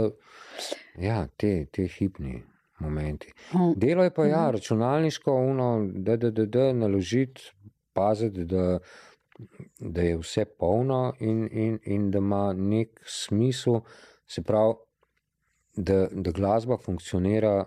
ja, 0.98 1.26
te, 1.36 1.66
te 1.72 1.86
hipni 1.86 2.42
momenti. 2.78 3.32
Delo 3.76 4.04
je 4.04 4.14
pa, 4.14 4.26
ja, 4.26 4.50
računalniško, 4.50 5.32
uno, 5.32 5.68
da, 5.94 6.16
da, 6.16 6.30
da, 6.30 6.46
da 6.46 6.72
naložiti, 6.72 7.42
paziti, 7.92 8.44
da, 8.44 8.78
da 9.78 10.02
je 10.02 10.16
vse 10.18 10.44
polno 10.44 11.12
in, 11.20 11.48
in, 11.52 11.78
in 11.84 12.10
da 12.10 12.18
ima 12.18 12.52
nek 12.52 13.00
smisel, 13.06 13.80
se 14.26 14.42
pravi, 14.42 14.74
da, 15.76 16.06
da 16.10 16.30
glasba 16.30 16.76
funkcionira 16.78 17.64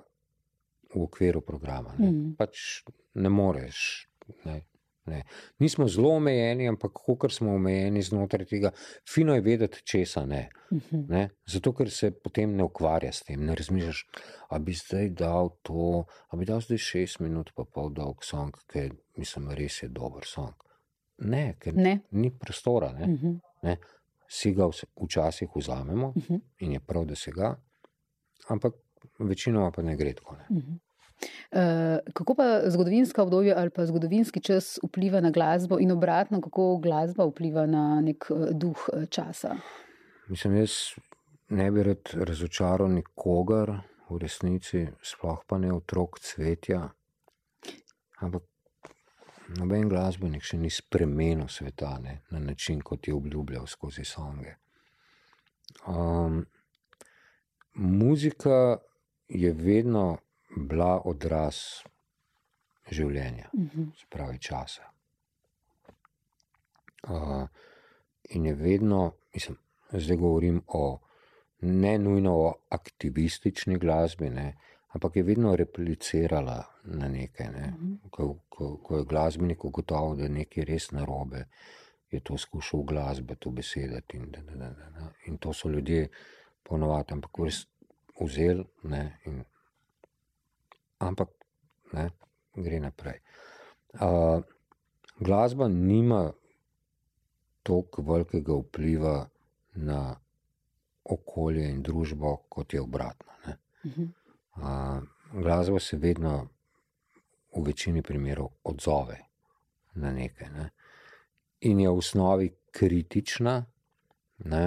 v 0.95 1.03
okviru 1.03 1.41
programa. 1.41 1.95
Ne, 1.97 2.11
mm. 2.11 2.33
pač 2.37 2.83
ne 3.15 3.29
moreš. 3.29 4.07
Ne, 4.45 4.61
ne. 5.07 5.23
Nismo 5.59 5.87
zelo 5.87 6.09
omejeni, 6.15 6.67
ampak 6.67 6.91
kako 7.05 7.29
smo 7.29 7.55
omejeni 7.55 8.01
znotraj 8.01 8.45
tega, 8.45 8.71
fino 9.13 9.35
je 9.35 9.41
vedeti, 9.41 9.83
česa 9.83 10.25
ne. 10.25 10.49
Mm 10.71 10.77
-hmm. 10.77 11.05
ne. 11.09 11.29
Zato, 11.45 11.73
ker 11.73 11.91
se 11.91 12.11
potem 12.11 12.55
ne 12.55 12.63
ukvarja 12.63 13.11
s 13.11 13.23
tem, 13.23 13.45
ne 13.45 13.55
razmišljaš, 13.55 14.05
da 14.51 14.59
bi 14.59 14.73
zdaj 14.73 15.09
dal 15.09 15.49
to, 15.61 16.05
da 16.31 16.37
bi 16.37 16.45
dal 16.45 16.61
zdaj 16.61 16.77
šest 16.77 17.19
minut, 17.19 17.51
pa 17.55 17.63
pol 17.63 17.93
dolg 17.93 18.23
song, 18.23 18.55
ker 18.67 18.91
mislim, 19.17 19.51
res 19.51 19.83
je 19.83 19.89
dober 19.89 20.25
song. 20.25 20.53
Ne, 21.17 21.55
ker 21.59 21.75
ne. 21.75 21.99
ni 22.11 22.31
prostora. 22.39 22.91
Ne. 22.93 23.07
Mm 23.07 23.17
-hmm. 23.17 23.39
ne. 23.63 23.77
Si 24.29 24.51
ga 24.53 24.67
včasih 25.03 25.49
vzamemo 25.55 26.07
uh 26.07 26.15
mhm. 26.17 26.33
-huh. 26.33 26.41
in 26.59 26.71
je 26.71 26.79
prav, 26.79 27.05
da 27.05 27.15
se 27.15 27.31
ga, 27.31 27.55
ampak 28.47 28.73
večinoma 29.19 29.71
pa 29.71 29.81
ne 29.81 29.95
gre 29.95 30.13
tako. 30.13 30.35
Ne. 30.35 30.45
Uh 30.49 30.63
-huh. 30.63 30.77
Uh, 31.51 32.13
kako 32.13 32.35
pa 32.35 32.61
zgodovinska 32.69 33.23
obdobja 33.23 33.55
ali 33.57 33.69
pa 33.69 33.85
zgodovinski 33.85 34.41
čas 34.41 34.79
vpliva 34.83 35.21
na 35.21 35.31
glasbo 35.31 35.79
in 35.79 35.91
obratno, 35.91 36.41
kako 36.41 36.77
glasba 36.77 37.25
vpliva 37.25 37.65
na 37.65 38.01
nek 38.01 38.25
uh, 38.29 38.47
duh 38.51 38.89
uh, 38.93 39.05
časa? 39.09 39.55
Mislim, 40.27 40.55
jaz 40.55 40.71
ne 41.49 41.71
bi 41.71 41.83
rad 41.83 42.09
razočaral 42.13 42.91
nikogar 42.91 43.71
v 44.09 44.17
resnici, 44.19 44.87
sploh 45.01 45.39
pa 45.47 45.57
ne 45.57 45.73
otrok 45.73 46.19
cvetja. 46.19 46.89
Ampak 48.19 48.43
noben 49.57 49.89
glasbenik 49.89 50.43
še 50.43 50.59
ni 50.59 50.69
spremenil 50.69 51.47
sveta 51.47 51.97
ne, 52.03 52.21
na 52.31 52.39
način, 52.39 52.81
kot 52.81 53.07
je 53.07 53.15
obljubljal 53.15 53.67
skozi 53.67 54.05
songe. 54.05 54.55
Um, 55.87 56.45
muzika 57.73 58.77
je 59.29 59.53
vedno 59.53 60.17
bila 60.55 61.01
odraz 61.05 61.57
življenja, 62.91 63.49
uh 63.53 63.59
mhm. 63.59 63.81
-huh. 63.81 64.05
pravi 64.09 64.39
časa. 64.39 64.83
Uh, 67.07 67.47
in 68.29 68.45
je 68.45 68.53
vedno, 68.53 69.11
mislim, 69.33 69.57
zdaj 69.91 70.17
govorim 70.17 70.61
o 70.67 70.99
ne 71.61 71.97
nujno 71.97 72.33
o 72.33 72.53
aktivistični 72.69 73.77
glasbi, 73.77 74.29
ne, 74.29 74.57
ampak 74.87 75.15
je 75.15 75.23
vedno 75.23 75.55
replicirala 75.55 76.63
na 76.83 77.07
nekaj. 77.07 77.47
Ne. 77.47 77.73
Uh 77.77 77.83
mhm. 77.83 77.93
-huh. 77.93 78.09
ko, 78.09 78.39
ko, 78.49 78.77
ko 78.77 78.97
je 78.97 79.05
glasbenik 79.05 79.65
ugotovil, 79.65 80.15
da 80.15 80.23
je 80.23 80.29
nekaj 80.29 80.63
res 80.63 80.91
narobe, 80.91 81.45
je 82.11 82.19
to 82.19 82.37
skušal 82.37 82.79
v 82.79 82.83
glasbi 82.83 83.35
to 83.35 83.49
besediti. 83.49 84.17
In, 84.17 84.31
da, 84.31 84.41
da, 84.41 84.55
da, 84.55 84.89
da. 84.89 85.11
in 85.25 85.37
to 85.37 85.53
so 85.53 85.69
ljudje 85.69 86.07
ponovadi, 86.63 87.13
ampak 87.13 87.31
res 87.43 87.67
vzeli 88.25 88.65
in 89.25 89.43
ampak 90.99 91.29
ne, 91.93 92.09
gre 92.55 92.79
naprej. 92.79 93.19
Uh, 93.93 94.41
glasba 95.19 95.67
nima 95.67 96.31
tako 97.63 98.01
velikega 98.01 98.53
vpliva 98.53 99.29
na 99.75 100.15
okolje 101.03 101.69
in 101.69 101.81
družbo, 101.83 102.35
kot 102.49 102.73
je 102.73 102.81
obratno. 102.81 103.31
Uh, 104.57 105.03
glasba 105.33 105.79
se 105.79 105.97
vedno, 105.97 106.47
v 107.57 107.63
večini 107.65 108.01
primerov, 108.01 108.49
odzove 108.63 109.17
na 109.95 110.11
nekaj. 110.11 110.49
Ne? 110.49 110.69
In 111.59 111.79
je 111.79 111.89
v 111.89 111.97
osnovi 111.97 112.49
kritična, 112.71 113.65
ne? 114.45 114.65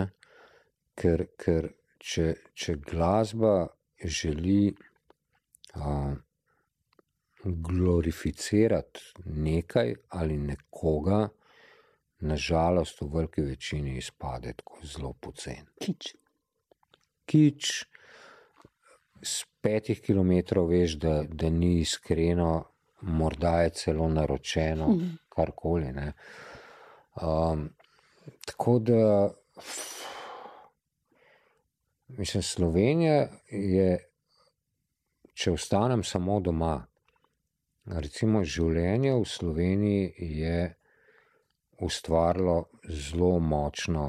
ker, 0.95 1.27
ker 1.39 1.69
če, 2.01 2.27
če 2.57 2.75
glasba 2.81 3.67
želi 4.01 4.73
uh, 5.77 6.15
glorificirati 7.45 9.01
nekaj 9.25 9.95
ali 10.09 10.37
nekoga, 10.39 11.29
nažalost, 12.21 13.01
v 13.01 13.09
veliki 13.15 13.43
večini 13.43 13.97
izpade 13.97 14.53
tako 14.53 14.81
zelo 14.85 15.13
pocen. 15.13 15.67
Kič. 15.81 16.11
Kič, 17.25 17.71
z 19.23 19.35
petih 19.63 20.01
kilometrov 20.03 20.69
veš, 20.73 20.97
da, 21.01 21.15
da 21.25 21.49
ni 21.51 21.79
iskreno, 21.81 22.53
morda 23.03 23.63
je 23.63 23.71
celo 23.71 24.09
naročeno, 24.09 24.89
Mhm. 24.89 25.15
karkoli. 25.29 25.93
ne. 25.93 26.13
Um, 27.23 27.69
tako 28.47 28.79
da, 28.79 29.31
mislim, 32.19 32.43
Slovenija 32.43 33.29
je, 33.51 33.99
če 35.35 35.53
ostanem 35.53 36.05
samo 36.05 36.41
doma, 36.41 36.75
recimo 37.87 38.45
življenje 38.45 39.15
v 39.15 39.25
Sloveniji 39.27 40.13
je 40.41 40.59
ustvarilo 41.81 42.57
zelo 42.85 43.39
močno 43.41 44.07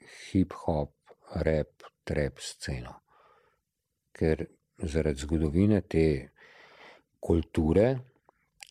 hip-hop, 0.00 0.92
rap, 1.44 1.88
trap 2.04 2.40
sceno. 2.40 2.94
Ker 4.16 4.46
zaradi 4.78 5.20
zgodovine 5.20 5.82
te 5.82 6.06
kulture, 7.20 7.88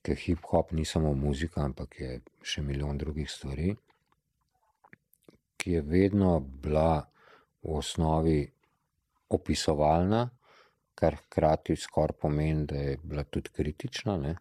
ker 0.01 0.17
hip-hop 0.17 0.71
ni 0.73 0.85
samo 0.85 1.13
muzika, 1.13 1.63
ampak 1.65 1.99
je 1.99 2.21
še 2.41 2.63
milijon 2.65 2.97
drugih 2.97 3.29
stvari, 3.29 3.75
ki 5.57 5.77
je 5.77 5.81
vedno 5.81 6.39
bila 6.39 7.03
v 7.65 7.77
osnovi 7.77 8.39
opisovalna, 9.29 10.29
kar 10.95 11.17
hkrati 11.25 11.75
skoraj 11.75 12.17
pomeni, 12.21 12.65
da 12.65 12.75
je 12.75 12.97
bila 13.03 13.23
tudi 13.23 13.49
kritična. 13.49 14.17
Ne? 14.17 14.35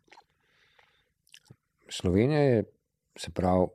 Slovenija 1.88 2.40
je, 2.40 2.64
se 3.16 3.30
pravi, 3.30 3.66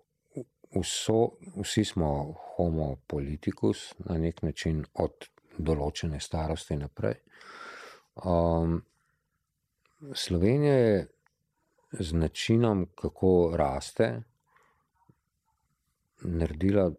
vso, 0.75 1.31
vsi 1.55 1.85
smo 1.85 2.33
homo 2.55 2.95
politicus 3.07 3.93
na 3.97 4.17
nek 4.17 4.41
način 4.41 4.85
od 4.93 5.27
določene 5.57 6.19
starosti 6.19 6.77
naprej. 6.77 7.17
Um, 8.23 8.81
Slovenija 10.13 10.73
je 10.73 11.07
z 11.99 12.13
načinom, 12.13 12.85
kako 12.95 13.55
raste, 13.57 14.21
naredila 16.21 16.91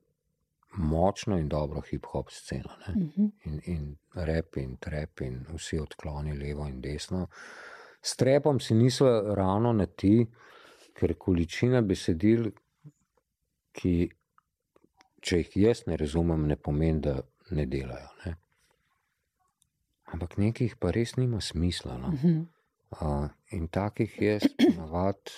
močno 0.73 1.39
in 1.39 1.49
dobro 1.49 1.81
hip-hop 1.81 2.31
sceno. 2.31 2.71
Ne? 2.87 2.95
Mhm. 2.95 3.27
In, 3.45 3.61
in 3.65 3.97
rep 4.15 4.57
in 4.57 4.77
trep 4.77 5.21
in 5.21 5.45
vsi 5.55 5.79
odkloni 5.79 6.37
levo 6.39 6.67
in 6.67 6.81
desno. 6.81 7.27
S 8.03 8.17
trepom 8.17 8.61
si 8.61 8.75
niso 8.75 9.35
ravno 9.35 9.73
na 9.73 9.87
ti, 9.87 10.27
ker 10.97 11.15
količina 11.19 11.83
besedil, 11.83 12.51
ki, 13.73 13.95
če 15.21 15.43
jih 15.43 15.57
jaz 15.57 15.85
ne 15.87 15.97
razumem, 16.01 16.47
ne 16.49 16.57
pomeni, 16.57 17.01
da 17.01 17.19
ne 17.51 17.67
delajo. 17.67 18.09
Ne? 18.25 18.37
Ampak 20.15 20.39
nekih 20.39 20.79
pa 20.81 20.91
res 20.95 21.17
nima 21.17 21.41
smisla. 21.41 21.99
No? 21.99 22.15
Mhm. 22.15 22.41
Uh, 22.91 23.29
in 23.55 23.69
takih 23.71 24.17
jaz 24.19 24.49
navad, 24.79 25.31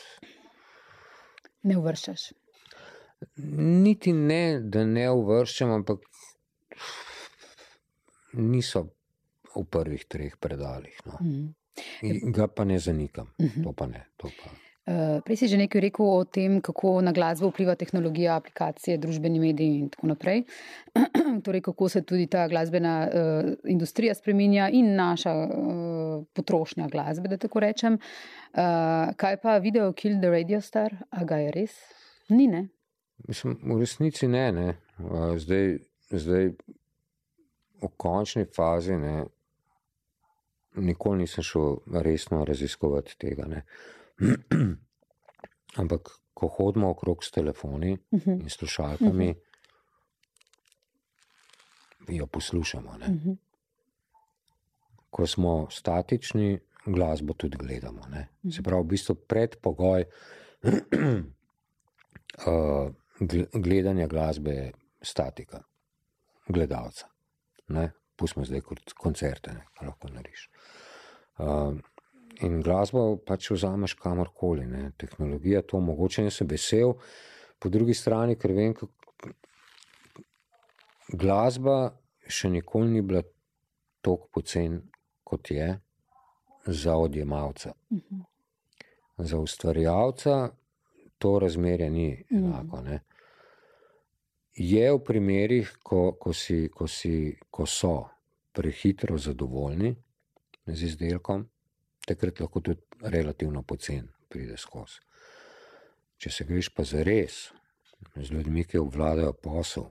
Ne 1.62 1.78
uvrščaš. 1.78 2.32
Niti 3.84 4.12
ne, 4.12 4.60
da 4.60 4.84
ne 4.86 5.08
uvrščam, 5.10 5.70
ampak 5.70 6.04
niso 8.32 8.86
v 9.52 9.64
prvih 9.68 10.04
treh 10.08 10.36
predalih. 10.40 10.96
No. 11.06 11.18
Mhm. 11.20 11.48
In 12.08 12.32
ga 12.36 12.48
pa 12.48 12.64
ne 12.64 12.78
zanikam. 12.78 13.32
Mhm. 13.40 13.64
To 13.64 13.72
pa 13.72 13.86
ne. 13.86 14.06
To 14.16 14.28
pa. 14.28 14.52
Uh, 14.82 15.22
prej 15.22 15.38
si 15.38 15.46
že 15.46 15.54
nekaj 15.54 15.78
rekel 15.78 16.02
o 16.02 16.24
tem, 16.26 16.58
kako 16.58 16.98
na 17.06 17.12
glasbo 17.14 17.52
vpliva 17.52 17.78
tehnologija, 17.78 18.34
aplikacije, 18.34 18.98
družbeni 18.98 19.38
mediji 19.38 19.78
in 19.78 19.88
tako 19.94 20.10
naprej. 20.10 20.42
torej, 21.46 21.62
kako 21.62 21.88
se 21.88 22.02
tudi 22.02 22.26
ta 22.26 22.48
glasbena 22.48 23.06
uh, 23.06 23.52
industrija 23.70 24.14
spreminja 24.14 24.68
in 24.74 24.96
naša 24.98 25.32
uh, 25.32 26.26
potrošnja 26.34 26.88
glasbe, 26.90 27.30
da 27.30 27.38
tako 27.38 27.62
rečem. 27.62 27.94
Uh, 27.94 29.14
kaj 29.16 29.38
pa 29.42 29.58
video 29.62 29.92
Kill 29.92 30.18
the 30.18 30.30
Radio 30.30 30.60
Star, 30.60 30.90
a 31.10 31.24
ga 31.24 31.38
je 31.38 31.54
res? 31.54 31.78
Ni 32.28 32.50
ne. 32.50 32.66
Mislim, 33.28 33.58
v 33.64 33.80
resnici 33.80 34.28
ne. 34.28 34.52
ne. 34.52 34.76
Zdaj, 35.38 35.78
zdaj, 36.10 36.50
v 37.82 37.88
končni 37.96 38.44
fazi, 38.46 38.96
ne, 38.96 39.24
nikoli 40.74 41.18
nisem 41.18 41.44
šel 41.44 41.76
resno 41.94 42.44
raziskovati 42.44 43.16
tega. 43.18 43.44
Ne. 43.46 43.62
Ampak, 45.76 46.00
ko 46.34 46.48
hodimo 46.48 46.90
okrog 46.90 47.24
s 47.24 47.30
telefoni 47.30 47.98
Mhm. 48.12 48.30
in 48.32 48.48
slušalkami, 48.48 49.34
jo 52.08 52.26
poslušamo. 52.26 52.96
Ne. 52.98 53.08
Mhm. 53.08 53.30
Ko 55.10 55.26
smo 55.26 55.66
statični, 55.70 56.58
glasbo 56.86 57.32
tudi 57.34 57.56
gledamo. 57.56 58.00
Ne. 58.10 58.28
Se 58.50 58.62
pravi, 58.62 58.82
v 58.82 58.86
bistvu 58.86 59.14
predpogoj 59.14 60.04
uh, 60.62 60.72
gledanja 63.52 64.06
glasbe 64.06 64.50
je 64.50 64.72
statika, 65.02 65.62
gledalca. 66.48 67.06
Ne. 67.68 67.90
Pustimo 68.16 68.44
zdaj 68.44 68.60
kot 68.60 68.92
koncerte, 68.98 69.52
ne, 69.52 69.64
kar 69.74 69.88
lahko 69.88 70.08
narediš. 70.12 70.48
Uh, 71.38 71.74
in 72.44 72.60
glasbo 72.62 73.16
pač 73.26 73.50
vzameš 73.50 73.94
kamorkoli, 73.94 74.66
ne. 74.66 74.90
tehnologija 74.98 75.62
to 75.62 75.76
omogoča 75.76 76.22
in 76.22 76.30
sem 76.30 76.46
vesel, 76.48 76.94
po 77.58 77.68
drugi 77.68 77.94
strani, 77.94 78.36
ker 78.36 78.52
vem, 78.52 78.74
kako 78.74 79.32
glasba 81.12 81.92
še 82.28 82.50
nikoli 82.50 82.90
ni 82.90 83.02
bila 83.02 83.22
tako 84.02 84.28
pocen, 84.32 84.80
kot 85.24 85.50
je 85.50 85.78
za 86.66 86.96
odjemalca. 86.96 87.72
Mhm. 87.92 88.20
Za 89.18 89.38
ustvarjalca 89.38 90.50
to 91.18 91.38
razmerje 91.38 91.90
ni 91.90 92.24
Mhm. 92.30 92.44
enako. 92.44 92.80
Ne. 92.82 93.00
Je 94.62 94.82
v 94.92 94.98
primerih, 95.02 95.70
ko, 95.82 96.12
ko, 96.14 96.30
si, 96.30 96.68
ko, 96.70 96.86
si, 96.86 97.34
ko 97.50 97.66
so 97.66 97.96
prehitro 98.54 99.16
zadovoljni 99.18 99.90
z 100.66 100.84
izdelkom, 100.86 101.48
takrat 102.06 102.40
lahko 102.44 102.62
tudi 102.62 103.08
relativno 103.10 103.64
pocen 103.66 104.06
pride 104.30 104.58
skozi. 104.60 105.00
Če 106.22 106.30
se 106.30 106.46
greš 106.46 106.70
pa 106.76 106.86
za 106.86 107.02
res, 107.02 107.48
z 108.14 108.28
ljudmi, 108.30 108.62
ki 108.68 108.78
obvladajo 108.78 109.32
posel, 109.42 109.88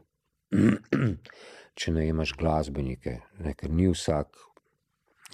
če 1.80 1.96
ne 1.98 2.08
imaš 2.08 2.38
glasbenike, 2.40 3.18
ne, 3.44 3.56
ker 3.60 3.76
ni 3.76 3.90
vsak 3.92 4.40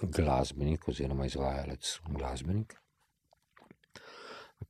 glasbenik 0.02 0.90
oziroma 0.90 1.30
izvajalec 1.30 1.94
glasbenik. 2.10 2.74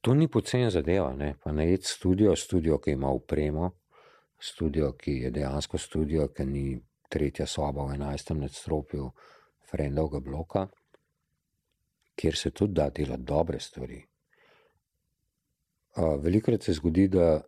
To 0.04 0.12
ni 0.12 0.28
pocen 0.28 0.68
zadeva, 0.70 1.14
ne? 1.16 1.34
pa 1.40 1.56
najeti 1.56 1.88
studio, 1.88 2.36
studio, 2.36 2.76
ki 2.84 2.98
ima 2.98 3.08
upremo, 3.16 3.72
studio, 4.40 4.92
ki 4.92 5.12
je 5.12 5.30
dejansko 5.30 5.78
studio, 5.78 6.28
ki 6.28 6.44
ni 6.46 6.66
tretja 7.08 7.46
soba 7.46 7.84
v 7.84 7.96
11. 7.96 8.34
nadstropju 8.34 9.10
Frendovega 9.70 10.20
bloka, 10.20 10.66
kjer 12.14 12.36
se 12.36 12.50
tudi 12.50 12.74
da 12.74 12.90
delati 12.90 13.22
dobre 13.22 13.60
stvari. 13.60 13.98
Velikrat 16.22 16.62
se 16.62 16.72
zgodi, 16.72 17.08
da 17.08 17.40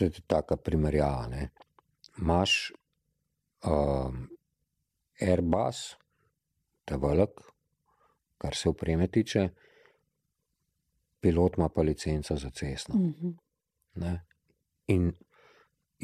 je 0.00 0.10
taka 0.26 0.56
primerjava. 0.56 1.26
Ne? 1.28 1.48
Imaš 2.18 2.72
um, 3.66 4.28
Airbus, 5.20 5.96
ta 6.84 6.96
velik, 6.96 7.40
kar 8.38 8.54
se 8.54 8.68
upreme 8.68 9.08
tiče, 9.08 9.48
pilot 11.20 11.58
ima 11.58 11.68
pa 11.68 11.82
licenco 11.82 12.36
za 12.36 12.50
cestno. 12.50 12.94
Mhm. 12.94 13.30
Ne? 13.94 14.24
In 14.86 15.12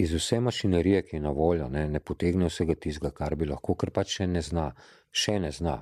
iz 0.01 0.15
vse 0.15 0.41
mašinerije, 0.41 1.03
ki 1.03 1.17
je 1.17 1.21
na 1.21 1.31
voljo, 1.31 1.69
ne, 1.69 1.87
ne 1.89 2.01
potegne 2.01 2.49
vsega 2.49 2.75
tistega, 2.75 3.11
kar 3.17 3.37
bi 3.37 3.49
lahko, 3.51 3.77
ker 3.77 3.93
pač 3.95 4.17
še 4.21 4.27
ne 4.27 4.43
zna, 4.45 4.71
še 5.13 5.39
ne 5.43 5.51
zna. 5.53 5.77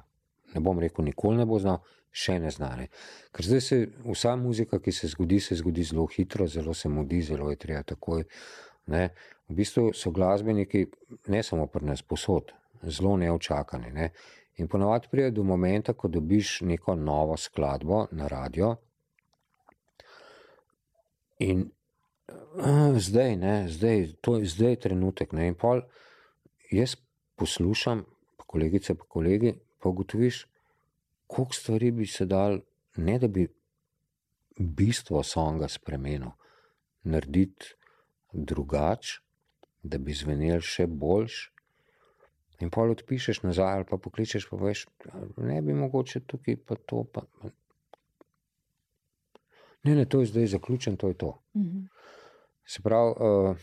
Ne 0.55 0.63
bom 0.65 0.81
rekel, 0.81 1.05
nikoli 1.07 1.39
ne 1.39 1.47
bo 1.47 1.59
znal, 1.63 1.83
še 2.11 2.39
ne 2.43 2.51
zna. 2.51 2.71
Ne. 2.81 2.89
Ker 3.35 3.47
zdaj 3.47 3.63
se 3.65 3.79
vsa 4.07 4.35
muzika, 4.41 4.81
ki 4.83 4.95
se 4.95 5.11
zgodi, 5.13 5.41
se 5.45 5.59
zgodi 5.61 5.85
zelo 5.85 6.07
hitro, 6.11 6.49
zelo 6.49 6.75
se 6.75 6.89
mudi, 6.89 7.21
zelo 7.23 7.51
je 7.53 7.61
treba 7.61 7.85
takoj. 7.87 8.25
Ne. 8.95 9.11
V 9.49 9.57
bistvu 9.61 9.93
so 9.95 10.13
glasbeniki, 10.13 10.87
ne 11.33 11.43
samo 11.43 11.69
pri 11.73 11.93
nas, 11.93 12.03
posod, 12.03 12.53
zelo 12.83 13.17
neočakani. 13.21 13.93
Ne. 13.95 14.11
In 14.59 14.69
ponovadi 14.69 15.09
pride 15.11 15.31
do 15.37 15.45
momenta, 15.47 15.95
ko 15.95 16.09
dobiš 16.11 16.61
neko 16.67 16.97
novo 16.99 17.37
skladbo 17.37 18.07
na 18.13 18.27
radio. 18.29 18.75
In 21.45 21.69
zdaj, 22.99 23.37
ne, 23.37 23.69
zdaj, 23.69 24.07
to 24.21 24.37
je 24.37 24.47
zdaj 24.47 24.77
trenutek. 24.77 25.33
Ne, 25.33 25.49
in 25.49 25.57
pol 25.59 25.83
jaz 26.71 26.97
poslušam, 27.39 28.05
pa 28.37 28.45
kolegice, 28.45 28.95
pa 28.95 29.05
kolegi, 29.09 29.55
pa 29.79 29.89
ugotoviš, 29.89 30.47
koliko 31.27 31.55
stvari 31.55 31.91
bi 31.91 32.07
se 32.07 32.27
dal, 32.27 32.61
ne 32.97 33.19
da 33.19 33.29
bi 33.29 33.47
bistvo 34.59 35.23
songa 35.23 35.69
spremenil, 35.69 36.35
narediti 37.03 37.75
drugače, 38.33 39.21
da 39.83 39.99
bi 39.99 40.13
zvenel 40.13 40.61
še 40.61 40.87
boljš. 40.87 41.39
In 42.59 42.73
pol 42.75 42.91
odpišeš 42.91 43.45
nazaj, 43.45 43.77
ali 43.77 43.87
pa 43.87 44.01
pokličeš, 44.03 44.49
pa 44.51 44.59
veš, 44.59 44.89
ne 45.37 45.61
bi 45.63 45.77
mogoče 45.79 46.25
tukaj 46.27 46.57
pa 46.67 46.75
to. 46.75 47.05
Pa... 47.13 47.23
Ne, 49.85 49.95
ne, 49.95 50.05
to 50.05 50.21
je 50.21 50.27
zdaj 50.27 50.47
zaključen, 50.47 50.97
to 50.97 51.09
je 51.09 51.15
to. 51.15 51.43
Mm 51.55 51.63
-hmm. 51.63 51.89
Se 52.67 52.83
pravi, 52.83 53.15
uh, 53.21 53.57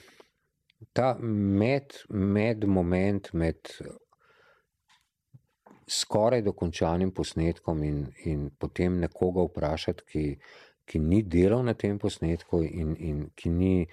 ta 0.93 1.17
med, 1.21 1.93
med 2.09 2.65
moment 2.67 3.33
med 3.33 3.57
skoraj 5.87 6.41
dokončanim 6.41 7.11
posnetkom 7.11 7.83
in, 7.83 8.05
in 8.25 8.49
potem 8.59 8.99
nekoga 8.99 9.45
vprašati, 9.45 10.03
ki, 10.11 10.23
ki 10.85 10.99
ni 10.99 11.21
delal 11.23 11.63
na 11.65 11.73
tem 11.73 11.99
posnetku 11.99 12.63
in, 12.63 12.95
in 12.99 13.25
ki 13.35 13.49
ni 13.49 13.87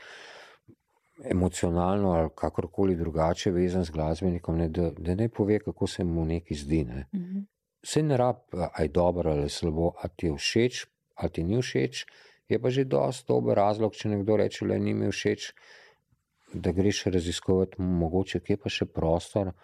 emocionalno 1.30 2.14
ali 2.16 2.30
kakorkoli 2.36 2.96
drugače 2.96 3.52
vezan 3.52 3.84
z 3.84 3.90
glasbenikom, 3.90 4.56
ne, 4.58 4.68
da, 4.68 4.90
da 4.98 5.14
ne 5.14 5.28
pove, 5.28 5.58
kako 5.58 5.86
se 5.86 6.04
mu 6.04 6.24
nekaj 6.24 6.56
zdi. 6.56 6.84
Ne. 6.84 7.06
Mm 7.12 7.20
-hmm. 7.20 7.44
Vse 7.82 8.02
ne 8.02 8.16
rab, 8.16 8.36
aj 8.72 8.88
dobro 8.88 9.30
ali 9.30 9.48
slabo, 9.48 9.92
a 10.02 10.08
ti 10.08 10.26
je 10.26 10.36
všeč, 10.36 10.86
a 11.22 11.28
ti 11.28 11.44
ni 11.44 11.60
všeč, 11.62 12.04
je 12.50 12.58
pa 12.58 12.70
že 12.70 12.84
dosti 12.84 13.28
dober 13.28 13.56
razlog, 13.56 13.94
če 13.94 14.10
nekdo 14.12 14.36
reče, 14.36 14.66
da 14.66 14.78
ni 14.78 14.94
mi 14.94 15.10
všeč, 15.12 15.52
da 16.54 16.72
greš 16.72 17.04
raziskovati, 17.14 17.80
mogoče 17.80 18.42
kje 18.44 18.58
pa 18.60 18.72
še 18.72 18.86
prostor, 18.90 19.54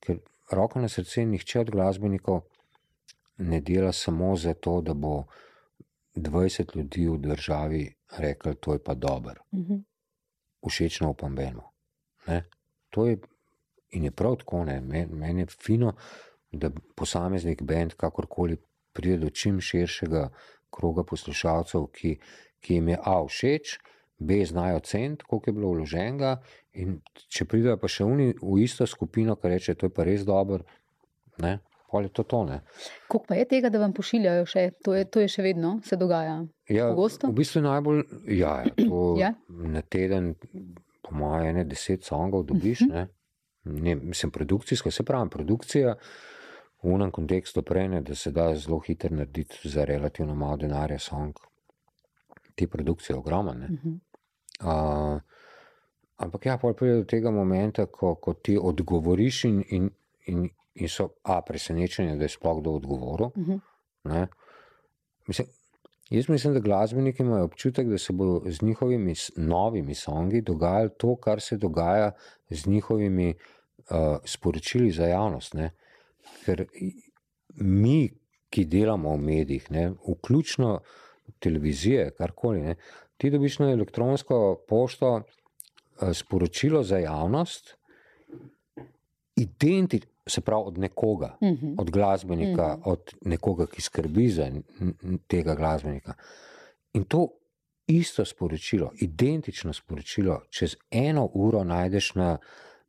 ker 0.00 0.22
roko 0.52 0.80
na 0.80 0.88
srce, 0.88 1.26
nihče 1.26 1.60
od 1.66 1.74
glasbenikov 1.74 2.40
ne 3.44 3.60
dela 3.60 3.92
samo 3.92 4.32
zato, 4.36 4.80
da 4.80 4.94
bo 4.94 5.26
20 6.16 6.76
ljudi 6.76 7.06
v 7.08 7.18
državi 7.26 7.84
rekel, 8.18 8.56
to 8.60 8.72
je 8.78 8.82
pa 8.84 8.94
dobro. 8.94 9.44
Mm 9.52 9.64
-hmm 9.68 9.84
všečno 10.68 11.10
upam 11.10 11.34
Benu. 11.34 11.62
To 12.90 13.06
je 13.06 13.18
in 13.90 14.04
je 14.04 14.10
prav 14.10 14.36
tako, 14.36 14.64
meni 14.64 15.06
men 15.06 15.38
je 15.38 15.46
fino, 15.46 15.92
da 16.52 16.70
posameznik 16.96 17.62
bend 17.62 17.94
kakorkoli 17.94 18.56
pride 18.92 19.16
do 19.18 19.30
čim 19.30 19.60
širšega 19.60 20.28
kroga 20.80 21.04
poslušalcev, 21.04 21.86
ki, 21.92 22.16
ki 22.64 22.80
jim 22.80 22.92
je 22.94 22.98
A 23.04 23.20
všeč, 23.28 23.78
B 24.20 24.44
znajo 24.44 24.80
cent, 24.84 25.22
koliko 25.22 25.50
je 25.50 25.54
bilo 25.56 25.72
vloženega 25.72 26.34
in 26.76 26.98
če 27.32 27.46
pridejo 27.48 27.78
pa 27.80 27.88
še 27.88 28.04
oni 28.04 28.34
v 28.36 28.58
isto 28.60 28.86
skupino, 28.86 29.36
ki 29.36 29.52
reče, 29.54 29.74
to 29.80 29.88
je 29.88 29.94
pa 29.96 30.04
res 30.04 30.26
dobro, 30.28 30.66
ne, 31.40 31.56
pol 31.90 32.04
je 32.06 32.12
to 32.14 32.26
tone. 32.28 32.60
Koliko 33.08 33.32
pa 33.32 33.38
je 33.38 33.46
tega, 33.50 33.70
da 33.72 33.80
vam 33.82 33.94
pošiljajo 33.96 34.44
še, 34.46 34.66
to 34.84 34.94
je, 34.94 35.06
to 35.08 35.24
je 35.24 35.30
še 35.32 35.44
vedno, 35.46 35.78
se 35.86 35.96
dogaja? 36.00 36.36
Ja, 36.70 36.90
v 36.92 37.32
bistvu 37.34 37.64
najbolj, 37.64 38.04
ja, 38.36 38.60
to 38.76 39.14
ja. 39.18 39.32
na 39.48 39.82
teden, 39.82 40.34
po 41.02 41.16
moje, 41.16 41.54
ne 41.56 41.64
deset 41.64 42.04
songov 42.06 42.44
dobiš, 42.52 42.84
uh 42.86 42.92
-huh. 42.92 42.94
ne. 42.94 43.08
ne, 43.64 43.94
mislim, 43.94 44.30
produkcijsko, 44.30 44.90
se 44.90 45.02
pravi, 45.04 45.30
produkcija 45.30 45.96
v 46.82 46.92
unem 46.94 47.10
kontekstu 47.10 47.62
prene, 47.62 48.00
da 48.00 48.14
se 48.14 48.30
da 48.30 48.54
zelo 48.54 48.78
hitro 48.78 49.10
narediti 49.16 49.68
za 49.68 49.84
relativno 49.84 50.34
malo 50.34 50.56
denarja 50.56 50.98
song. 50.98 51.36
Te 52.54 52.66
produkcije 52.66 53.16
ogromne. 53.16 53.68
Uh 53.70 53.78
-huh. 53.84 55.14
uh, 55.14 55.20
ampak 56.16 56.46
ja, 56.46 56.58
pol 56.58 56.74
pride 56.74 56.96
do 56.96 57.04
tega 57.04 57.30
momenta, 57.30 57.86
ko, 57.86 58.14
ko 58.14 58.34
ti 58.34 58.58
odgovoriš 58.62 59.44
in, 59.44 59.64
in, 59.70 59.90
in 60.26 60.48
in 60.74 60.88
so 60.88 61.08
a, 61.22 61.40
presenečeni, 61.42 62.18
da 62.18 62.24
je 62.24 62.34
sploh 62.36 62.60
kdo 62.60 62.72
odgovoril. 62.80 63.26
Uh 63.26 63.38
mhm. 63.38 63.58
-huh. 64.04 64.26
mislim, 65.26 65.48
jaz 66.10 66.28
mislim, 66.28 66.54
da 66.54 66.60
glasbeniki 66.60 67.22
imajo 67.22 67.44
občutek, 67.44 67.88
da 67.88 67.98
se 67.98 68.12
bo 68.12 68.42
z 68.46 68.62
njihovimi 68.62 69.14
novimi 69.36 69.94
songi 69.94 70.40
dogajalo 70.40 70.88
to, 70.88 71.16
kar 71.16 71.40
se 71.40 71.56
dogaja 71.56 72.12
z 72.50 72.66
njihovimi 72.66 73.34
uh, 73.34 73.96
sporočili 74.24 74.90
za 74.90 75.06
javnost. 75.06 75.54
Ne? 75.54 75.70
Ker 76.44 76.64
mi, 77.60 78.10
ki 78.50 78.64
delamo 78.64 79.14
v 79.14 79.22
medijih, 79.22 79.70
ne, 79.70 79.90
vključno 80.08 80.80
televizije, 81.38 82.10
karkoli, 82.18 82.62
ne, 82.62 82.74
ti 83.16 83.30
dobiš 83.30 83.58
na 83.58 83.70
elektronsko 83.70 84.64
pošto 84.68 85.12
uh, 85.16 85.22
sporočilo 86.12 86.82
za 86.82 86.98
javnost. 86.98 87.76
Identi, 89.36 90.00
se 90.26 90.40
pravi, 90.40 90.62
od 90.66 90.78
nekoga, 90.78 91.36
uh 91.40 91.48
mhm. 91.48 91.66
-huh. 91.66 91.74
od 91.78 91.90
glasbenika, 91.90 92.66
uh 92.66 92.78
mhm. 92.78 92.82
-huh. 92.82 92.92
od 92.92 93.14
nekoga, 93.24 93.66
ki 93.66 93.82
skrbi 93.82 94.28
za 94.28 94.50
tega 95.26 95.54
glasbenika. 95.54 96.14
In 96.92 97.04
to 97.04 97.28
isto 97.86 98.24
sporočilo, 98.24 98.92
identično 99.00 99.72
sporočilo, 99.72 100.42
čez 100.50 100.76
eno 100.90 101.30
uro 101.34 101.64
najdeš 101.64 102.14
na. 102.14 102.38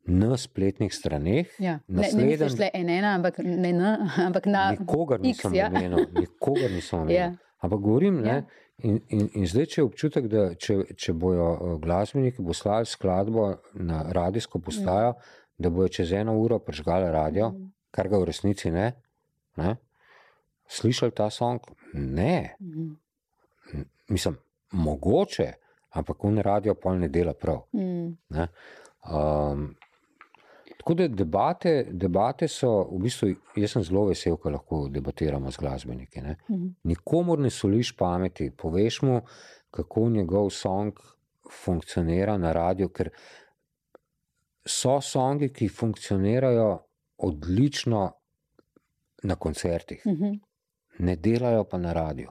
Na 0.02 0.36
spletnih 0.36 0.90
straneh, 0.94 1.46
ja. 1.62 1.76
naslednji... 1.86 2.36
ne, 2.36 2.48
ne, 2.58 2.84
ne, 2.84 2.96
ena, 2.98 3.14
ampak 3.14 3.38
ne, 3.38 3.72
ne, 3.72 3.92
ampak 4.26 4.48
na 4.50 4.64
nikogar 4.74 5.20
nisem 5.22 5.54
ja. 5.54 5.68
omenil, 5.70 6.08
nikogar 6.16 6.74
nisem 6.74 7.04
omenil. 7.04 7.16
Ja. 7.16 7.28
Ampak 7.62 7.78
govorim, 7.78 8.18
ja. 8.26 8.40
in, 8.82 8.98
in, 9.08 9.28
in 9.38 9.46
zdaj 9.46 9.76
je 9.76 9.84
občutek, 9.86 10.26
da 10.26 10.48
če, 10.58 10.80
če 10.98 11.14
bojo 11.14 11.46
eh, 11.54 11.76
glasbeniki 11.84 12.42
poslali 12.42 12.90
skladbo 12.90 13.52
na 13.78 14.02
radijsko 14.10 14.58
postajo, 14.58 15.14
ja 15.14 15.42
da 15.62 15.70
bojo 15.70 15.88
čez 15.88 16.12
eno 16.12 16.36
uro 16.38 16.58
prižgali 16.58 17.10
radio, 17.10 17.48
mm. 17.50 17.72
kar 17.90 18.08
ga 18.08 18.18
v 18.18 18.24
resnici 18.24 18.70
ne. 18.70 18.92
ne? 19.56 19.76
Slišali 20.68 21.12
ta 21.14 21.30
song? 21.30 21.60
Ne. 21.94 22.56
Mm. 22.60 22.96
Mislim, 24.08 24.36
mogoče, 24.72 25.52
ampak 25.90 26.24
on 26.24 26.38
radio 26.38 26.74
pol 26.74 26.98
ne 26.98 27.08
dela 27.08 27.34
prav. 27.34 27.66
Mm. 27.72 28.16
Ne? 28.28 28.48
Um, 29.12 29.74
tako 30.82 30.94
da 30.94 31.08
debate, 31.08 31.86
debate 31.90 32.48
so, 32.48 32.88
v 32.90 32.98
bistvu, 33.04 33.28
jaz 33.56 33.76
sem 33.76 33.84
zelo 33.86 34.08
vesel, 34.08 34.34
ko 34.36 34.50
lahko 34.50 34.80
debatiramo 34.90 35.50
z 35.50 35.62
glasbeniki. 35.62 36.22
Ne? 36.24 36.34
Mm. 36.50 36.72
Nikomor 36.90 37.38
ne 37.38 37.50
soliš 37.50 37.92
pameti, 37.96 38.48
poveš 38.50 39.02
mu, 39.06 39.20
kako 39.70 40.08
njegov 40.10 40.50
song 40.50 40.98
funkcionira 41.62 42.34
na 42.38 42.50
radiju, 42.52 42.88
ker 42.88 43.12
so 44.66 44.98
songi, 45.00 45.52
ki 45.54 45.68
funkcionirajo 45.68 46.66
odlično 47.18 48.02
na 49.22 49.34
koncertih, 49.34 50.02
uh 50.04 50.12
mhm. 50.12 50.24
-huh. 50.24 50.38
ne 50.98 51.16
delajo 51.16 51.64
pa 51.64 51.78
na 51.78 51.92
radiju. 51.92 52.30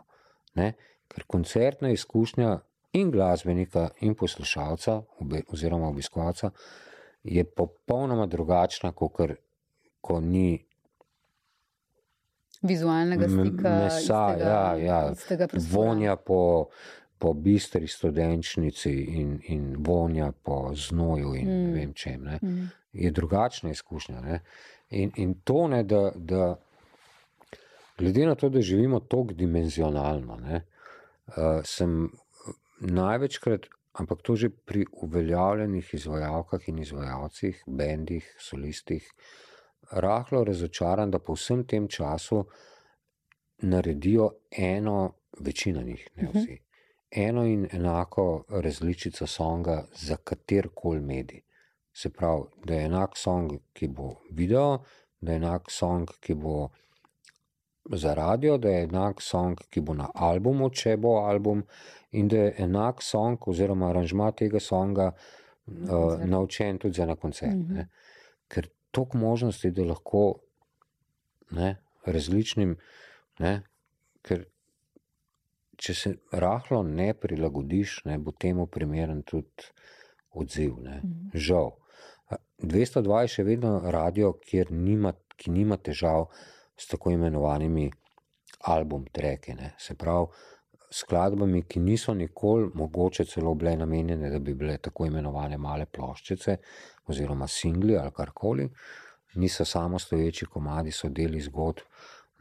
Ne? 0.56 0.74
Ker 1.08 1.24
koncertna 1.24 1.90
izkušnja 1.90 2.60
in 2.94 3.12
glasbenika, 3.12 3.90
in 4.02 4.16
poslušalca, 4.16 5.02
oziroma 5.48 5.88
obiskovalca, 5.88 6.52
je 7.24 7.44
popolnoma 7.44 8.26
drugačna, 8.26 8.92
kot 8.92 9.22
ko 10.02 10.20
ni. 10.20 10.66
Vizualnega 12.62 13.28
stika, 13.30 13.70
mesa, 13.70 14.00
istega, 14.00 14.78
ja, 14.78 14.78
ja, 14.78 15.48
vonja 15.72 16.16
po, 16.16 16.70
po 17.18 17.34
bistri 17.34 17.88
studenčnici 17.88 18.92
in, 18.92 19.40
in 19.50 19.76
vonja 19.80 20.32
po 20.32 20.72
znoju 20.76 21.34
in 21.36 21.50
mm. 21.50 21.72
vem 21.74 21.94
čem, 21.94 22.24
ne, 22.24 22.40
mm. 22.42 22.68
je 22.94 23.12
drugačna 23.12 23.72
izkušnja. 23.72 24.40
In, 24.90 25.12
in 25.16 25.34
to, 25.44 25.68
ne, 25.68 25.84
da, 25.84 26.12
da 26.16 26.56
glede 27.98 28.26
na 28.26 28.36
to, 28.36 28.50
da 28.50 28.62
živimo 28.62 29.00
tako 29.00 29.34
dimenzionalno, 29.34 30.38
ne, 30.38 30.62
uh, 31.28 31.34
sem 31.64 32.12
največkrat, 32.80 33.66
ampak 33.94 34.22
to 34.22 34.36
že 34.36 34.50
pri 34.50 34.86
uveljavljenih 34.92 35.94
izvajalkah 35.94 36.68
in 36.68 36.80
izvajalcih, 36.80 37.64
bendih, 37.68 38.36
solistih, 38.40 39.08
rahlo 39.92 40.44
razočaran, 40.44 41.12
da 41.12 41.20
po 41.20 41.34
vsem 41.34 41.66
tem 41.68 41.88
času 41.88 42.46
naredijo 43.62 44.30
eno, 44.52 45.14
večina 45.40 45.82
njih, 45.82 46.08
ne 46.16 46.24
mhm. 46.24 46.38
vsi. 46.38 46.52
Mm 46.52 46.56
-hmm 46.56 46.72
eno 47.12 47.46
in 47.46 47.68
enako 47.72 48.44
različico 48.50 49.28
songa 49.28 49.86
za 49.94 50.16
katerkoli 50.16 51.02
medij. 51.02 51.42
Se 51.94 52.10
pravi, 52.10 52.44
da 52.66 52.74
je 52.74 52.86
enak 52.86 53.18
song, 53.18 53.52
ki 53.74 53.88
bo 53.88 54.16
video, 54.32 54.84
da 55.22 55.32
je 55.32 55.36
enak 55.36 55.72
song, 55.72 56.08
ki 56.20 56.34
bo 56.34 56.70
za 57.90 58.14
radio, 58.14 58.58
da 58.58 58.70
je 58.70 58.84
enak 58.84 59.22
song, 59.22 59.60
ki 59.70 59.82
bo 59.82 59.94
na 59.94 60.10
albumu, 60.14 60.70
če 60.70 60.98
bo 60.98 61.18
album, 61.26 61.64
in 62.12 62.28
da 62.28 62.46
je 62.46 62.54
enak 62.66 63.02
song 63.04 63.48
oziroma 63.48 63.90
aranžma 63.90 64.32
tega 64.32 64.60
songa 64.60 65.12
uh, 65.12 66.22
naučen 66.26 66.78
tudi 66.78 66.98
za 66.98 67.06
na 67.06 67.16
koncert. 67.16 67.56
Mm 67.56 67.68
-hmm. 67.68 67.88
Ker 68.48 68.68
toliko 68.92 69.18
možnosti, 69.18 69.72
da 69.72 69.84
lahko 69.84 70.40
ne, 71.52 71.76
različnim, 72.06 72.78
ne, 73.40 73.62
ker 74.22 74.46
če 75.76 75.94
se 75.94 76.16
rahlo 76.32 76.84
ne 76.84 77.14
prilagodiš, 77.14 78.02
ne, 78.06 78.18
bo 78.18 78.32
temu 78.32 78.68
primeren 78.68 79.24
tudi 79.24 79.72
odziv. 80.32 80.76
Ne. 80.80 81.02
Mhm. 81.04 81.30
Žal. 81.34 81.72
202 82.62 83.22
je 83.22 83.28
še 83.28 83.44
vedno 83.44 83.80
radio, 83.92 84.34
nima, 84.70 85.14
ki 85.36 85.52
nima 85.52 85.78
težav 85.78 86.30
s 86.82 86.88
tako 86.88 87.12
imenovanimi 87.12 87.92
album 88.60 89.06
treki. 89.12 89.54
Se 89.78 89.96
pravi, 89.96 90.28
skladbami, 90.92 91.64
ki 91.64 91.80
niso 91.80 92.14
nikoli 92.14 92.70
mogoče 92.74 93.26
celo 93.26 93.54
bile 93.56 93.76
namenjene, 93.78 94.30
da 94.30 94.40
bi 94.40 94.54
bile 94.54 94.78
tako 94.78 95.06
imenovane 95.06 95.58
male 95.58 95.86
ploščice 95.86 96.58
oziroma 97.08 97.48
singli 97.48 97.98
ali 97.98 98.12
karkoli, 98.12 98.68
niso 99.36 99.66
samo 99.66 100.00
stoječi 100.00 100.46
komadi, 100.46 100.92
so 100.92 101.10
deli 101.10 101.42
zgodb. 101.42 101.86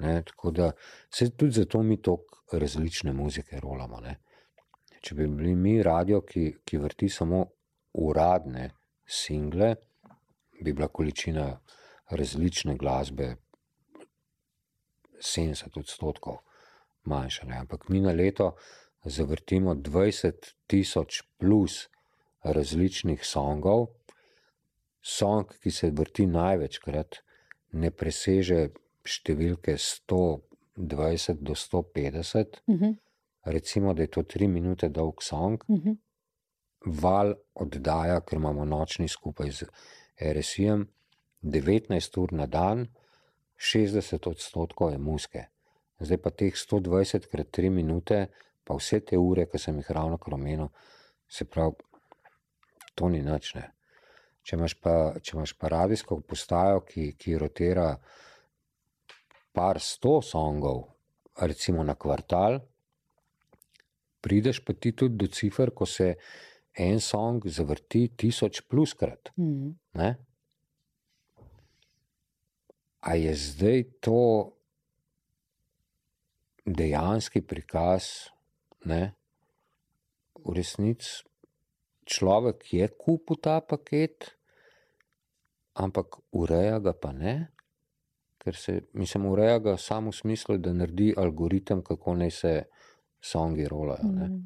Ne, 0.01 0.23
tako 0.25 0.51
da 0.51 0.71
se 1.11 1.31
tudi 1.31 1.53
zato 1.53 1.83
mi 1.83 2.03
tako 2.03 2.59
različne 2.59 3.13
muzike 3.13 3.61
rolamo. 3.61 4.01
Ne. 4.01 4.17
Če 5.01 5.15
bi 5.15 5.27
bili 5.29 5.55
mi 5.55 5.83
radio, 5.83 6.23
ki, 6.25 6.47
ki 6.65 6.81
vrti 6.81 7.09
samo 7.09 7.45
uradne 7.93 8.71
single, 9.07 9.75
bi 10.61 10.73
bila 10.73 10.89
količina 10.89 11.47
različne 12.11 12.77
glasbe 12.81 13.35
70 15.21 15.79
odstotkov 15.79 16.41
manjša. 17.05 17.47
Ne? 17.47 17.57
Ampak 17.57 17.89
mi 17.89 18.01
na 18.01 18.13
leto 18.13 18.55
zavrtimo 19.05 19.75
20 19.75 20.53
tisoč 20.67 21.23
plus 21.39 21.89
različnih 22.43 23.25
songov. 23.25 23.87
Song, 25.03 25.49
ki 25.63 25.71
se 25.71 25.91
vrti 25.91 26.27
največkrat, 26.27 27.23
ne 27.73 27.91
preseže 27.91 28.69
številke 29.05 29.77
120 29.81 31.41
do 31.41 31.55
150. 31.55 32.61
Uh 32.67 32.77
-huh. 32.77 32.97
Recimo, 33.45 33.95
da 33.95 34.03
je 34.03 34.11
to 34.11 34.23
tri 34.23 34.49
minute 34.49 34.89
dolg 34.89 35.23
song. 35.23 35.65
Uh 35.69 35.79
-huh. 35.79 35.97
Val 36.85 37.35
oddaja, 37.55 38.21
ker 38.21 38.37
imamo 38.37 38.65
nočni 38.65 39.09
skupaj 39.09 39.51
z 39.51 39.65
RSI-jem, 40.21 40.89
19 41.43 42.19
ur 42.19 42.33
na 42.33 42.47
dan, 42.47 42.89
60 43.61 44.29
odstotkov 44.31 44.93
je 44.93 44.99
muske. 44.99 45.45
Zdaj 46.01 46.19
pa 46.25 46.31
teh 46.33 46.57
120 46.57 47.29
krat 47.29 47.51
3 47.59 47.71
minute, 47.71 48.23
pa 48.65 48.77
vse 48.79 49.03
te 49.05 49.19
ure, 49.21 49.45
ki 49.47 49.61
sem 49.61 49.77
jih 49.77 49.91
ravno 49.93 50.17
kromenil, 50.19 50.71
se 51.29 51.45
pravi, 51.45 51.77
to 52.97 53.11
ni 53.13 53.21
načne. 53.23 53.67
Če 54.43 54.57
imaš 54.57 54.75
pa, 54.81 54.95
če 55.21 55.37
imaš 55.37 55.53
pa 55.61 55.69
radijsko 55.69 56.23
postajo, 56.25 56.81
ki, 56.89 57.13
ki 57.21 57.37
rotira 57.39 57.91
par 59.53 59.81
sto 59.85 60.21
songov, 60.25 60.87
recimo 61.37 61.85
na 61.85 61.99
kvartal, 62.01 62.63
prideš 64.25 64.63
pa 64.65 64.73
ti 64.73 64.95
tudi 64.97 65.21
do 65.21 65.29
cifr, 65.29 65.75
ko 65.77 65.85
se 65.85 66.15
en 66.81 67.01
song 67.05 67.45
zavrti 67.45 68.07
tisoč 68.17 68.63
pluskrat. 68.71 69.33
Mm. 69.37 69.75
A 73.01 73.15
je 73.17 73.33
zdaj 73.35 73.85
to 74.05 74.53
dejanski 76.67 77.41
prikaz, 77.41 78.29
ne? 78.85 79.15
v 80.41 80.57
resnici 80.57 81.25
človek 82.11 82.65
je 82.73 82.89
kupil 82.89 83.39
ta 83.39 83.61
paket, 83.61 84.35
ampak 85.79 86.19
ureja 86.33 86.81
ga 86.83 86.95
pa 86.97 87.13
ne, 87.13 87.53
ker 88.41 88.57
se, 88.57 88.81
mislim, 88.97 89.29
ureja 89.31 89.59
ga 89.61 89.77
samo 89.77 90.11
v 90.11 90.17
smislu, 90.17 90.59
da 90.59 90.73
naredi 90.73 91.13
algoritem, 91.17 91.85
kako 91.87 92.17
naj 92.23 92.31
se 92.31 92.55
songi 93.21 93.69
rolajo. 93.69 94.09
Mm. 94.09 94.41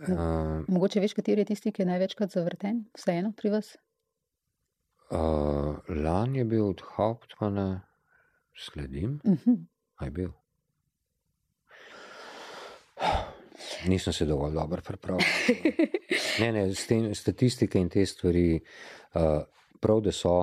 Uh, 0.00 0.64
Mogoče 0.68 1.00
veš, 1.00 1.14
kateri 1.16 1.42
je 1.44 1.50
tisti, 1.52 1.72
ki 1.72 1.82
je 1.82 1.90
največkrat 1.90 2.32
zavrten, 2.32 2.84
vseeno 2.96 3.32
pri 3.36 3.56
vas? 3.56 3.74
Uh, 5.10 5.78
Lani 5.88 6.38
je 6.38 6.44
bil 6.44 6.68
od 6.68 6.82
Hauptmana, 6.94 7.82
sledim. 8.54 9.20
Uh 9.24 9.32
-huh. 9.32 9.66
Je 10.04 10.10
bil. 10.10 10.30
Nisem 13.88 14.12
se 14.12 14.24
dovolj 14.24 14.52
dobro 14.52 14.82
pripravil. 14.86 15.26
ne, 16.40 16.52
ne, 16.52 16.74
tem, 16.88 17.14
statistike 17.14 17.78
in 17.78 17.88
te 17.88 18.06
stvari, 18.06 18.60
uh, 19.14 19.42
prav 19.80 20.00
da 20.00 20.12
so, 20.12 20.40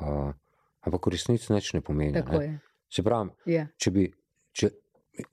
uh, 0.00 0.32
ampak 0.80 1.06
v 1.06 1.10
resnici 1.10 1.52
nič 1.52 1.72
ne 1.72 1.80
pomeni. 1.80 2.12
Ne? 2.12 2.60
Se 2.90 3.02
pravi, 3.02 3.30
yeah. 3.46 3.52
Ja. 3.54 3.66
če 3.76 3.90
bi, 3.90 4.12
če 4.52 4.70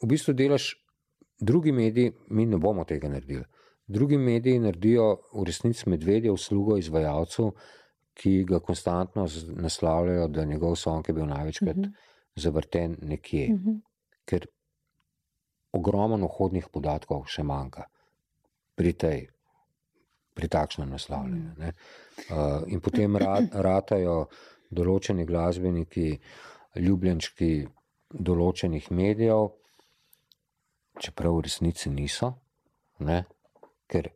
v 0.02 0.08
bistvu 0.08 0.34
delaš 0.34 0.72
drugi 1.40 1.72
mediji, 1.72 2.14
mi 2.30 2.46
ne 2.46 2.58
bomo 2.58 2.84
tega 2.84 3.10
naredili. 3.10 3.46
Drugi 3.88 4.18
mediji 4.18 4.60
naredijo 4.60 5.22
v 5.34 5.44
resnici 5.46 5.90
medvedje 5.90 6.32
uslugo 6.32 6.78
izvajalcu, 6.78 7.52
ki 8.14 8.44
ga 8.44 8.60
konstantno 8.60 9.28
naslavljajo, 9.56 10.28
da 10.28 10.46
njegov 10.46 10.76
song 10.76 11.08
je 11.08 11.14
bil 11.14 11.26
največkrat 11.26 11.78
uh 11.78 11.82
mhm. 11.82 11.92
-huh. 11.92 12.42
zavrten 12.44 12.98
nekje, 13.02 13.54
uh 13.54 13.60
mhm. 13.60 13.70
-huh. 13.70 13.80
ker 14.26 14.48
ogromno 15.72 16.28
vhodnih 16.28 16.68
podatkov 16.72 17.26
še 17.26 17.44
manjka 17.44 17.88
pri 18.76 18.94
tej. 18.94 19.28
Pri 20.34 20.48
takšnem 20.48 20.90
naslavljanju. 20.90 21.52
Uh, 21.60 22.64
in 22.68 22.80
potem 22.80 23.18
ratajo 23.52 24.30
določeni 24.72 25.26
glasbeniki, 25.28 26.20
ljubljenčki 26.80 27.68
določenih 28.14 28.88
medijev, 28.92 29.50
čeprav 31.00 31.36
v 31.36 31.44
resnici 31.48 31.92
niso, 31.92 32.32
ne? 33.00 33.26
ker 33.92 34.08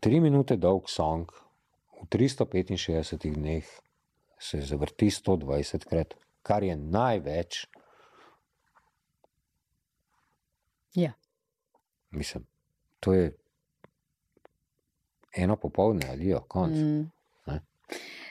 tri 0.00 0.20
minute 0.24 0.56
dolg 0.56 0.88
song 0.88 1.28
v 2.02 2.08
365 2.08 3.34
dneh 3.34 3.64
se 4.40 4.60
zavrti 4.60 5.10
120 5.10 5.84
krat, 5.84 6.14
kar 6.42 6.64
je 6.64 6.76
največ. 6.76 7.66
Ja. 10.94 11.12
Mislim, 12.10 12.46
to 13.00 13.12
je 13.14 13.32
eno 15.36 15.56
popoldne 15.56 16.08
ali 16.10 16.28
jo, 16.28 16.40
konc. 16.48 16.76
Mm. 16.76 17.10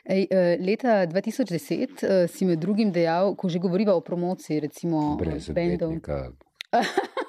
Ej, 0.09 0.27
eh, 0.31 0.57
leta 0.59 1.05
2010 1.05 2.03
eh, 2.03 2.27
si 2.27 2.45
med 2.45 2.59
drugim 2.59 2.91
dejal, 2.91 3.35
ko 3.35 3.49
že 3.49 3.59
govoriva 3.59 3.93
o 3.93 4.01
promociji, 4.01 4.59
recimo 4.59 5.17
Brez 5.19 5.49
bendov. 5.53 5.93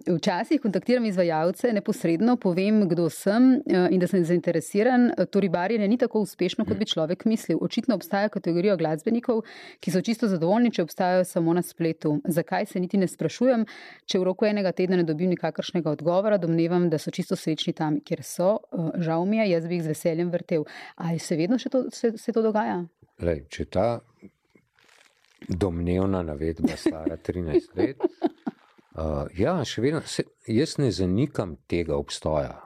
Včasih 0.07 0.61
kontaktiram 0.61 1.05
izvajalce 1.05 1.73
neposredno, 1.73 2.35
povem, 2.37 2.83
kdo 2.89 3.09
sem 3.09 3.53
eh, 3.53 3.87
in 3.91 3.99
da 3.99 4.07
sem 4.07 4.23
zainteresiran. 4.25 5.11
To 5.31 5.39
ribarjenje 5.39 5.87
ni 5.87 5.97
tako 5.97 6.21
uspešno, 6.21 6.65
kot 6.65 6.77
bi 6.77 6.85
človek 6.85 7.25
mislil. 7.25 7.57
Očitno 7.61 7.95
obstaja 7.95 8.29
kategorija 8.29 8.75
glasbenikov, 8.75 9.41
ki 9.79 9.91
so 9.91 10.01
čisto 10.01 10.29
zadovoljni, 10.29 10.71
če 10.71 10.85
obstajajo 10.85 11.25
samo 11.25 11.53
na 11.53 11.61
spletu. 11.65 12.19
Zakaj 12.25 12.65
se 12.65 12.79
niti 12.79 12.97
ne 13.01 13.07
sprašujem, 13.07 13.65
če 14.05 14.19
v 14.19 14.27
roku 14.29 14.45
enega 14.45 14.71
tedna 14.71 15.01
ne 15.01 15.07
dobim 15.07 15.33
nikakršnega 15.33 15.91
odgovora, 15.91 16.37
domnevam, 16.37 16.89
da 16.89 17.01
so 17.01 17.11
čisto 17.11 17.35
srečni 17.35 17.73
tam, 17.73 17.99
kjer 18.05 18.23
so. 18.23 18.57
Eh, 18.71 19.01
žal 19.01 19.25
mi 19.25 19.41
je, 19.41 19.49
jaz 19.55 19.67
bi 19.67 19.79
jih 19.79 19.85
z 19.89 19.95
veseljem 19.95 20.31
vrtel. 20.31 20.65
Ali 20.95 21.19
se 21.19 21.35
vedno 21.35 21.57
še 21.57 21.73
to, 21.73 21.85
se, 21.91 22.13
se 22.17 22.31
to 22.31 22.45
dogaja? 22.45 22.83
Lej, 23.21 23.45
če 23.49 23.65
ta 23.69 23.87
domnevna 25.47 26.23
navedba 26.23 26.77
stara 26.77 27.17
13 27.17 27.75
let. 27.75 27.97
Uh, 28.91 29.27
ja, 29.37 29.55
še 29.65 29.81
vedno, 29.81 30.01
se, 30.05 30.25
jaz 30.51 30.75
ne 30.81 30.91
zanikam 30.91 31.55
tega 31.69 31.95
obstoja, 31.95 32.57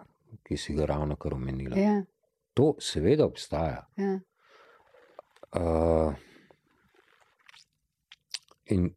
ki 0.45 0.57
si 0.57 0.73
ga 0.73 0.87
ravno 0.89 1.17
kar 1.21 1.35
omenila. 1.37 1.77
Ja. 1.77 1.99
To 2.57 2.73
seveda 2.81 3.27
obstaja. 3.27 3.83
Ja. 3.99 4.15
Uh, 5.55 6.15
in 8.73 8.89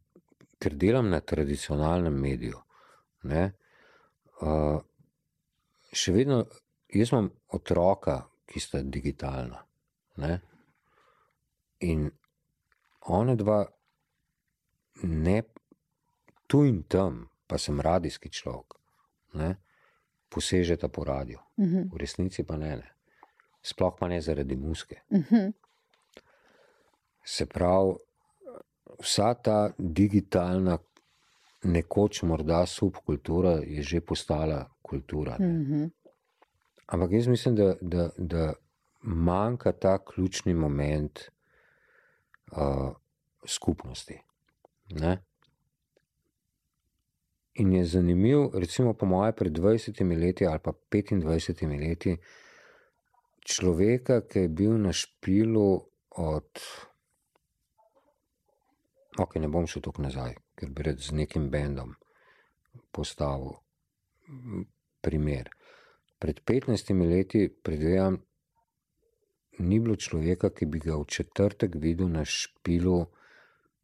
ker 0.59 0.75
delam 0.75 1.11
na 1.13 1.21
tradicionalnem 1.21 2.17
mediju, 2.19 2.59
ne, 3.29 3.45
uh, 4.41 4.79
še 5.93 6.15
vedno, 6.15 6.41
jaz 6.91 7.13
imam 7.13 7.29
otroka, 7.55 8.19
ki 8.49 8.59
sta 8.59 8.81
digitalna. 8.81 9.61
Ne, 10.19 10.33
in 11.85 12.09
ona 13.09 13.35
dva, 13.35 13.65
ne 15.03 15.43
tu 16.47 16.63
in 16.65 16.83
tam, 16.83 17.27
pa 17.47 17.57
sem 17.57 17.81
radijski 17.81 18.29
človek, 18.29 18.77
ne, 19.33 19.55
posežeta 20.29 20.87
po 20.87 21.03
radiju, 21.03 21.39
uh 21.39 21.65
mhm. 21.65 21.77
-huh. 21.77 21.93
v 21.93 21.97
resnici 21.97 22.43
pa 22.43 22.57
ne, 22.57 22.75
ne. 22.75 22.91
Sploh 23.61 23.95
pa 23.99 24.07
ne 24.07 24.21
zaradi 24.21 24.55
muske. 24.55 25.01
Uh 25.09 25.17
mhm. 25.17 25.35
-huh. 25.35 25.53
Se 27.25 27.45
pravi, 27.45 27.93
vsa 28.99 29.33
ta 29.33 29.73
digitalna, 29.77 30.77
nekoč 31.63 32.23
morda 32.23 32.65
subkultura, 32.65 33.49
je 33.49 33.81
že 33.81 34.01
postala 34.01 34.69
kultura. 34.81 35.35
Uh 35.39 35.45
mhm. 35.45 35.73
-huh. 35.73 35.89
Ampak 36.87 37.11
jaz 37.11 37.27
mislim, 37.27 37.55
da, 37.55 37.75
da, 37.81 38.09
da 38.17 38.53
manjka 39.01 39.71
ta 39.71 39.97
ključni 40.05 40.53
moment 40.53 41.19
uh, 42.51 42.91
skupnosti. 43.45 44.17
Ne? 44.89 45.17
In 47.59 47.73
je 47.73 47.85
zanimiv, 47.85 48.49
recimo, 48.53 48.93
po 48.93 49.05
mojem, 49.05 49.33
pred 49.35 49.51
20 49.51 50.19
leti 50.19 50.47
ali 50.47 50.59
pa 50.63 50.71
25 50.71 51.79
leti, 51.79 52.17
človeka, 53.45 54.21
ki 54.21 54.45
je 54.45 54.49
bil 54.49 54.77
na 54.77 54.93
špilu 54.93 55.85
od. 56.09 56.49
Ok, 59.19 59.35
ne 59.35 59.49
bom 59.51 59.67
šel 59.67 59.83
tako 59.83 60.05
nazaj, 60.05 60.37
ker 60.55 60.69
bi 60.71 60.85
rad 60.85 61.01
z 61.03 61.17
nekim 61.17 61.49
bendom 61.51 61.97
postavil 62.91 63.59
primer. 65.01 65.49
Pred 66.19 66.41
15 66.45 67.09
leti, 67.09 67.47
predvidevam, 67.63 68.19
ni 69.59 69.79
bilo 69.79 69.95
človeka, 69.95 70.49
ki 70.49 70.65
bi 70.65 70.79
ga 70.79 70.97
v 70.97 71.07
četrtek 71.07 71.75
videl 71.75 72.09
na 72.09 72.25
špilu 72.25 73.05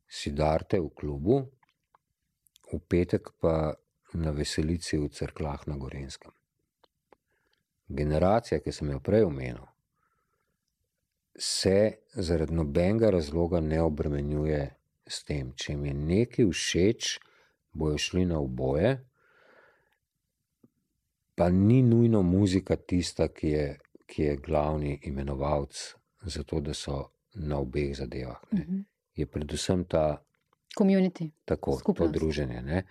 Sidarte 0.08 0.80
v 0.80 0.90
klubu, 0.96 1.40
v 2.72 2.80
petek 2.90 3.34
pa 3.42 3.74
na 4.14 4.32
veselici 4.32 4.98
v 4.98 5.10
Cerklah 5.10 5.68
na 5.68 5.78
Gorenskem. 5.78 6.32
Generacija, 7.88 8.60
ki 8.60 8.72
sem 8.72 8.90
jo 8.90 9.00
prej 9.04 9.26
omenil, 9.28 9.66
se 11.36 12.06
zaradi 12.16 12.56
nobenega 12.56 13.10
razloga 13.10 13.60
ne 13.60 13.82
obremenjuje 13.82 14.62
s 15.08 15.24
tem. 15.28 15.52
Če 15.54 15.74
jim 15.74 15.86
je 15.86 15.94
nekaj 15.94 16.48
všeč, 16.52 17.10
bojo 17.76 18.00
šli 18.00 18.26
na 18.26 18.40
oboje, 18.40 18.96
pa 21.36 21.50
ni 21.52 21.82
nujno 21.84 22.24
muzika 22.24 22.76
tista, 22.76 23.28
ki 23.28 23.48
je, 23.52 23.66
ki 24.06 24.24
je 24.24 24.36
glavni 24.36 25.00
imenovalec 25.04 25.96
za 26.22 26.44
to, 26.44 26.60
da 26.60 26.74
so 26.74 27.10
na 27.36 27.60
obeh 27.60 27.96
zadevah. 27.98 28.38
Uh 28.52 28.60
mhm. 28.60 28.74
-huh. 28.74 28.84
Je 29.16 29.26
predvsem 29.26 29.86
ta 29.86 30.24
komunity, 30.80 31.32
tako 31.46 31.94
podruženje. 31.98 32.62
Ne? 32.62 32.86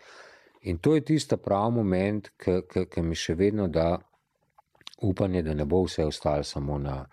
In 0.61 0.79
to 0.79 0.95
je 0.95 1.05
tisti 1.05 1.37
pravi 1.37 1.75
moment, 1.75 2.31
ki 2.91 3.03
mi 3.03 3.15
še 3.15 3.35
vedno 3.35 3.69
da 3.69 3.99
upanje, 5.03 5.43
da 5.43 5.55
ne 5.55 5.65
bo 5.65 5.83
vse 5.85 6.05
ostalo 6.05 6.43
samo 6.43 6.79
na 6.79 7.07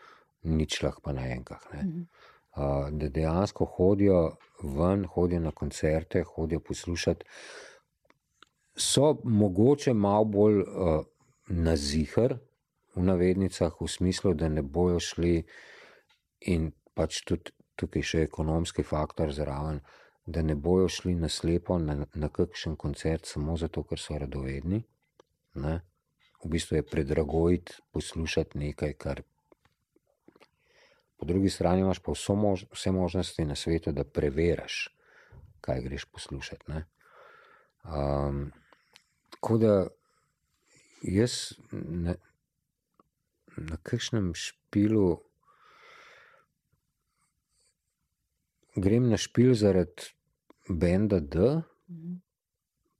ničlah, 0.43 0.95
pa 1.03 1.11
na 1.11 1.27
enkah. 1.27 1.59
Uh 1.73 1.79
-huh. 1.79 2.05
uh, 2.55 2.89
da 2.99 3.09
dejansko 3.09 3.65
hodijo 3.65 4.35
ven, 4.63 5.05
hodijo 5.05 5.39
na 5.39 5.51
koncerte, 5.51 6.23
hodijo 6.23 6.59
poslušati. 6.59 7.25
So 8.75 9.17
mogoče 9.23 9.93
malo 9.93 10.23
bolj 10.23 10.59
uh, 10.59 10.65
na 11.47 11.75
zihar, 11.75 12.37
v 12.95 13.03
navednicah, 13.05 13.73
v 13.79 13.87
smislu, 13.87 14.33
da 14.33 14.49
ne 14.49 14.61
bojo 14.61 14.99
šli, 14.99 15.41
in 16.51 16.71
pač 16.97 17.21
tudi 17.27 17.53
tukaj 17.79 18.03
še 18.05 18.23
ekonomski 18.27 18.83
faktor 18.83 19.31
zraven, 19.33 19.81
da 20.25 20.43
ne 20.45 20.55
bojo 20.55 20.89
šli 20.89 21.15
na 21.17 21.29
slepo 21.29 21.79
na, 21.81 22.05
na 22.13 22.29
kakšen 22.29 22.75
koncert 22.77 23.25
samo 23.25 23.57
zato, 23.57 23.83
ker 23.83 23.99
so 23.99 24.17
radovedni. 24.21 24.83
Ne? 25.61 25.81
V 26.41 26.49
bistvu 26.49 26.79
je 26.79 26.87
predragojiti 26.87 27.81
poslušati 27.93 28.57
nekaj, 28.57 28.93
kar. 28.97 29.21
Po 31.17 31.27
drugi 31.29 31.49
strani 31.53 31.81
imaš 31.81 31.99
pa 32.01 32.13
mož, 32.33 32.65
vse 32.73 32.91
možnosti 32.91 33.45
na 33.45 33.55
svetu, 33.55 33.91
da 33.91 34.03
preveriš, 34.03 34.89
kaj 35.61 35.81
greš 35.81 36.05
poslušati. 36.05 36.81
Um, 37.85 38.51
tako 39.29 39.57
da 39.57 39.73
jaz 41.01 41.53
ne, 41.71 42.15
na 43.57 43.77
kakšnem 43.83 44.31
špilu 44.35 45.19
grem 48.75 49.09
na 49.09 49.17
špil 49.17 49.53
zaradi 49.53 50.11
benda 50.69 51.19
D, 51.19 51.39
mhm. 51.89 52.15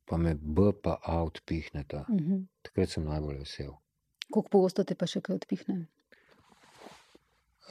pa 0.06 0.18
me 0.18 0.36
B 0.36 0.72
pa 0.84 1.00
A 1.04 1.24
odpihneta. 1.24 2.06
Mhm. 2.10 2.44
Takrat 2.62 2.90
sem 2.90 3.06
najbolj 3.06 3.40
vesel. 3.40 3.74
Kako 4.28 4.48
pogosto 4.52 4.84
te 4.84 4.96
pa 4.96 5.08
še 5.08 5.22
kaj 5.22 5.42
odpihne? 5.42 5.88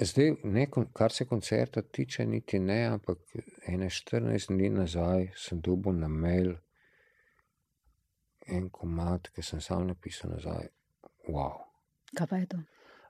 Zdaj, 0.00 0.30
ne, 0.44 0.66
kar 0.96 1.12
se 1.12 1.26
koncerta 1.28 1.82
tiče, 1.82 2.24
niti 2.26 2.58
ne, 2.58 2.86
ampak 2.88 3.18
14 3.68 4.48
dni 4.48 4.70
nazaj 4.72 5.32
sem 5.36 5.60
dobil 5.60 5.92
na 5.92 6.08
mail 6.08 6.54
en 8.48 8.70
komat, 8.72 9.28
ki 9.34 9.44
sem 9.44 9.60
sam 9.60 9.86
napisal 9.86 10.32
nazaj. 10.32 10.70
Wow. 11.28 11.69
Kaj 12.16 12.26
pa 12.26 12.36
je 12.36 12.46
to? 12.46 12.58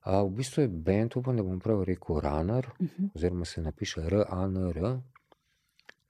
A, 0.00 0.22
v 0.24 0.30
bistvu 0.36 0.64
je 0.64 0.68
bend, 0.68 1.16
upam, 1.16 1.36
da 1.36 1.44
bom 1.44 1.60
prav 1.60 1.82
rekel, 1.84 2.20
Runner, 2.20 2.66
uh 2.66 2.80
mhm. 2.80 3.04
-huh. 3.04 3.10
oziroma 3.14 3.44
se 3.44 3.62
napiše 3.62 4.00
R-A-N-R. 4.00 5.00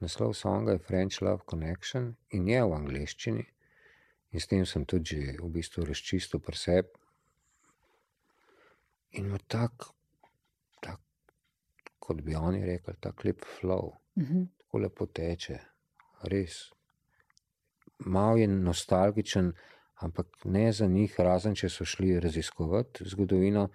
Naslov 0.01 0.35
songa 0.35 0.73
je 0.73 0.79
French 0.79 1.23
Love 1.23 1.43
Connection 1.51 2.17
in 2.31 2.49
je 2.49 2.65
v 2.65 2.73
angleščini. 2.73 3.45
In 4.31 4.41
s 4.41 4.47
tem 4.47 4.67
sem 4.67 4.85
tudi 4.85 5.05
že 5.05 5.37
v 5.43 5.49
bistvu 5.49 5.85
razčistil 5.85 6.41
preseb. 6.41 6.87
In 9.11 9.27
ima 9.27 9.39
tak, 9.47 9.73
tak, 10.81 11.01
kot 11.99 12.23
bi 12.23 12.35
oni 12.35 12.65
rekli, 12.65 12.95
tak 13.01 13.25
lep 13.25 13.45
flow, 13.45 13.87
uh 14.17 14.23
mhm. 14.23 14.39
-huh. 14.39 14.47
tako 14.59 14.79
lepo 14.79 15.07
teče, 15.07 15.59
res 16.23 16.71
malo 17.99 18.37
je 18.37 18.47
nostalgičen, 18.49 19.53
ampak 20.01 20.45
ne 20.45 20.73
za 20.73 20.87
njih, 20.87 21.15
razen 21.19 21.55
če 21.55 21.69
so 21.69 21.85
šli 21.85 22.21
raziskovati 22.21 23.05
zgodovino. 23.09 23.69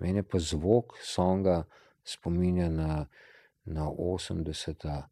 Mene 0.00 0.22
pa 0.22 0.38
zvok 0.38 0.96
songa 1.04 1.64
spominja 2.04 2.70
na, 2.70 3.06
na 3.64 3.86
80-ta, 3.88 5.08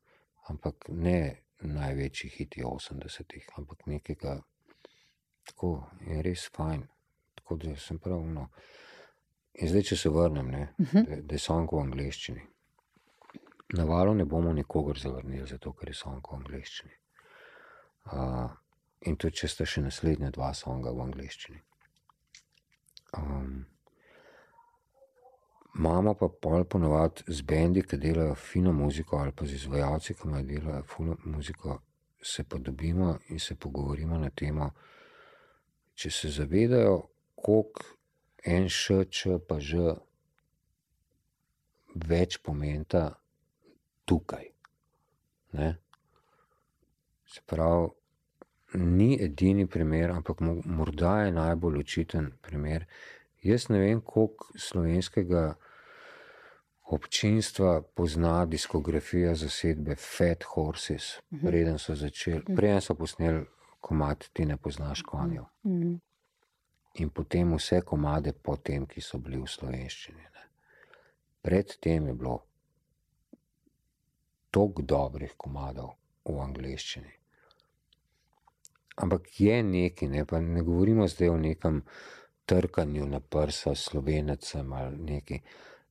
ampak 0.49 0.89
ne 0.89 1.43
največji 1.61 2.31
hiti 2.31 2.63
80-ih, 2.65 3.49
ampak 3.59 3.87
nekega, 3.87 4.39
tako 5.51 5.73
je 6.07 6.23
res 6.23 6.47
fajn, 6.55 6.87
tako 7.35 7.57
da 7.65 7.77
sem 7.77 7.99
pravno. 7.99 8.49
In 9.59 9.73
zdaj, 9.73 9.89
če 9.91 9.97
se 9.97 10.13
vrnem, 10.15 10.47
uh 10.47 10.55
mhm. 10.79 10.99
-huh. 10.99 11.23
da 11.27 11.35
je 11.35 11.39
song 11.39 11.73
v 11.73 11.81
angleščini. 11.81 12.47
Na 13.75 13.85
valu 13.85 14.15
ne 14.15 14.25
bomo 14.25 14.53
nikogar 14.53 14.99
zavrnili, 14.99 15.47
zato 15.47 15.73
ker 15.73 15.89
je 15.89 15.95
song 15.95 16.25
v 16.31 16.37
angleščini. 16.37 16.95
Uh, 18.05 18.51
in 19.07 19.17
tudi 19.17 19.43
če 19.43 19.49
sta 19.49 19.67
še 19.67 19.85
naslednja 19.85 20.31
dva 20.35 20.53
songa 20.55 20.93
v 20.95 21.05
angleščini. 21.07 21.61
Um, 23.19 23.67
Mama 25.79 26.15
pa 26.19 26.27
pol 26.29 26.65
ponovadi 26.65 27.23
z 27.31 27.45
bendi, 27.47 27.85
ki 27.87 28.01
delajo 28.03 28.35
fino 28.35 28.73
muziko, 28.75 29.21
ali 29.21 29.31
pa 29.33 29.47
z 29.47 29.61
izvajalci, 29.61 30.15
ki 30.15 30.27
imajo 30.27 30.47
delajo 30.49 30.83
fino 30.91 31.15
muziko, 31.25 31.77
se 32.19 32.43
pa 32.43 32.59
dobimo 32.59 33.19
in 33.29 33.39
se 33.39 33.55
pogovorimo 33.55 34.19
na 34.19 34.31
temo, 34.31 34.73
če 35.95 36.11
se 36.11 36.33
zavedajo, 36.35 36.97
koliko 37.39 37.85
en 38.43 38.67
še, 38.67 39.05
če 39.07 39.39
pa 39.39 39.61
že 39.63 39.95
več 41.95 42.41
pomenta 42.43 43.13
tukaj. 44.09 44.51
Ne? 45.53 45.71
Se 47.29 47.45
pravi, 47.47 47.93
ni 48.75 49.17
edini 49.25 49.67
primer, 49.67 50.11
ampak 50.11 50.41
morda 50.65 51.23
je 51.23 51.33
najbolj 51.33 51.79
očiten 51.81 52.33
primer. 52.43 52.85
Jaz 53.43 53.69
ne 53.69 53.79
vem, 53.79 54.01
koliko 54.01 54.53
slovenskega 54.59 55.55
občinstva 56.89 57.83
pozna 57.95 58.47
diskografijo 58.47 59.35
zasedbe 59.35 59.95
Fat 59.95 60.45
Horses, 60.55 61.19
mhm. 61.31 61.47
preden 61.47 61.79
so 61.79 61.95
začeli, 61.95 62.43
mhm. 62.43 62.57
preden 62.57 62.81
so 62.81 62.95
posneli 62.95 63.45
komat, 63.81 64.31
ti 64.33 64.47
ne 64.47 64.57
poznaš 64.57 65.03
konjev. 65.03 65.45
Mhm. 65.67 65.95
In 66.95 67.11
potem 67.11 67.55
vse 67.55 67.81
komade, 67.81 68.33
potem, 68.33 68.87
ki 68.87 69.01
so 69.01 69.19
bili 69.19 69.39
v 69.39 69.47
slovenščini. 69.47 70.23
Ne. 70.23 70.47
Predtem 71.43 72.07
je 72.07 72.15
bilo 72.15 72.39
toliko 74.51 74.83
dobrih 74.83 75.37
komadov 75.37 75.93
v 76.25 76.41
angleščini. 76.43 77.18
Ampak 78.99 79.41
je 79.41 79.63
nekaj, 79.63 80.09
ne, 80.09 80.25
ne 80.41 80.63
govorimo 80.63 81.09
zdaj 81.09 81.29
o 81.29 81.37
nekem 81.37 81.83
trkanju 82.47 83.07
na 83.07 83.21
prsa, 83.21 83.75
slovenecem 83.75 84.73
ali 84.73 84.97
nekaj. 84.97 85.41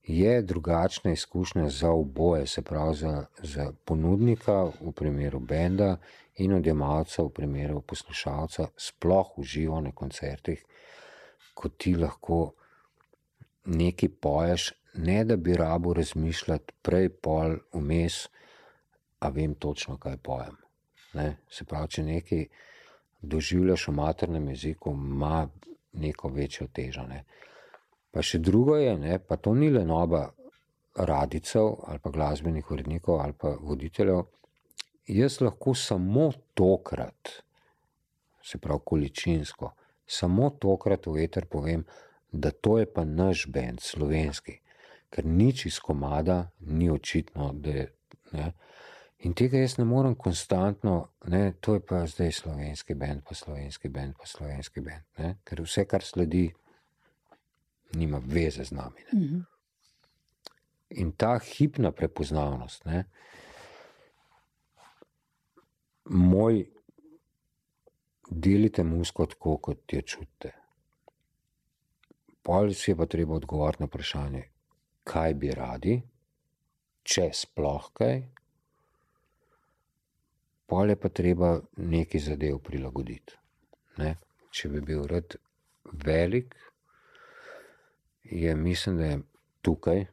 Je 0.03 0.41
drugačna 0.41 1.11
izkušnja 1.11 1.69
za 1.69 1.91
oboje, 1.91 2.47
se 2.47 2.61
pravi 2.61 2.95
za, 2.95 3.25
za 3.43 3.71
ponudnika 3.85 4.63
v 4.63 4.91
primeru 4.95 5.39
benda 5.39 5.97
in 6.35 6.53
odjemalca 6.53 7.23
v 7.23 7.29
primeru 7.29 7.81
poslušalca, 7.81 8.67
sploh 8.77 9.37
uživo 9.37 9.81
na 9.81 9.91
koncertih, 9.91 10.63
ko 11.53 11.69
ti 11.69 11.95
lahko 11.95 12.53
nekaj 13.65 14.09
poješ, 14.21 14.71
ne 14.93 15.23
da 15.25 15.35
bi 15.35 15.57
rabo 15.57 15.93
razmišljati 15.93 16.73
prej, 16.81 17.09
pol, 17.09 17.57
vmes, 17.73 18.27
a 19.19 19.29
vem 19.29 19.55
točno, 19.55 19.97
kaj 19.97 20.17
pojem. 20.17 20.55
Ne? 21.13 21.37
Se 21.49 21.65
pravi, 21.65 21.87
če 21.87 22.03
nekaj 22.03 22.45
doživljaš 23.27 23.87
v 23.87 23.93
maternem 23.99 24.49
jeziku, 24.53 24.91
ima 24.91 25.47
neko 25.93 26.29
večjo 26.33 26.67
težo. 26.73 27.03
Ne. 27.07 27.23
Pa 28.11 28.23
še 28.23 28.39
drugo 28.39 28.77
je, 28.79 28.95
ne, 28.97 29.19
pa 29.19 29.37
to 29.37 29.53
ni 29.53 29.69
le 29.69 29.83
noba 29.85 30.27
radicev 30.97 31.75
ali 31.85 31.99
pa 32.01 32.09
glasbenih 32.09 32.71
urednikov 32.71 33.21
ali 33.21 33.33
pa 33.37 33.53
voditeljev. 33.61 34.23
Jaz 35.07 35.41
lahko 35.41 35.75
samo 35.75 36.31
tokrat 36.53 37.37
se 38.47 38.57
pravi 38.57 38.79
količinsko. 38.85 39.71
Samo 40.07 40.49
tokrat 40.49 41.07
v 41.07 41.23
eter 41.23 41.45
povem, 41.45 41.83
da 42.31 42.51
to 42.51 42.77
je 42.79 42.85
pa 42.93 43.03
naš 43.03 43.47
bend, 43.51 43.81
slovenski, 43.83 44.59
ker 45.11 45.25
nič 45.25 45.65
iz 45.65 45.79
komada 45.83 46.37
ni 46.59 46.89
očitno, 46.91 47.51
da 47.53 47.75
je. 47.79 47.87
Ne? 48.31 48.51
In 49.25 49.33
tega 49.33 49.57
jaz 49.57 49.77
ne 49.79 49.85
morem 49.85 50.13
konstantno, 50.15 51.09
ne, 51.33 51.53
to 51.61 51.73
je 51.73 51.81
pa 51.81 52.03
zdaj 52.05 52.31
slovenski 52.31 52.93
bend, 52.93 53.23
pa 53.25 53.35
slovenski 53.35 53.89
bend, 53.89 54.13
pa 54.19 54.25
slovenski 54.29 54.81
bend, 54.85 55.05
ne? 55.17 55.37
ker 55.43 55.61
vse, 55.65 55.87
kar 55.89 56.05
sledi, 56.05 56.45
nima 57.97 58.21
veze 58.21 58.63
z 58.63 58.71
nami. 58.77 59.05
Mm 59.13 59.19
-hmm. 59.19 59.43
In 60.89 61.11
ta 61.11 61.39
hipna 61.39 61.91
prepoznavnost, 61.91 62.85
ne, 62.85 63.03
moj, 66.05 66.65
delite 68.29 68.83
musko 68.83 69.25
tako, 69.25 69.57
kot 69.57 69.93
jo 69.93 70.01
čutite. 70.01 70.51
Pol 72.43 72.73
si 72.73 72.91
je 72.91 72.95
pa 72.95 73.05
treba 73.05 73.35
odgovoriti 73.35 73.83
na 73.83 73.87
vprašanje, 73.87 74.43
kaj 75.03 75.33
bi 75.33 75.51
radi, 75.51 76.01
če 77.03 77.29
sploh 77.33 77.89
kaj. 77.93 78.21
Pol 80.67 80.89
je 80.89 80.95
pa 80.99 81.09
treba 81.09 81.55
neki 81.77 82.19
zadev 82.19 82.59
prilagoditi. 82.59 83.37
Ne? 83.97 84.15
Če 84.51 84.69
bi 84.69 84.81
bil 84.81 85.05
rad 85.07 85.35
velik, 86.05 86.55
je 88.23 88.55
mislim, 88.55 88.97
da 88.97 89.05
je 89.05 89.19
tukaj 89.61 90.05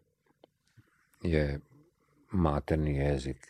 je 1.25 1.61
materni 2.31 2.97
jezik, 2.97 3.49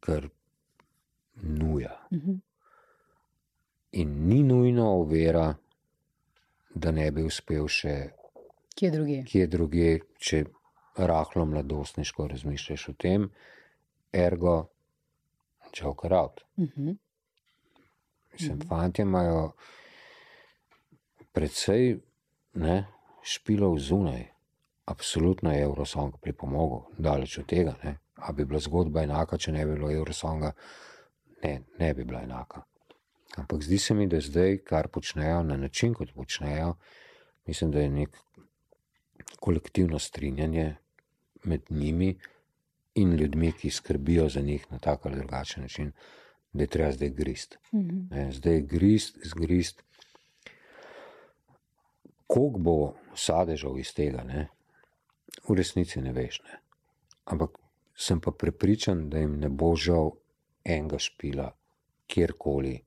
kar 0.00 0.28
nuja. 1.34 2.06
Mhm. 2.12 2.32
In 3.92 4.26
ni 4.28 4.42
nujno 4.42 4.90
ovira, 4.90 5.54
da 6.74 6.90
ne 6.90 7.10
bi 7.10 7.22
uspel 7.24 7.68
še 7.68 7.94
kje 8.76 8.90
druge. 8.90 9.22
Kje 9.24 9.46
druge, 9.46 9.92
če 10.18 10.44
rahlo 10.96 11.46
mladostniško 11.48 12.26
razmišljaš 12.28 12.88
o 12.88 12.92
tem, 12.92 13.30
ergo, 14.12 14.56
čovkar 15.76 16.12
out. 16.12 16.40
Uh 16.56 16.64
-huh. 16.64 16.96
Mislim, 18.32 18.52
uh 18.52 18.58
-huh. 18.58 18.68
fanti 18.68 19.02
imajo 19.02 19.52
predvsej 21.32 21.98
ne, 22.54 22.86
špilov 23.22 23.78
zunaj. 23.78 24.26
Absolutno 24.84 25.52
je 25.52 25.62
Eurosong 25.62 26.14
pripomogel, 26.20 26.78
daleč 26.98 27.38
od 27.38 27.46
tega. 27.46 27.74
Ne. 27.84 27.98
A 28.16 28.32
bi 28.32 28.44
bila 28.44 28.60
zgodba 28.60 29.02
enaka, 29.02 29.36
če 29.36 29.52
ne 29.52 29.66
bi 29.66 29.74
bilo 29.74 29.90
Eurosonga? 29.92 30.52
Ne, 31.42 31.62
ne 31.78 31.94
bi 31.94 32.04
bila 32.04 32.22
enaka. 32.22 32.62
Ampak 33.36 33.62
zdi 33.62 33.78
se 33.78 33.94
mi, 33.94 34.06
da 34.06 34.20
zdaj, 34.20 34.58
kar 34.64 34.88
počnejo 34.88 35.42
na 35.42 35.56
način, 35.56 35.94
kot 35.94 36.14
počnejo, 36.14 36.74
mislim, 37.46 37.70
da 37.70 37.80
je 37.80 37.90
nek 37.90 38.16
kolektivno 39.40 39.98
strinjanje 39.98 40.76
med 41.44 41.62
njimi 41.70 42.18
in 42.96 43.14
ljudmi, 43.16 43.52
ki 43.52 43.70
skrbijo 43.70 44.28
za 44.28 44.40
njih 44.40 44.66
na 44.70 44.78
tak 44.78 45.06
ali 45.06 45.16
drugačen 45.16 45.62
način, 45.62 45.92
da 46.52 46.62
je 46.62 46.66
treba 46.66 46.92
zdaj 46.92 47.10
grist. 47.10 47.58
Mm 47.72 47.78
-hmm. 47.78 48.32
Zdaj 48.32 48.54
je 48.54 48.60
grist, 48.60 49.18
zgrist. 49.24 49.82
Koliko 52.26 52.58
bo 52.58 52.94
sadežev 53.14 53.78
iz 53.78 53.94
tega, 53.94 54.24
ne? 54.24 54.48
v 55.48 55.54
resnici 55.54 56.00
ne 56.00 56.12
veš. 56.12 56.40
Ne? 56.42 56.58
Ampak 57.24 57.58
sem 57.96 58.20
pa 58.20 58.30
prepričan, 58.30 59.08
da 59.10 59.18
jim 59.18 59.38
ne 59.40 59.48
bo 59.48 59.76
žal 59.76 60.10
enega 60.64 60.98
špila, 60.98 61.50
kjerkoli, 62.06 62.80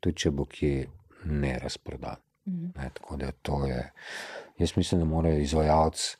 tudi 0.00 0.16
če 0.16 0.30
bo 0.30 0.44
kje 0.44 0.86
ne 1.24 1.58
razprodan. 1.58 2.16
Mm. 2.46 2.70
Ne, 2.76 2.90
tako 2.94 3.16
da 3.16 3.32
to 3.32 3.66
je. 3.66 3.92
Jaz 4.58 4.76
mislim, 4.76 5.00
da 5.00 5.04
mora 5.04 5.34
izvajalec 5.34 6.16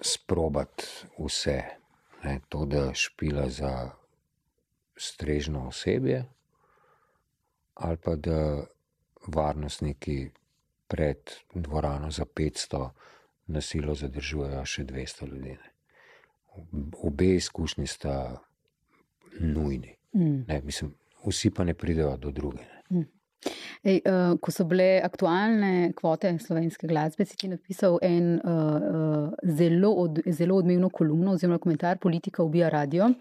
sprobati 0.00 0.84
vse. 1.18 1.62
Ne, 2.24 2.40
to, 2.48 2.64
da 2.66 2.94
špila 2.94 3.48
za 3.48 3.90
strežno 4.96 5.68
osebje, 5.68 6.24
ali 7.74 7.96
pa 7.96 8.16
da 8.16 8.64
varnostniki 9.26 10.30
pred 10.88 11.16
dvorano 11.54 12.10
za 12.10 12.24
500 12.24 12.90
nasilo 13.46 13.94
zadržujejo 13.94 14.64
še 14.64 14.84
200 14.84 15.28
ljudi. 15.28 15.50
Ne. 15.50 15.70
Obe 17.02 17.34
izkušnji 17.34 17.86
sta 17.86 18.40
nujni. 19.40 19.94
Mm. 20.14 20.44
Ne, 20.48 20.60
mislim, 20.64 20.94
vsi 21.26 21.50
pa 21.50 21.64
ne 21.64 21.74
pridejo 21.74 22.16
do 22.16 22.30
druge. 22.30 22.64
Mm. 22.90 23.04
Ej, 23.84 24.00
uh, 24.10 24.34
ko 24.42 24.52
so 24.52 24.64
bile 24.66 24.98
aktualne 25.04 25.92
kvote 25.96 26.32
slovenske 26.42 26.88
glasbe, 26.90 27.24
si 27.24 27.36
ti 27.38 27.48
napisal 27.48 27.98
en 28.02 28.34
uh, 28.42 28.50
uh, 28.50 29.52
zelo, 29.58 29.92
od, 30.04 30.20
zelo 30.26 30.58
odmevno 30.58 30.90
kolumno 30.90 31.36
oziroma 31.36 31.58
komentar 31.62 31.98
Politika 32.02 32.42
ubija 32.42 32.68
radio. 32.68 33.12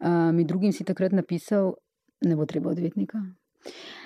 Uh, 0.00 0.32
med 0.32 0.46
drugim 0.46 0.72
si 0.72 0.84
takrat 0.88 1.12
napisal, 1.12 1.74
ne 2.24 2.36
bo 2.36 2.46
treba 2.46 2.72
odvetnika. 2.72 3.20
Uh, 3.20 4.01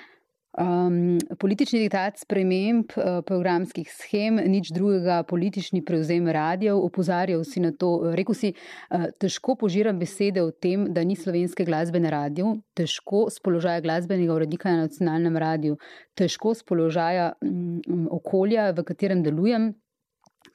Um, 0.57 1.19
politični 1.37 1.83
diktat 1.83 2.15
sprememb 2.17 2.95
uh, 2.97 3.19
programskih 3.21 3.91
schem, 3.93 4.39
nič 4.49 4.71
drugega, 4.73 5.19
politični 5.29 5.83
prevzem 5.85 6.25
radijev, 6.33 6.79
opozarjal 6.81 7.43
si 7.45 7.61
na 7.61 7.69
to. 7.77 7.91
Rekl 8.17 8.33
si, 8.33 8.49
uh, 8.89 9.05
težko 9.21 9.53
požiram 9.61 9.99
besede 10.01 10.41
o 10.41 10.49
tem, 10.49 10.87
da 10.93 11.03
ni 11.05 11.13
slovenske 11.13 11.61
glasbe 11.67 12.01
na 12.01 12.09
radiju, 12.09 12.55
težko 12.73 13.27
z 13.29 13.43
položaja 13.45 13.83
glasbenega 13.85 14.33
urednika 14.33 14.73
na 14.73 14.87
nacionalnem 14.87 15.37
radiju, 15.37 15.77
težko 16.17 16.55
z 16.57 16.65
položaja 16.65 17.27
um, 17.37 18.07
okolja, 18.17 18.71
v 18.73 18.85
katerem 18.87 19.21
delujem. 19.21 19.75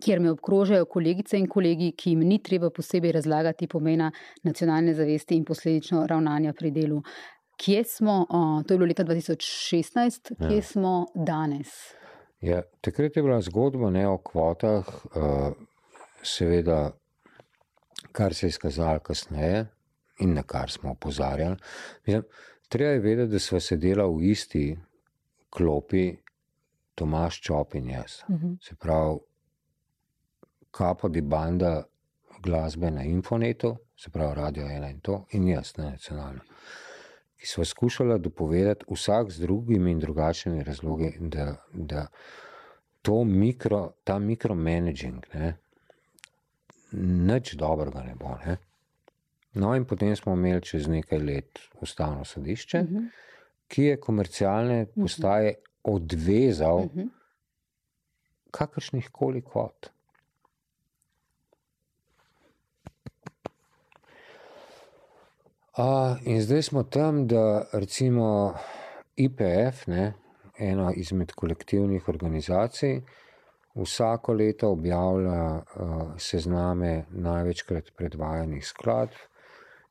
Ker 0.03 0.19
me 0.19 0.33
obkrožajo 0.33 0.89
kolegice 0.91 1.39
in 1.39 1.47
kolegi, 1.47 1.93
ki 1.95 2.17
jim 2.17 2.25
ni 2.27 2.41
treba 2.43 2.73
posebej 2.75 3.13
razlagati 3.21 3.69
pomena 3.71 4.09
nacionalne 4.43 4.97
zavesti 4.99 5.37
in 5.39 5.45
posledično 5.47 6.09
ravnanja 6.11 6.57
pri 6.59 6.73
delu 6.75 6.99
kje 7.65 7.85
smo, 7.85 8.27
uh, 8.31 8.67
to 8.67 8.75
je 8.75 8.79
bilo 8.79 8.89
leta 8.89 9.05
2016, 9.05 10.35
kje 10.49 10.57
ja. 10.57 10.63
smo 10.63 11.07
danes? 11.15 11.69
Ja, 12.41 12.63
takrat 12.81 13.17
je 13.17 13.23
bila 13.23 13.41
zgodba 13.41 13.91
ne, 13.91 14.09
o 14.09 14.19
kvotah, 14.19 14.89
uh, 15.05 15.53
seveda, 16.23 16.91
kar 18.13 18.35
se 18.35 18.47
je 18.47 18.49
izkazalo 18.49 18.99
kasneje 18.99 19.67
in 20.21 20.35
na 20.35 20.43
kar 20.43 20.71
smo 20.71 20.91
opozarjali. 20.91 21.57
Mislim, 22.07 22.25
treba 22.69 22.91
je 22.91 23.01
vedeti, 23.01 23.33
da 23.33 23.39
smo 23.39 23.61
sedeli 23.61 24.03
v 24.03 24.31
isti 24.31 24.79
klopi, 25.51 26.17
Tomaš 26.95 27.41
Čop 27.41 27.75
in 27.75 27.91
jaz. 27.91 28.21
Uh 28.29 28.35
mhm. 28.35 28.47
-huh. 28.47 28.69
Se 28.69 28.75
pravi, 28.75 29.19
kapo 30.71 31.09
di 31.09 31.21
banda 31.21 31.85
glasbe 32.43 32.91
na 32.91 33.03
infonetu, 33.03 33.77
se 33.97 34.11
pravi, 34.11 34.35
radio 34.35 34.67
ena 34.67 34.91
in 34.91 35.01
to, 35.01 35.25
in 35.31 35.49
jaz 35.49 35.77
na 35.77 35.91
nacionalno 35.91 36.41
ki 37.43 37.49
smo 37.49 37.65
skušali 37.65 38.21
dopovedati 38.21 38.85
vsak 38.91 39.31
z 39.31 39.41
drugimi 39.41 39.91
in 39.91 39.99
drugačnimi 39.99 40.63
razlogi, 40.65 41.17
da, 41.21 41.57
da 41.73 42.07
to 43.03 43.25
mikro, 43.25 43.93
ta 44.05 44.19
mikromanaging, 44.19 45.27
ne, 45.35 45.57
nič 47.31 47.57
dobrega 47.59 48.05
ne 48.07 48.15
bo. 48.15 48.37
Ne. 48.47 48.57
No, 49.59 49.75
in 49.75 49.85
potem 49.85 50.15
smo 50.17 50.37
imeli 50.39 50.63
čez 50.63 50.87
nekaj 50.87 51.19
let 51.19 51.59
ustavno 51.81 52.25
sodišče, 52.25 52.79
uh 52.79 52.85
mhm. 52.85 52.97
-huh. 52.97 53.11
ki 53.69 53.83
je 53.83 54.01
komercialne 54.01 54.83
mhm. 54.83 55.03
postaje 55.03 55.55
odvezal 55.83 56.77
uh 56.77 56.85
mhm. 56.85 57.01
-huh. 57.01 57.09
kakršnih 58.51 59.09
koli 59.13 59.43
kvot. 59.43 59.91
A, 65.77 66.17
in 66.25 66.43
zdaj 66.43 66.63
smo 66.63 66.83
tam, 66.83 67.27
da 67.27 67.65
recimo 67.73 68.55
IPF, 69.17 69.87
ne, 69.87 70.13
ena 70.59 70.93
izmed 70.97 71.33
kolektivnih 71.33 72.09
organizacij, 72.09 73.01
vsako 73.75 74.33
leto 74.33 74.69
objavlja 74.69 75.55
uh, 75.55 76.03
sezname 76.19 77.07
največkrat 77.11 77.89
predvajanih 77.97 78.67
skladb, 78.67 79.17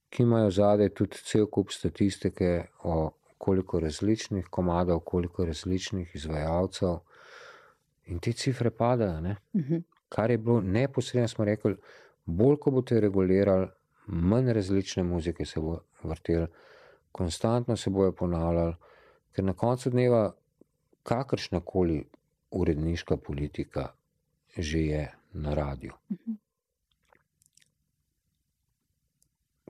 ki 0.09 0.23
imajo 0.23 0.51
zadaj 0.51 0.89
tudi 0.93 1.17
cel 1.25 1.47
kup 1.49 1.71
statistike 1.73 2.67
o 2.83 3.11
koliko 3.37 3.79
različnih 3.79 4.47
komadov, 4.53 4.99
koliko 4.99 5.45
različnih 5.45 6.11
izvajalcev. 6.13 6.99
In 8.05 8.19
te 8.19 8.33
cifre 8.33 8.69
padajo. 8.69 9.17
Uh 9.19 9.61
mhm. 9.61 9.73
-huh. 9.73 9.83
Kar 10.09 10.31
je 10.31 10.37
bilo 10.37 10.61
neposredno, 10.61 11.27
smo 11.27 11.45
rekli, 11.45 11.75
bolj 12.25 12.57
ko 12.57 12.71
boste 12.71 12.99
regulirali, 12.99 13.67
manj 14.11 14.53
različne 14.53 15.03
muzike 15.03 15.45
se 15.45 15.59
bo 15.59 15.79
vrtel, 16.03 16.47
konstantno 17.11 17.77
se 17.77 17.89
bojo 17.89 18.11
ponavljali, 18.11 18.75
ker 19.31 19.43
na 19.43 19.53
koncu 19.53 19.89
dneva 19.89 20.33
kakršna 21.03 21.61
koli 21.65 22.03
uredniška 22.51 23.17
politika 23.17 23.91
že 24.57 24.79
je 24.79 25.11
na 25.33 25.53
radiju. 25.53 25.93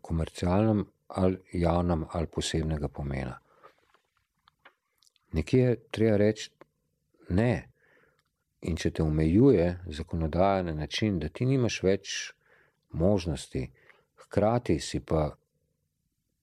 Komercialnem 0.02 0.86
ali 1.08 1.38
javnem 1.54 2.06
ali 2.12 2.28
posebnega 2.28 2.88
pomena. 2.88 3.40
nekje 5.32 5.60
je 5.60 5.76
treba 5.92 6.18
reči 6.18 6.50
ne. 7.30 7.68
In 8.62 8.76
če 8.76 8.92
te 8.92 9.04
omejuje 9.04 9.80
zakonodaja 9.86 10.64
na 10.64 10.74
način, 10.74 11.20
da 11.20 11.30
ti 11.30 11.46
nimaš 11.46 11.84
več 11.84 12.34
možnosti, 12.92 13.72
hkrati 14.32 14.80
si 14.80 15.00
pa 15.00 15.36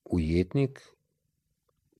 ujetnik, 0.05 0.81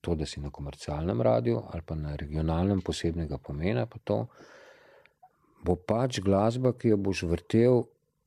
to, 0.01 0.15
da 0.15 0.27
si 0.27 0.41
na 0.41 0.51
komercialnem 0.51 1.23
radiju 1.23 1.63
ali 1.73 1.83
pa 1.83 1.95
na 1.95 2.17
regionalnem 2.17 2.81
posebnega 2.81 3.39
pomena, 3.39 3.87
pa 3.87 3.99
to 4.05 4.27
bo 5.65 5.77
pač 5.77 6.21
glasba, 6.21 6.73
ki 6.73 6.93
jo 6.93 6.97
boš 6.97 7.23
vrtel 7.23 7.83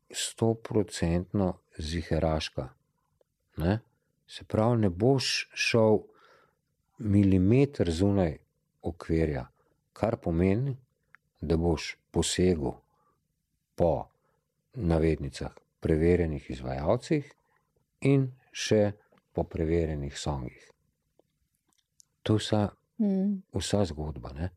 stoprocentno 0.10 1.54
ziheraška. 1.78 2.66
Ne? 3.58 3.80
Se 4.28 4.44
pravi, 4.44 4.82
ne 4.82 4.90
boš 4.90 5.50
šel 5.54 6.02
milimeter 6.98 7.92
zunaj 7.92 8.38
okvirja, 8.82 9.46
kar 9.94 10.18
pomeni, 10.18 10.76
da 11.42 11.58
boš 11.58 11.96
posegel 12.12 12.74
po 13.76 14.10
navednicah 14.74 15.54
preverjenih 15.80 16.50
izvajalcih 16.50 17.32
in 18.02 18.30
še 18.52 18.92
po 19.34 19.44
preverjenih 19.44 20.18
songih. 20.18 20.72
To 22.24 22.36
je 22.38 22.44
vsa, 22.44 22.66
mm. 23.02 23.30
vsa 23.58 23.86
zgodba. 23.90 24.34
Ne? 24.38 24.52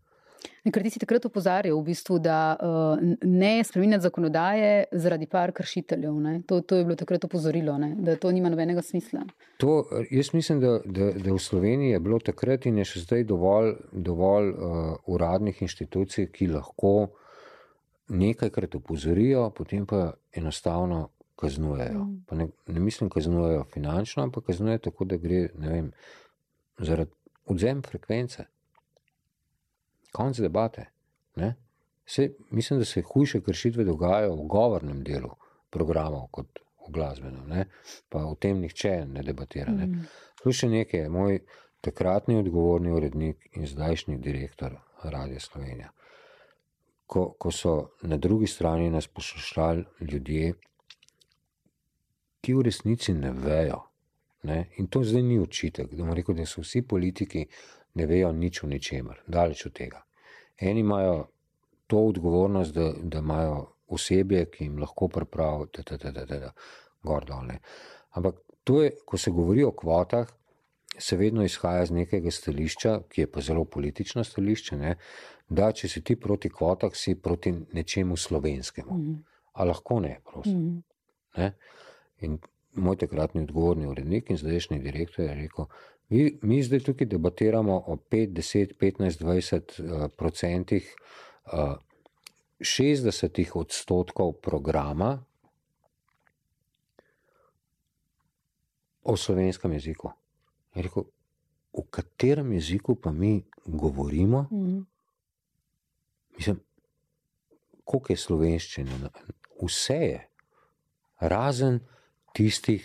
Ker 0.65 0.83
ti 0.85 0.91
si 0.93 1.01
takrat 1.01 1.25
opozarjal, 1.29 1.77
v 1.77 1.85
bistvu, 1.91 2.19
da 2.25 2.57
uh, 2.57 3.01
ne 3.29 3.53
spremenjati 3.65 4.07
zakonodaje 4.07 4.71
zaradi 4.93 5.27
par 5.29 5.53
kršiteljev. 5.57 6.21
To, 6.49 6.61
to 6.61 6.79
je 6.79 6.87
bilo 6.89 6.97
takrat 6.97 7.25
opozorilo, 7.25 7.77
ne? 7.81 7.95
da 8.01 8.17
to 8.21 8.33
nima 8.33 8.49
nobenega 8.53 8.83
smisla. 8.83 9.27
To, 9.61 9.83
jaz 10.11 10.33
mislim, 10.35 10.61
da, 10.61 10.79
da, 10.85 11.11
da 11.17 11.33
v 11.33 11.41
Sloveniji 11.41 11.95
je 11.95 12.01
bilo 12.01 12.21
takrat 12.21 12.67
in 12.67 12.81
je 12.81 12.89
še 12.89 13.05
zdaj 13.05 13.27
dovolj, 13.29 13.75
dovolj 13.93 14.51
uh, 14.53 14.89
uradnih 15.13 15.63
inštitucij, 15.69 16.31
ki 16.33 16.49
lahko 16.57 16.95
nekajkrat 18.09 18.75
opozorijo, 18.81 19.51
potem 19.57 19.87
pa 19.89 20.11
enostavno 20.33 21.14
kaznujejo. 21.37 22.05
Mm. 22.05 22.39
Ne, 22.39 22.49
ne 22.67 22.81
mislim, 22.81 23.11
kaznujejo 23.11 23.65
finančno, 23.73 24.23
ampak 24.23 24.47
kaznujejo 24.47 24.79
tako, 24.89 25.05
da 25.05 25.17
gre 25.17 25.49
vem, 25.55 25.93
zaradi 26.79 27.11
odzem 27.47 27.83
frekvence 27.83 28.45
konc 30.13 30.39
debate. 30.41 30.87
Se, 32.07 32.31
mislim, 32.51 32.79
da 32.79 32.85
se 32.85 33.03
hujše 33.03 33.41
kršitve 33.41 33.85
dogajajo 33.85 34.35
v 34.35 34.47
govornem 34.49 35.03
delu 35.05 35.31
programov 35.71 36.29
kot 36.31 36.61
v 36.87 36.93
glasbenem, 36.93 37.47
ne? 37.49 37.65
pa 38.09 38.27
v 38.29 38.35
tem 38.41 38.61
nihče 38.61 39.07
ne 39.09 39.23
debatira. 39.25 39.73
Ne? 39.73 39.87
Mm. 39.87 40.53
Še 40.53 40.69
nekaj, 40.69 41.09
moj 41.09 41.41
takratni 41.85 42.37
odgovorni 42.39 42.93
urednik 42.93 43.49
in 43.57 43.67
zdajšnji 43.67 44.19
direktor 44.21 44.77
Radia 45.03 45.41
Slovenija. 45.41 45.91
Ko, 47.07 47.31
ko 47.41 47.51
so 47.53 47.75
na 48.03 48.17
drugi 48.21 48.47
strani 48.47 48.91
nas 48.93 49.09
poslušali 49.09 49.85
ljudje, 50.13 50.53
ki 52.45 52.55
v 52.55 52.67
resnici 52.69 53.15
ne 53.17 53.33
vejo. 53.33 53.81
Ne? 54.45 54.67
In 54.77 54.91
to 54.93 55.01
zdaj 55.05 55.23
ni 55.25 55.39
očitek, 55.41 55.95
da, 55.97 56.15
rekel, 56.15 56.37
da 56.37 56.47
so 56.47 56.61
vsi 56.61 56.83
politiki 56.85 57.47
ne 57.97 58.07
vejo 58.07 58.33
nič 58.33 58.63
o 58.65 58.69
ničemer, 58.69 59.23
daleč 59.27 59.65
od 59.67 59.73
tega. 59.73 60.03
Eni 60.61 60.85
imajo 60.85 61.17
to 61.87 62.03
odgovornost, 62.11 62.75
da, 62.75 62.93
da 63.03 63.23
imajo 63.25 63.57
osebje, 63.95 64.45
ki 64.53 64.69
jim 64.69 64.79
lahko 64.83 65.09
pripravijo, 65.09 65.69
da 66.13 66.35
je 66.35 66.51
gor 67.03 67.25
dol. 67.25 67.53
Ampak 68.11 68.41
to 68.65 68.83
je, 68.83 68.93
ko 69.07 69.19
se 69.19 69.31
govori 69.31 69.65
o 69.65 69.73
kvotah, 69.73 70.29
se 70.99 71.17
vedno 71.17 71.45
izhaja 71.45 71.83
iz 71.83 71.91
nekega 71.91 72.31
stališča, 72.31 72.99
ki 73.09 73.25
je 73.25 73.31
pa 73.31 73.41
zelo 73.41 73.65
politično 73.65 74.25
stališče, 74.25 74.77
ne? 74.77 74.97
da 75.49 75.73
če 75.73 75.89
si 75.89 76.01
ti 76.05 76.17
proti 76.17 76.49
kvotah, 76.49 76.95
si 76.97 77.15
proti 77.21 77.53
nečemu 77.73 78.17
slovenskemu. 78.17 78.95
Mm. 78.95 79.17
A 79.53 79.65
lahko 79.65 79.99
ne, 80.01 80.19
prosim. 80.25 80.61
Mm. 80.61 80.83
Ne? 81.37 81.51
In 82.25 82.39
moj 82.75 82.97
takratni 82.99 83.45
odgovorni 83.45 83.87
urednik 83.87 84.31
in 84.31 84.41
zdajšnji 84.41 84.81
direktor 84.83 85.25
je 85.29 85.35
rekel, 85.35 85.69
Mi, 86.09 86.39
mi 86.43 86.63
zdaj 86.63 86.81
tukaj 86.81 87.07
debatiramo 87.07 87.77
o 87.87 87.97
5, 87.97 88.33
10, 88.33 88.75
15, 88.81 89.25
20 89.25 89.81
uh, 89.81 90.11
procentih, 90.17 90.97
uh, 91.53 91.77
60 92.61 93.51
odstotkov 93.55 94.33
programa 94.33 95.25
o 99.03 99.17
slovenskem 99.17 99.73
jeziku. 99.73 100.13
Rekel, 100.75 101.05
v 101.73 101.83
katerem 101.91 102.53
jeziku 102.53 102.95
pa 102.95 103.13
mi 103.13 103.45
govorimo? 103.67 104.47
Mm. 104.51 104.87
Mislim, 106.37 106.61
koliko 107.85 108.13
je 108.13 108.17
slovenščine? 108.17 109.11
Vse 109.63 109.95
je, 109.95 110.23
razen 111.21 111.81
tistih 112.35 112.85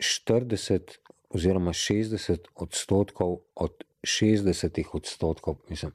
40 0.00 0.96
oziroma 1.30 1.72
60 1.76 2.48
odstotkov 2.54 3.38
od 3.54 3.84
60 4.02 4.84
odstotkov. 4.92 5.60
Mislim, 5.68 5.92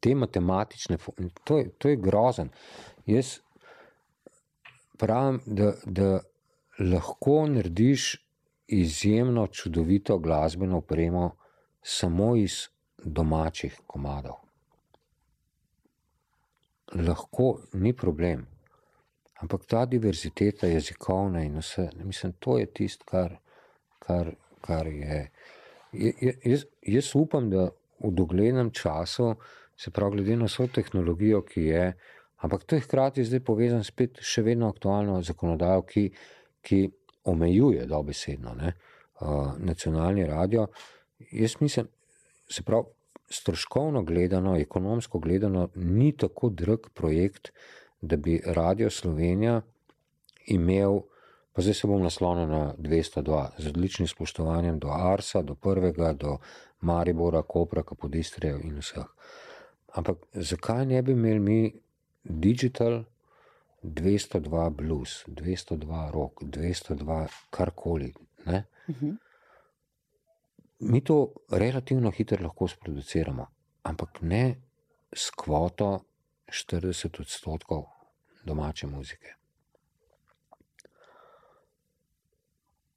te 0.00 0.14
matematične, 0.14 0.98
to 1.44 1.58
je, 1.58 1.70
to 1.78 1.88
je 1.88 1.96
grozen. 1.96 2.48
Jaz 3.06 3.38
pravim, 4.98 5.40
da, 5.46 5.72
da 5.84 6.20
lahko 6.78 7.46
narediš 7.46 8.16
izjemno 8.66 9.46
čudovito 9.46 10.18
glasbeno 10.18 10.78
opremo 10.78 11.36
samo 11.82 12.36
iz 12.36 12.68
domačih 13.04 13.80
komadov. 13.86 14.34
Lahko 16.94 17.58
ni 17.72 17.96
problem. 17.96 18.51
Ampak 19.42 19.66
ta 19.66 19.84
diverziteta 19.90 20.68
jezikovna 20.70 21.42
in 21.42 21.58
vse, 21.58 21.88
mislim, 22.04 22.36
to 22.38 22.58
je 22.58 22.66
tisto, 22.70 23.04
kar 23.08 23.40
kar, 24.06 24.34
kar 24.60 24.86
je. 24.86 25.30
Jaz, 25.92 26.64
jaz 26.82 27.10
upam, 27.18 27.50
da 27.50 27.68
v 28.02 28.10
doglednem 28.16 28.72
času, 28.74 29.34
se 29.78 29.90
pravi, 29.90 30.18
glede 30.18 30.38
na 30.40 30.48
vso 30.50 30.66
tehnologijo, 30.74 31.42
ki 31.46 31.66
je, 31.68 31.84
ampak 32.44 32.64
to 32.66 32.76
je 32.76 32.86
hkrati 32.86 33.26
zdaj 33.26 33.42
povezano 33.46 33.86
spet 33.86 34.22
še 34.26 34.44
vedno 34.46 34.70
aktualno 34.72 35.20
zakonodajo, 35.22 35.84
ki, 35.86 36.08
ki 36.62 36.80
omejuje 37.30 37.86
dobesedno 37.90 38.56
ne, 38.58 38.72
uh, 39.20 39.54
nacionalni 39.58 40.26
radio. 40.26 40.66
Jaz 41.30 41.60
mislim, 41.60 41.88
se 42.50 42.66
pravi, 42.66 42.90
stroškovno 43.32 44.02
gledano, 44.04 44.58
ekonomsko 44.60 45.18
gledano, 45.22 45.68
ni 45.74 46.10
tako 46.18 46.50
drag 46.52 46.90
projekt, 46.94 47.52
da 48.02 48.16
bi 48.16 48.40
Radio 48.46 48.90
Slovenija 48.90 49.60
imel 50.46 51.00
Pa 51.52 51.62
zdaj 51.62 51.74
se 51.74 51.86
bom 51.86 52.02
naslonil 52.02 52.48
na 52.48 52.74
202, 52.78 53.48
z 53.58 53.68
odličnim 53.68 54.08
spoštovanjem 54.08 54.78
do 54.78 54.88
Arsa, 54.90 55.42
do 55.42 55.54
prvega, 55.54 56.12
do 56.12 56.38
Maribora, 56.80 57.42
Kopra, 57.42 57.82
Kapodistreja 57.82 58.56
in 58.64 58.78
vseh. 58.80 59.04
Ampak 59.92 60.24
zakaj 60.32 60.86
ne 60.86 61.02
bi 61.02 61.12
imeli 61.12 61.40
mi 61.40 61.74
digital 62.24 63.04
202 63.82 64.70
blues, 64.70 65.24
202 65.26 66.10
rock, 66.12 66.42
202 66.42 67.26
karkoli? 67.50 68.14
Uh 68.46 68.52
mhm. 68.52 68.64
-huh. 68.86 69.16
Mi 70.78 71.00
to 71.00 71.32
relativno 71.50 72.10
hitro 72.10 72.42
lahko 72.42 72.68
sproduciramo, 72.68 73.46
ampak 73.82 74.22
ne 74.22 74.54
s 75.12 75.30
kvoto 75.30 76.00
40 76.52 77.20
odstotkov 77.20 77.84
domače 78.44 78.86
muzike. 78.86 79.42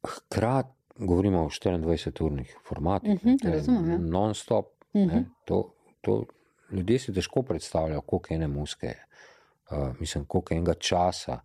hkrati 0.06 0.70
govorimo 0.96 1.44
o 1.44 1.50
24-urnih 1.50 2.56
formatih, 2.68 3.14
uh 3.14 3.22
-huh, 3.22 3.52
razumem, 3.52 3.92
ja. 3.92 3.98
non-stop. 3.98 4.66
Uh 4.94 5.02
-huh. 5.02 5.24
to, 5.46 5.74
to, 6.02 6.26
ljudje 6.72 7.00
si 7.00 7.14
težko 7.14 7.42
predstavljajo, 7.42 8.02
koliko 8.02 8.34
ene 8.34 8.48
muske 8.48 8.88
je. 8.88 9.06
Uh, 9.72 10.00
mislim, 10.00 10.26
koliko 10.26 10.54
enega 10.54 10.74
časa 10.74 11.40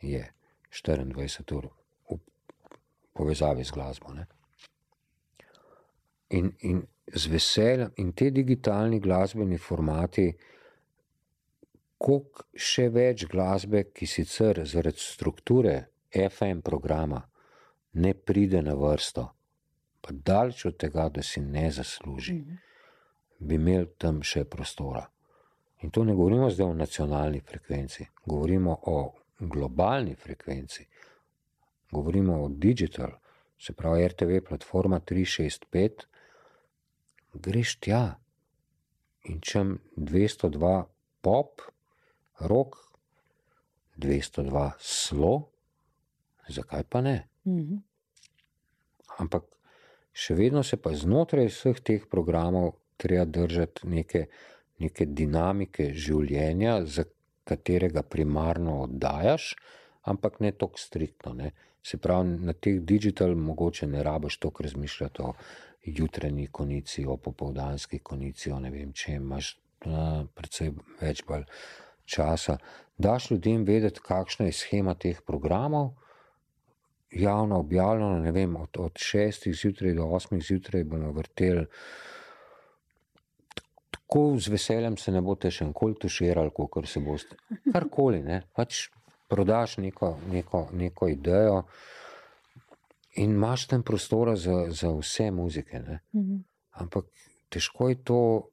je 0.00 0.32
24 0.70 1.54
ur 1.56 1.68
v 2.10 2.18
povezavi 3.12 3.64
z 3.64 3.70
glasbo. 3.70 4.08
In, 6.30 6.52
in 6.60 6.86
z 7.14 7.26
veseljem, 7.26 7.90
in 7.96 8.12
te 8.12 8.30
digitalni 8.30 9.00
glasbeni 9.00 9.58
formati, 9.58 10.36
koliko 11.98 12.44
še 12.54 12.88
več 12.92 13.26
glasbe, 13.30 13.86
ki 13.94 14.06
sicer 14.06 14.62
zaradi 14.68 15.00
strukture 15.00 15.76
FM 16.12 16.62
programa 16.64 17.22
ne 17.96 18.12
pride 18.14 18.62
na 18.62 18.74
vrsto, 18.76 19.26
pa 20.00 20.12
daleč 20.12 20.66
od 20.68 20.76
tega, 20.78 21.08
da 21.08 21.22
si 21.22 21.40
ne 21.40 21.70
zasluži, 21.72 22.34
mm. 22.34 22.58
bi 23.40 23.56
imel 23.56 23.88
tam 23.98 24.22
še 24.22 24.44
prostora. 24.44 25.06
In 25.84 25.90
to 25.90 26.04
ne 26.04 26.14
govorimo 26.16 26.50
zdaj 26.50 26.70
o 26.70 26.76
nacionalni 26.76 27.40
frekvenci, 27.40 28.06
govorimo 28.24 28.76
o 28.92 28.98
globalni 29.40 30.14
frekvenci, 30.16 30.86
govorimo 31.92 32.42
o 32.44 32.48
digital, 32.48 33.12
se 33.58 33.72
pravi 33.72 34.08
RTV 34.08 34.40
platforma 34.48 35.00
365. 35.00 36.06
Greš 37.34 37.76
tja, 37.80 38.02
in 39.28 39.40
čem 39.40 39.78
202 39.96 40.84
pop, 41.20 41.60
rock, 42.40 42.76
202 43.96 44.70
slo, 44.78 45.48
zakaj 46.48 46.84
pa 46.88 47.00
ne? 47.00 47.28
-hmm. 47.44 47.78
Ampak 49.18 49.44
še 50.12 50.34
vedno 50.34 50.62
se 50.62 50.76
pa 50.76 50.92
znotraj 50.94 51.48
vseh 51.48 51.80
teh 51.80 52.06
programov 52.10 52.72
treba 52.96 53.24
držati 53.24 53.88
neke, 53.88 54.26
neke 54.78 55.06
dinamike 55.06 55.92
življenja, 55.94 56.84
za 56.84 57.04
katerega 57.44 58.02
primarno 58.02 58.82
oddajaš, 58.82 59.54
ampak 60.02 60.40
ne 60.40 60.52
tako 60.52 60.78
striktno. 60.78 61.32
Ne. 61.32 61.52
Se 61.82 61.98
pravi, 62.02 62.38
na 62.42 62.52
teh 62.52 62.80
digital 62.80 63.34
mogoče 63.34 63.86
ne 63.86 64.02
rabiš 64.02 64.38
toliko 64.38 64.62
razmišljati 64.62 65.22
o 65.22 65.32
jutranji 65.86 66.46
konici, 66.46 67.06
o 67.06 67.16
popoldanski 67.16 67.98
konici, 67.98 68.50
o 68.50 68.58
ne 68.60 68.70
vem, 68.70 68.92
če 68.92 69.20
imaš 69.20 69.52
uh, 69.86 70.26
predvsej 70.34 70.72
več 71.00 71.22
bolj 71.28 71.46
časa. 72.06 72.58
Daš 72.98 73.30
ljudem 73.30 73.64
vedeti, 73.64 74.00
kakšna 74.00 74.46
je 74.46 74.52
schema 74.52 74.94
teh 74.94 75.20
programov, 75.26 75.90
javno 77.10 77.58
objavljeno, 77.58 78.18
ne 78.18 78.32
vem, 78.32 78.56
od, 78.56 78.76
od 78.78 78.92
6 78.92 79.52
zjutraj 79.62 79.94
do 79.94 80.02
8 80.02 80.46
zjutraj 80.46 80.84
bomo 80.84 81.12
vrteli. 81.12 81.66
Tako 83.90 84.36
z 84.38 84.48
veseljem 84.48 84.96
se 84.96 85.12
ne 85.12 85.20
boste 85.20 85.50
še 85.50 85.64
enkoli 85.64 85.98
tuširali, 86.00 86.50
kot 86.54 86.88
se 86.88 87.00
boste. 87.00 87.36
Karkoli, 87.72 88.22
ne. 88.22 88.42
Pač 88.54 88.88
prodaš 89.28 89.76
neko, 89.82 90.16
neko, 90.30 90.68
neko 90.72 91.08
idejo 91.08 91.62
in 93.16 93.32
imaš 93.34 93.66
tam 93.66 93.82
prostora 93.82 94.36
za, 94.36 94.66
za 94.70 94.92
vse 94.92 95.30
muzike. 95.30 95.78
Mm 95.78 96.20
-hmm. 96.20 96.42
Ampak 96.70 97.04
težko 97.48 97.88
je 97.88 98.04
to 98.04 98.48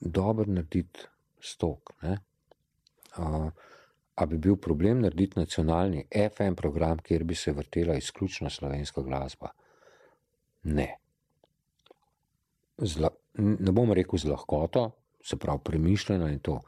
dobro 0.00 0.44
narediti 0.46 1.00
stok. 1.40 1.90
Uh, 2.02 2.18
a 3.16 4.26
bi 4.26 4.38
bil 4.38 4.56
problem 4.56 5.00
narediti 5.00 5.38
nacionalni 5.38 6.04
FM 6.12 6.54
program, 6.54 6.98
kjer 6.98 7.24
bi 7.24 7.34
se 7.34 7.52
vrtela 7.52 7.94
izključno 7.96 8.50
slovenska 8.50 9.02
glasba? 9.02 9.48
Ne. 10.62 10.96
Zla, 12.78 13.08
ne 13.38 13.72
bom 13.72 13.92
rekel 13.92 14.18
z 14.18 14.28
lahkoto, 14.28 14.90
se 15.24 15.36
pravi, 15.36 15.60
premišljeno 15.64 16.28
in 16.28 16.38
to. 16.38 16.60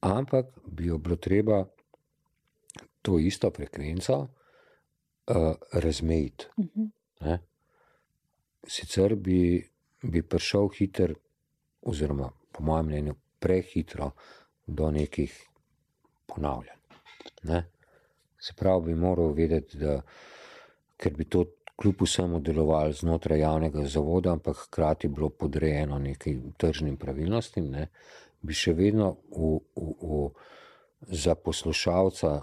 Ampak 0.00 0.46
bi 0.66 0.86
jo 0.86 0.98
bilo 0.98 1.16
treba 1.16 1.64
to 3.02 3.18
isto 3.18 3.50
frekvenco 3.50 4.18
uh, 4.18 5.54
razmejiti. 5.72 6.46
Uh 6.56 6.64
mhm. 6.64 6.86
-huh. 7.20 7.38
Sicer 8.66 9.14
bi, 9.14 9.70
bi 10.02 10.22
prišel 10.22 10.68
hiter, 10.68 11.14
oziroma 11.82 12.30
po 12.52 12.62
mojem 12.62 12.86
mnenju, 12.86 13.14
prehitro 13.38 14.10
do 14.66 14.90
nekih 14.90 15.47
ponavljanj. 16.28 16.78
Ne? 17.50 17.64
Se 18.38 18.54
pravi, 18.56 18.92
bi 18.92 19.00
moral 19.00 19.32
vedeti, 19.34 19.78
da 19.78 20.00
ker 20.98 21.14
bi 21.14 21.24
to 21.24 21.44
kljub 21.78 22.02
vsemu 22.02 22.40
delovalo 22.40 22.92
znotraj 22.92 23.40
javnega 23.40 23.84
zavoda, 23.86 24.32
ampak 24.32 24.56
hkrati 24.56 25.08
bilo 25.08 25.28
podrejeno 25.28 25.98
nekim 25.98 26.52
tržnim 26.56 26.96
pravilnostim, 26.96 27.70
ne? 27.70 27.88
bi 28.42 28.54
še 28.54 28.72
vedno 28.74 29.16
v, 29.34 29.58
v, 29.76 29.94
v, 30.02 30.20
za 31.10 31.34
poslušalca 31.34 32.40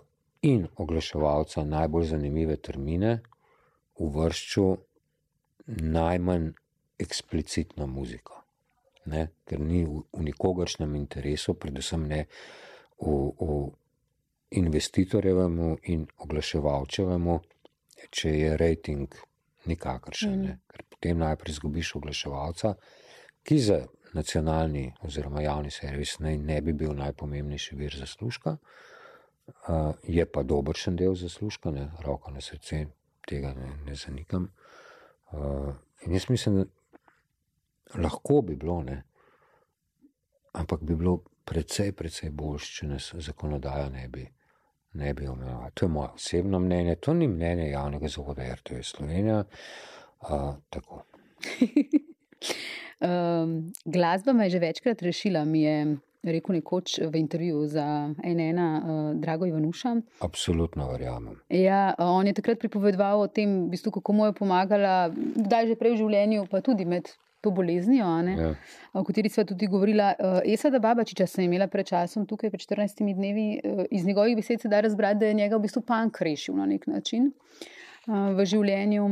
in 0.48 0.68
oglaševalca 0.76 1.64
najbolj 1.64 2.10
zanimive 2.12 2.58
termine 2.58 3.20
uvrščal 3.96 4.76
najmanj 5.68 6.52
eksplicitno 7.00 7.88
muziko. 7.88 8.42
Ne? 9.12 9.28
Ker 9.48 9.60
ni 9.60 9.84
v, 9.86 10.04
v 10.14 10.28
nikogaršnem 10.30 10.96
interesu, 10.96 11.56
predvsem 11.60 12.08
ne 12.08 12.26
v, 13.02 13.16
v 13.40 13.58
investitorjevemu 14.56 15.76
in 15.92 16.06
oglaševalčevemu, 16.24 17.40
če 18.10 18.32
je 18.38 18.58
rejting 18.58 19.16
nikakršen. 19.66 20.40
Mm. 20.42 20.58
Ker 20.72 20.86
potem 20.90 21.20
najprej 21.20 21.58
izgubiš 21.58 21.96
oglaševalca, 22.00 22.76
ki 23.44 23.60
za 23.60 23.80
nacionalni 24.16 24.88
oziroma 25.04 25.42
javni 25.44 25.72
servis 25.72 26.20
ne, 26.24 26.38
ne 26.38 26.62
bi 26.62 26.74
bil 26.74 26.94
najpomembnejši 26.96 27.76
vir 27.76 27.98
zaslužka 28.00 28.58
uh, 29.48 29.94
je 30.04 30.26
pa 30.26 30.44
dobršen 30.44 30.96
del 30.96 31.16
zaslužka, 31.16 31.72
ne, 31.72 31.92
roko 32.06 32.32
na 32.32 32.42
srce, 32.42 32.86
tega 33.28 33.54
ne, 33.54 33.72
ne 33.86 33.96
zanikam. 33.96 34.50
Uh, 35.32 35.74
in 36.06 36.14
jaz 36.14 36.30
mislim, 36.30 36.64
da 36.64 38.02
lahko 38.02 38.42
bi 38.42 38.56
bilo, 38.56 38.82
ne, 38.84 39.04
ampak 40.54 40.82
bi 40.82 40.96
bilo 40.96 41.20
precej, 41.46 41.92
precej 41.92 42.32
boljše, 42.34 42.74
če 42.80 42.88
nas 42.90 43.12
zakonodaja 43.28 43.90
ne 43.94 44.08
bi, 44.12 44.26
ne 44.94 45.14
bi 45.14 45.28
omejevala. 45.28 45.70
To 45.74 45.86
je 45.86 45.90
moje 45.90 46.10
osebno 46.16 46.60
mnenje, 46.60 46.96
to 46.96 47.14
ni 47.14 47.28
mnenje 47.28 47.70
javnega 47.70 48.08
zavoda 48.08 48.48
RTV 48.56 48.82
Slovenija. 48.82 49.44
Uh, 50.26 50.56
tako. 50.70 51.04
um, 53.06 53.74
glasba 53.86 54.34
me 54.34 54.46
je 54.46 54.50
že 54.50 54.60
večkrat 54.60 55.02
rešila, 55.02 55.46
mi 55.46 55.62
je 55.62 55.98
rekel 56.24 56.56
nekoč 56.56 56.98
v 57.06 57.20
intervjuju 57.20 57.68
za 57.68 57.86
NN, 58.24 58.60
uh, 58.60 59.14
Drago 59.22 59.46
Ivanuša. 59.46 59.96
Absolutno 60.20 60.90
verjamem. 60.92 61.38
Ja, 61.50 61.94
on 61.98 62.28
je 62.28 62.34
takrat 62.34 62.60
pripovedoval 62.60 63.22
o 63.22 63.28
tem, 63.28 63.68
v 63.68 63.76
bistvu, 63.76 63.92
kako 64.00 64.14
mu 64.14 64.26
je 64.26 64.34
pomagala, 64.34 65.12
kdaj 65.14 65.68
že 65.68 65.78
prej 65.78 65.94
v 65.94 66.02
življenju, 66.02 66.48
pa 66.50 66.64
tudi 66.66 66.86
med 66.90 67.14
to 67.46 67.52
boleznijo, 67.54 68.08
ja. 68.32 68.50
o 68.94 69.04
kateri 69.06 69.30
smo 69.30 69.44
tudi 69.46 69.68
govorili. 69.70 70.02
Uh, 70.02 70.40
Esada 70.54 70.80
Babačiča 70.80 71.28
sem 71.30 71.46
imela 71.46 71.68
pred 71.70 71.86
časom 71.86 72.26
tukaj, 72.26 72.50
pred 72.50 72.66
14 72.66 73.06
dnevi, 73.14 73.48
uh, 73.62 73.86
iz 73.92 74.06
njegovih 74.06 74.36
besed 74.36 74.62
se 74.62 74.72
da 74.72 74.82
razbrati, 74.82 75.20
da 75.20 75.30
je 75.30 75.38
njega 75.38 75.58
v 75.58 75.68
bistvu 75.68 75.82
pank 75.86 76.22
rešil 76.22 76.58
na 76.58 76.66
nek 76.66 76.88
način 76.88 77.32
uh, 78.08 78.34
v 78.36 78.46
življenju. 78.46 79.08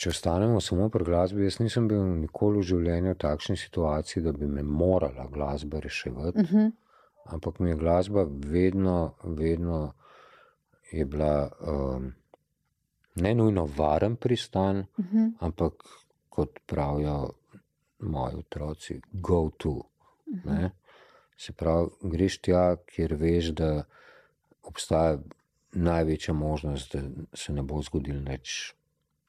Če 0.00 0.14
ostanemo 0.14 0.60
samo 0.64 0.88
pri 0.88 1.04
glasbi, 1.04 1.44
jaz 1.44 1.58
nisem 1.60 1.88
bil 1.88 2.00
nikoli 2.22 2.62
v 2.62 2.68
življenju 2.70 3.12
v 3.12 3.18
takšni 3.20 3.58
situaciji, 3.60 4.22
da 4.24 4.32
bi 4.32 4.48
me 4.48 4.62
morala 4.64 5.26
glasba 5.28 5.82
reševati. 5.84 6.38
Uh 6.38 6.44
mhm. 6.44 6.58
-huh. 6.58 6.70
Ampak 7.30 7.58
mi 7.60 7.70
je 7.70 7.76
glasba 7.76 8.24
vedno, 8.26 9.14
vedno 9.24 9.92
je 10.92 11.04
bila 11.04 11.50
um, 11.60 12.12
ne 13.14 13.34
nujno 13.34 13.68
varen 13.76 14.16
pristan, 14.16 14.86
uh 14.96 15.04
mhm. 15.04 15.18
-huh. 15.18 15.32
ampak 15.40 15.72
kot 16.28 16.58
pravijo 16.66 17.30
moji 18.00 18.36
otroci, 18.36 19.00
go 19.12 19.50
to. 19.50 19.70
Uh 19.70 20.36
mhm. 20.36 20.48
-huh. 20.48 20.70
Se 21.36 21.52
pravi, 21.52 21.88
greš 22.02 22.38
tja, 22.38 22.76
kjer 22.86 23.14
veš, 23.14 23.46
da 23.46 23.84
obstaja 24.62 25.18
največja 25.72 26.34
možnost, 26.34 26.96
da 26.96 27.02
se 27.34 27.52
ne 27.52 27.62
bo 27.62 27.82
zgodil 27.82 28.22
nič 28.22 28.74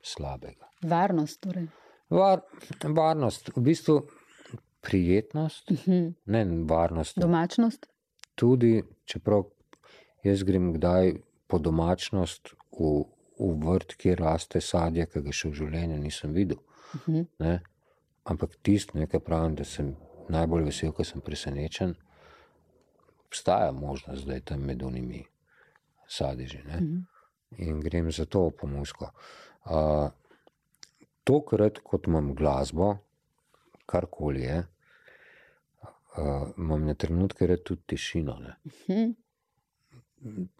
slabega. 0.03 0.69
Varnost. 0.81 1.41
Torej. 1.41 1.67
Var, 2.09 2.41
varnost, 2.83 3.49
v 3.55 3.61
bistvu 3.61 4.07
prijetnost, 4.81 5.71
uh 5.71 5.77
mhm. 5.77 5.91
-huh. 5.91 6.13
ne 6.25 6.65
varnost. 6.65 7.19
Domačnost. 7.19 7.85
Tudi, 8.35 8.83
čeprav 9.05 9.43
jaz 10.23 10.43
grem 10.43 10.73
kdaj 10.73 11.13
po 11.47 11.59
domačnost 11.59 12.53
v, 12.79 13.03
v 13.39 13.51
vrt, 13.65 13.95
kjer 13.95 14.19
raste 14.19 14.61
sadje, 14.61 15.05
ki 15.05 15.21
ga 15.21 15.31
še 15.31 15.49
v 15.49 15.53
življenju 15.53 15.97
nisem 15.97 16.33
videl. 16.33 16.57
Uh 16.93 17.07
mhm. 17.07 17.25
-huh. 17.39 17.59
Ampak 18.23 18.55
tisto, 18.61 18.99
kar 19.09 19.19
pravim, 19.25 19.55
da 19.55 19.65
sem 19.65 19.95
najbolj 20.29 20.67
vesel, 20.69 20.93
ker 20.93 21.05
sem 21.05 21.21
presenečen, 21.21 21.95
obstaja 23.25 23.71
možnost, 23.71 24.27
da 24.27 24.37
je 24.37 24.45
tam 24.51 24.65
med 24.67 24.83
unimi 24.83 25.23
sadeži. 26.07 26.59
Uh 26.65 26.75
mhm. 26.75 26.83
-huh. 26.85 27.05
In 27.57 27.79
grem 27.81 28.11
za 28.11 28.25
to 28.25 28.49
po 28.49 28.67
musko. 28.67 29.11
Uh, 29.65 30.09
tokrat, 31.23 31.79
kot 31.83 32.07
imam 32.07 32.35
glasbo, 32.35 32.97
karkoli 33.85 34.41
je, 34.41 34.63
uh, 36.17 36.49
imam 36.57 36.85
na 36.85 36.93
trenutke 36.93 37.47
red 37.47 37.63
tudi 37.63 37.81
tišino. 37.87 38.39
Ne. 38.39 38.55
Mhm. 38.65 39.11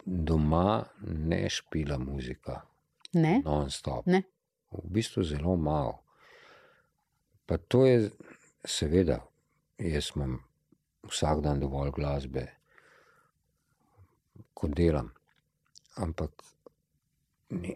Doma 0.05 0.83
ne 1.01 1.49
špila 1.49 1.97
muzika. 1.97 2.61
Ne. 3.13 3.41
Non-stop. 3.45 4.05
Ne. 4.05 4.23
V 4.71 4.87
bistvu 4.89 5.23
zelo 5.23 5.55
malo. 5.55 6.00
Pa 7.51 7.57
to 7.57 7.81
je, 7.85 8.09
seveda, 8.63 9.17
jaz 9.77 10.13
imam 10.15 10.37
vsak 11.03 11.41
dan 11.43 11.59
dovolj 11.59 11.89
glasbe, 11.91 12.45
ko 14.53 14.69
delam. 14.71 15.09
Ampak 15.99 16.45
ni, 17.49 17.73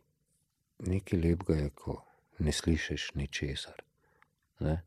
nekaj 0.80 1.19
lepega 1.19 1.57
je, 1.59 1.73
ko 1.76 1.97
ne 2.39 2.53
slišiš 2.55 3.09
ničesar. 3.19 3.84
Ne? 4.63 4.78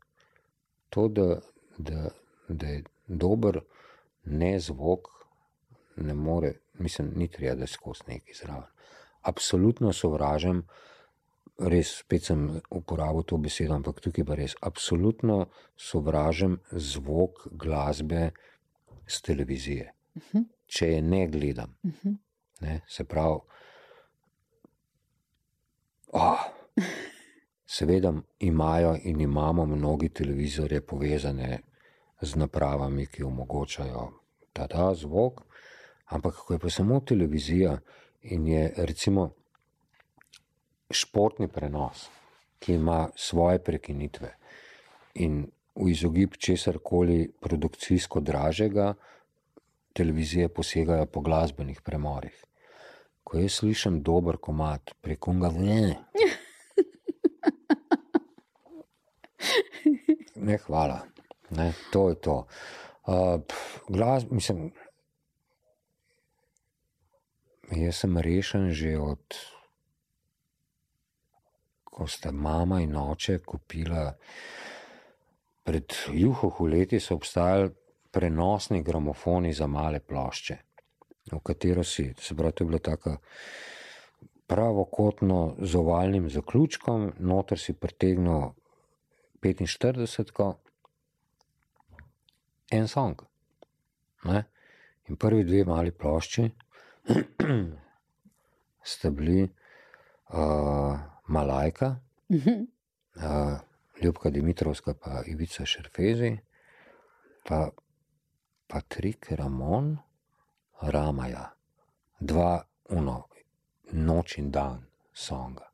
To, 0.89 1.05
da, 1.07 1.37
da, 1.77 2.09
da 2.47 2.73
je 2.73 2.83
dober 3.05 3.61
ne 4.25 4.55
zvok, 4.59 5.13
ne 6.01 6.17
more, 6.17 6.55
mislim, 6.81 7.13
ni 7.15 7.29
treba, 7.29 7.59
da 7.61 7.67
skozi 7.69 8.09
neki 8.09 8.33
zraven. 8.41 8.73
Absolutno 9.21 9.93
sovražam 9.93 10.65
res, 11.59 11.91
spet 11.99 12.23
sem 12.23 12.61
uporabil 12.71 13.23
to 13.23 13.37
besedo, 13.37 13.75
ampak 13.75 13.99
tukaj 14.03 14.25
pa 14.25 14.37
res 14.39 14.55
absolutno 14.61 15.49
sovražim 15.77 16.59
zvok 16.71 17.47
glasbe 17.51 18.31
z 19.07 19.21
televizije. 19.21 19.93
Uh 20.15 20.23
-huh. 20.31 20.45
Če 20.67 20.87
je 20.87 21.01
ne 21.01 21.27
gledam, 21.27 21.75
uh 21.83 21.91
-huh. 21.91 22.17
ne, 22.61 22.81
se 22.87 23.03
pravi, 23.03 23.39
oh, 26.11 26.39
seveda 27.75 28.13
imajo 28.39 28.97
in 29.03 29.21
imamo 29.21 29.65
mnogi 29.65 30.09
televizorje 30.09 30.81
povezane 30.81 31.59
z 32.21 32.35
napravami, 32.35 33.05
ki 33.05 33.23
omogočajo 33.23 34.11
ta, 34.53 34.67
ta 34.67 34.93
zvok, 34.95 35.41
ampak 36.05 36.35
ko 36.35 36.53
je 36.53 36.59
pa 36.59 36.69
samo 36.69 36.99
televizija 36.99 37.79
in 38.21 38.47
je 38.47 38.73
recimo 38.77 39.38
športni 40.91 41.47
prenos, 41.47 42.07
ki 42.59 42.73
ima 42.73 43.09
svoje 43.15 43.59
prekinitve 43.63 44.33
in 45.15 45.45
v 45.75 45.89
izogib 45.91 46.35
česar 46.37 46.79
koli 46.83 47.31
produkcijsko 47.39 48.19
dražjega, 48.19 48.93
televizije 49.93 50.49
posegajo 50.49 51.05
po 51.05 51.21
glasbenih 51.21 51.81
premorih. 51.81 52.35
Ko 53.23 53.37
jaz 53.37 53.59
slišim 53.61 54.01
dober 54.03 54.37
komat, 54.37 54.93
preko 55.01 55.33
ga 55.39 55.51
ne. 55.55 55.95
Ne, 60.35 60.57
hvala. 60.57 61.01
Ne, 61.49 61.73
to 61.91 62.09
je 62.09 62.15
to. 62.15 62.35
Uh, 63.05 63.41
glas, 63.87 64.23
mislim, 64.31 64.71
jaz 67.71 67.95
sem 67.95 68.17
rešen 68.17 68.69
že 68.71 68.97
od 68.97 69.35
ko 71.99 72.07
sta 72.07 72.31
mama 72.31 72.79
in 72.79 72.95
oče 72.95 73.41
kupila, 73.43 74.05
pred 75.63 75.95
juho 76.15 76.67
leti 76.71 76.99
so 77.03 77.17
obstajali 77.19 77.73
prenosni 78.11 78.79
gramofoni 78.83 79.51
za 79.53 79.67
male 79.67 79.99
plošče, 79.99 80.55
v 81.31 81.39
katero 81.43 81.83
si, 81.83 82.13
se 82.17 82.35
pravi, 82.35 82.55
to 82.55 82.63
je 82.63 82.67
bilo 82.67 82.79
tako 82.79 83.17
pravokotno 84.47 85.57
z 85.59 85.75
ovalnim 85.75 86.29
zaključkom, 86.29 87.11
noter 87.19 87.59
si 87.59 87.73
pritegnil 87.73 88.55
45, 89.43 90.55
en 92.71 92.87
song. 92.87 93.21
Ne? 94.23 94.43
In 95.09 95.19
prvi 95.19 95.43
dve 95.43 95.65
mali 95.67 95.91
plošči 95.91 96.49
sta 98.93 99.09
bili 99.09 99.43
uh, 99.43 101.18
Malajka, 101.29 101.99
uh 102.29 102.37
-huh. 102.37 102.67
uh, 103.15 103.59
Ljubka 104.01 104.29
Dimitrovska, 104.29 104.93
pa 104.93 105.23
Ivica 105.25 105.65
Šerfezi, 105.65 106.37
pa 107.47 107.69
Patrik 108.67 109.31
Ramon, 109.31 109.97
Ramaja, 110.81 111.49
dva, 112.19 112.63
uno, 112.89 113.27
noč 113.91 114.37
in 114.37 114.51
dan, 114.51 114.85
songa. 115.13 115.69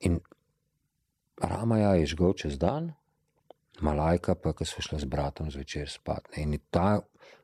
In 0.00 0.20
Ramaja 1.42 1.94
je 1.94 2.06
žgal 2.06 2.32
čez 2.32 2.58
dan, 2.58 2.92
Malajka 3.80 4.34
pa, 4.34 4.54
ki 4.56 4.64
so 4.64 4.80
šla 4.80 4.98
z 4.98 5.04
bratom 5.04 5.50
zvečer 5.52 5.90
spat. 5.90 6.30
In 6.40 6.56
ta 6.70 7.00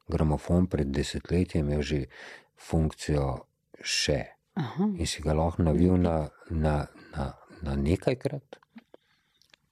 gramofon 0.09 0.67
pred 0.67 0.89
desetletjem 0.89 1.69
je 1.69 1.75
imel 1.75 1.83
že 1.83 2.01
funkcijo 2.57 3.45
še. 3.83 4.42
Aha. 4.55 4.85
in 4.99 5.07
si 5.07 5.23
ga 5.23 5.33
lahko 5.33 5.63
navil 5.63 5.97
na, 5.97 6.29
na, 6.51 6.87
na, 7.17 7.33
na 7.63 7.77
nekajkrat. 7.77 8.59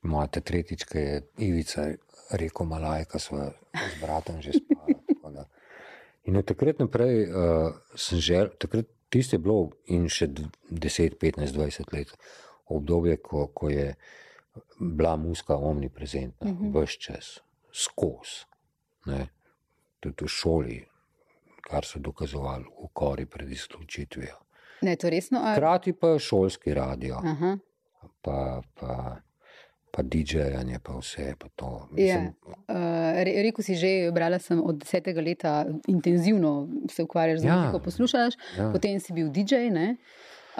Moja 0.02 0.40
tretjič, 0.40 0.86
ki 0.88 0.98
je 0.98 1.16
Ivica 1.44 1.90
rekel, 2.32 2.66
malajka, 2.66 3.18
so 3.20 3.36
z 3.74 4.00
bratom 4.00 4.40
že 4.40 4.56
spali. 4.56 4.96
In 6.28 6.36
od 6.36 6.44
takrat 6.44 6.78
naprej 6.78 7.26
uh, 7.26 7.72
sem 7.96 8.20
želel, 8.20 8.52
takrat 8.60 8.86
tiste 9.08 9.36
je 9.36 9.42
bilo 9.42 9.70
in 9.88 10.04
še 10.08 10.28
10, 10.28 11.16
15, 11.18 11.56
20 11.56 11.94
let 11.96 12.12
obdobje, 12.70 13.16
ko, 13.24 13.46
ko 13.56 13.70
je 13.72 13.94
bila 14.78 15.16
muska 15.16 15.56
omniprezentna, 15.56 16.50
uh 16.50 16.58
-huh. 16.58 16.84
vse 16.84 16.98
čas, 17.00 17.40
skozi. 17.72 18.44
Tudi 20.00 20.24
v 20.24 20.28
šoli, 20.28 20.78
kar 21.60 21.84
so 21.84 21.98
dokazovali 21.98 22.64
v 22.64 22.88
kori 22.92 23.26
pred 23.26 23.50
izključitvijo. 23.50 24.36
Ne, 24.82 24.96
to 24.96 25.10
resno. 25.10 25.40
Ali... 25.42 25.56
Hkrati 25.56 25.92
pa 25.92 26.18
šolski 26.18 26.74
radio, 26.74 27.20
Aha. 27.24 27.56
pa, 28.22 28.62
pa, 28.80 29.16
pa 29.90 30.02
DJ-janje, 30.02 30.80
pa 30.82 30.96
vse. 30.98 31.34
Pa 31.38 31.48
to, 31.56 31.70
ja. 31.96 32.22
uh, 32.46 33.20
re, 33.24 33.36
Rekl 33.44 33.62
si 33.62 33.76
že, 33.76 34.10
brala 34.14 34.38
sem 34.38 34.60
od 34.62 34.80
desetega 34.80 35.20
leta, 35.20 35.54
intenzivno 35.88 36.68
se 36.90 37.02
ukvarjaš 37.02 37.40
z 37.40 37.44
ja. 37.44 37.60
muziko, 37.60 37.84
poslušaš, 37.84 38.34
ja. 38.58 38.72
potem 38.72 39.00
si 39.00 39.12
bil 39.12 39.28
DJ. 39.28 39.68
Ne? 39.74 39.96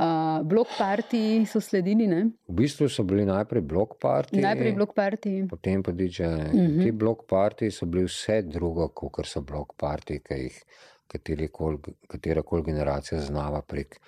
Uh, 0.01 0.47
blok 0.47 0.71
parti 0.79 1.45
so 1.45 1.61
sledili. 1.61 2.07
Ne? 2.07 2.31
V 2.49 2.55
bistvu 2.63 2.87
so 2.89 3.03
bili 3.05 3.27
najprej 3.27 3.61
blok 3.61 3.99
parti. 4.01 4.39
Najprej 4.41 4.73
blok 4.79 4.95
parti. 4.97 5.33
Potem 5.51 5.83
pa 5.83 5.93
DJ. 5.93 6.23
Uh. 6.25 6.55
-huh. 6.55 6.85
Ti 6.85 6.93
blok 6.93 7.27
parti 7.29 7.71
so 7.71 7.87
bili 7.87 8.05
vse 8.05 8.43
drugo, 8.43 8.89
kot 8.89 9.27
so 9.27 9.41
blok 9.41 9.75
parti, 9.77 10.21
ki 10.25 10.35
jih 10.35 10.63
katera 11.11 12.43
koli 12.43 12.63
generacija 12.63 13.21
znava 13.21 13.63
prek 13.63 14.01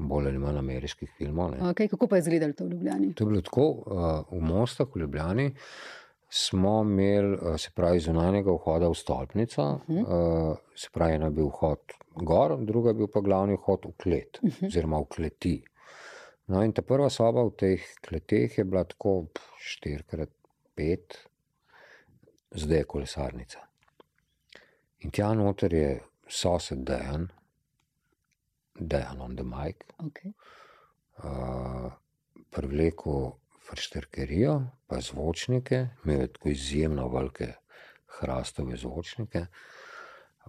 bolj 0.00 0.28
ali 0.28 0.38
manj 0.38 0.58
ameriških 0.58 1.12
filmov. 1.18 1.54
Okay, 1.72 1.88
kako 1.88 2.08
pa 2.08 2.16
je 2.16 2.24
izgledalo 2.24 2.52
to 2.52 2.64
v 2.64 2.70
Ljubljani? 2.74 3.14
To 3.14 3.24
je 3.24 3.28
bilo 3.28 3.42
tako, 3.42 3.66
uh, 3.70 4.38
v 4.38 4.42
Mostah, 4.44 4.88
v 4.94 5.00
Ljubljani. 5.00 5.54
Smo 6.30 6.82
imeli, 6.82 7.34
uh, 7.34 7.56
se 7.58 7.70
pravi, 7.74 8.00
zunanjega 8.00 8.52
vhoda 8.54 8.88
v 8.88 8.94
stolpnico, 8.94 9.62
uh 9.62 9.80
-huh. 9.88 10.02
uh, 10.02 10.58
se 10.74 10.88
pravi, 10.92 11.14
ena 11.14 11.26
je 11.26 11.30
bil 11.30 11.46
vhod 11.46 11.96
gor, 12.14 12.56
druga 12.64 12.90
je 12.90 12.94
bil 12.94 13.06
pa 13.06 13.20
glavni 13.20 13.54
vhod 13.54 13.86
v 13.86 13.92
klet, 14.02 14.38
uh 14.42 14.50
-huh. 14.50 14.66
oziroma 14.66 15.00
v 15.00 15.04
kleti. 15.04 15.62
No, 16.46 16.62
in 16.62 16.72
ta 16.72 16.82
prva 16.82 17.10
soba 17.10 17.42
v 17.44 17.50
teh 17.56 17.82
kleteh 18.08 18.58
je 18.58 18.64
bila 18.64 18.84
tako 18.84 19.26
4x5, 19.78 20.96
zdaj 22.50 22.78
je 22.78 22.84
kolesarnica. 22.84 23.58
In 24.98 25.10
tja 25.10 25.34
noter 25.34 25.74
je 25.74 26.00
sosed 26.30 26.84
Dejan, 26.86 27.28
Dejan 28.74 29.20
on 29.20 29.36
the 29.36 29.44
mic, 29.44 29.84
okay. 29.98 30.32
uh, 31.24 31.90
privlekel 32.50 33.32
fršterkerijo, 33.70 34.62
pa 34.86 35.00
zvočnike, 35.00 35.88
imel 36.04 36.26
tako 36.26 36.48
izjemno 36.48 37.08
velike 37.08 37.52
hrastove 38.18 38.76
zvočnike. 38.76 39.46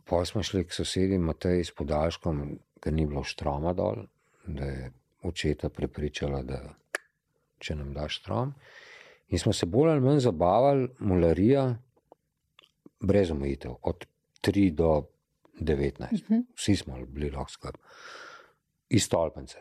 Pa 0.05 0.25
smo 0.25 0.43
šli 0.43 0.63
k 0.67 0.73
sosedi 0.73 1.17
Matej 1.17 1.63
s 1.63 1.75
podaljškom, 1.75 2.59
ker 2.81 2.93
ni 2.93 3.05
bilo 3.05 3.23
štroma 3.23 3.73
dol, 3.73 4.05
da 4.45 4.65
je 4.65 4.91
očeta 5.23 5.69
prepričala, 5.69 6.41
da 6.41 6.61
če 7.59 7.75
nam 7.75 7.93
daš 7.93 8.21
štrom. 8.21 8.53
In 9.31 9.39
smo 9.39 9.53
se 9.53 9.65
bolj 9.65 9.91
ali 9.91 10.01
manj 10.01 10.19
zabavali, 10.19 10.87
mularija, 10.99 11.67
brez 12.99 13.31
omejitev, 13.31 13.75
od 13.81 14.05
3 14.41 14.71
do 14.75 14.89
19, 15.61 16.03
uh 16.03 16.19
-huh. 16.19 16.43
vsi 16.55 16.75
smo 16.75 17.05
bili 17.05 17.29
lahko 17.29 17.51
skupaj, 17.51 17.81
iz 18.89 19.09
Tolpence. 19.09 19.57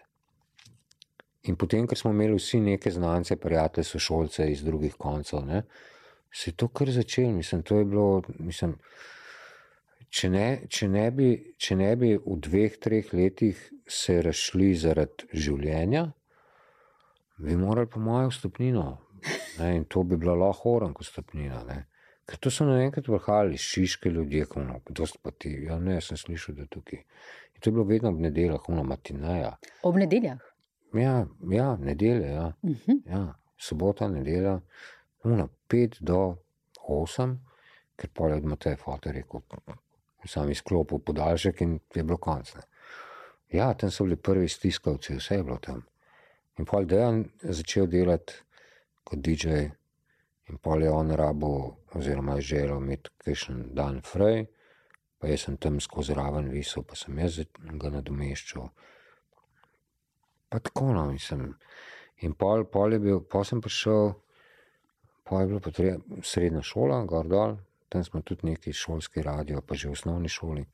In 1.42 1.56
potem, 1.56 1.86
ker 1.86 1.98
smo 1.98 2.10
imeli 2.10 2.34
vsi 2.34 2.60
neke 2.60 2.90
znance, 2.90 3.36
prijatelje, 3.36 3.84
sošolce 3.84 4.50
iz 4.52 4.64
drugih 4.64 4.94
koncev, 4.94 5.44
ne, 5.46 5.62
se 6.32 6.50
je 6.50 6.56
to 6.56 6.68
kar 6.68 6.90
začelo. 6.90 7.32
Mislim, 7.32 7.62
to 7.62 7.78
je 7.78 7.84
bilo. 7.84 8.22
Mislim, 8.38 8.76
če, 10.08 10.30
ne, 10.30 10.46
če, 10.68 10.88
ne 10.88 11.10
bi, 11.10 11.28
če 11.58 11.76
ne 11.76 11.90
bi 11.96 12.14
v 12.16 12.36
dveh, 12.46 12.78
treh 12.82 13.12
letih 13.14 13.60
se 13.88 14.20
rašli 14.22 14.74
zaradi 14.74 15.30
življenja, 15.32 16.10
bi 17.38 17.56
morali, 17.56 17.88
po 17.90 18.00
mojem, 18.00 18.30
stopnino. 18.34 18.98
Ne, 19.58 19.74
in 19.76 19.84
to 19.84 20.02
bi 20.04 20.16
bila 20.16 20.34
lahko 20.34 20.76
oranka 20.78 21.04
stopnina. 21.04 21.64
Ne. 21.68 21.84
Ker 22.30 22.38
to 22.38 22.50
so 22.54 22.64
naenkrat 22.64 23.08
vrhali 23.10 23.58
šiške 23.58 24.10
ljudje, 24.10 24.44
kako 24.46 24.62
no, 24.62 24.80
pa 25.22 25.30
ti. 25.30 25.50
Ja, 25.66 25.78
ne, 25.78 25.98
sem 26.00 26.16
slišal, 26.16 26.54
da 26.54 26.66
tukaj. 26.70 27.00
In 27.54 27.60
to 27.60 27.70
je 27.70 27.72
bilo 27.72 27.84
vedno 27.84 28.12
ob 28.12 28.20
nedeljah, 28.22 28.68
ono 28.68 28.84
matineja. 28.86 29.56
Ob 29.82 29.98
nedeljah? 29.98 30.38
Ja, 30.94 31.26
ja 31.50 31.76
nedelje, 31.76 32.28
ja. 32.30 32.52
Uh 32.62 32.70
mhm. 32.70 32.80
-huh. 32.86 33.10
ja. 33.10 33.34
Sobota, 33.58 34.08
nedelja, 34.08 34.60
ono 35.22 35.48
pet 35.68 35.96
do 36.00 36.36
osem, 36.88 37.40
ker 37.96 38.10
pa 38.14 38.28
je 38.28 38.34
od 38.34 38.44
Mateja 38.44 38.76
fotor 38.76 39.12
rekel, 39.12 39.40
sam 40.26 40.50
izklopil 40.50 40.98
podaljšek 40.98 41.60
in 41.60 41.78
je 41.94 42.02
bilo 42.04 42.16
konc. 42.16 42.54
Ne. 42.54 42.62
Ja, 43.52 43.74
tam 43.74 43.90
so 43.90 44.04
bili 44.04 44.16
prvi 44.16 44.48
stiskalci, 44.48 45.16
vse 45.16 45.34
je 45.34 45.42
bilo 45.42 45.58
tam. 45.58 45.82
In 46.58 46.64
pa 46.64 46.80
je 46.80 46.86
dejan 46.86 47.24
začel 47.42 47.86
delati 47.86 48.32
kot 49.04 49.18
DJ. 49.18 49.70
In 50.50 50.58
pol 50.58 50.82
je 50.82 50.90
on 50.90 51.10
rabo, 51.14 51.76
oziroma 51.94 52.34
je 52.40 52.48
želel 52.52 52.80
imeti 52.82 53.10
kakšen 53.22 53.68
dan 53.78 54.00
fraj, 54.02 54.44
pa 55.18 55.28
jaz 55.30 55.44
sem 55.46 55.56
tam 55.56 55.78
skozi 55.80 56.14
raven 56.14 56.48
visel, 56.50 56.82
pa 56.82 56.98
sem 56.98 57.18
jaz 57.18 57.38
ga 57.78 57.90
nadomeščal. 57.94 58.66
Pa 60.50 60.58
tako 60.58 60.90
no, 60.96 61.06
mislim. 61.12 61.52
In 62.26 62.34
pol, 62.34 62.64
pol 62.66 62.96
je 62.96 62.98
bil, 62.98 63.20
pol 63.22 63.46
sem 63.46 63.62
prišel, 63.62 64.14
pol 65.28 65.40
je 65.40 65.50
bilo 65.52 65.60
potrebno, 65.62 66.22
srednja 66.26 66.64
šola, 66.66 67.04
gor 67.06 67.30
dol, 67.30 67.54
tam 67.88 68.02
smo 68.04 68.24
tudi 68.26 68.50
neki 68.50 68.74
šolski 68.74 69.22
radio, 69.22 69.62
pa 69.62 69.78
že 69.78 69.88
v 69.88 69.94
osnovni 69.94 70.28
šoli. 70.28 70.66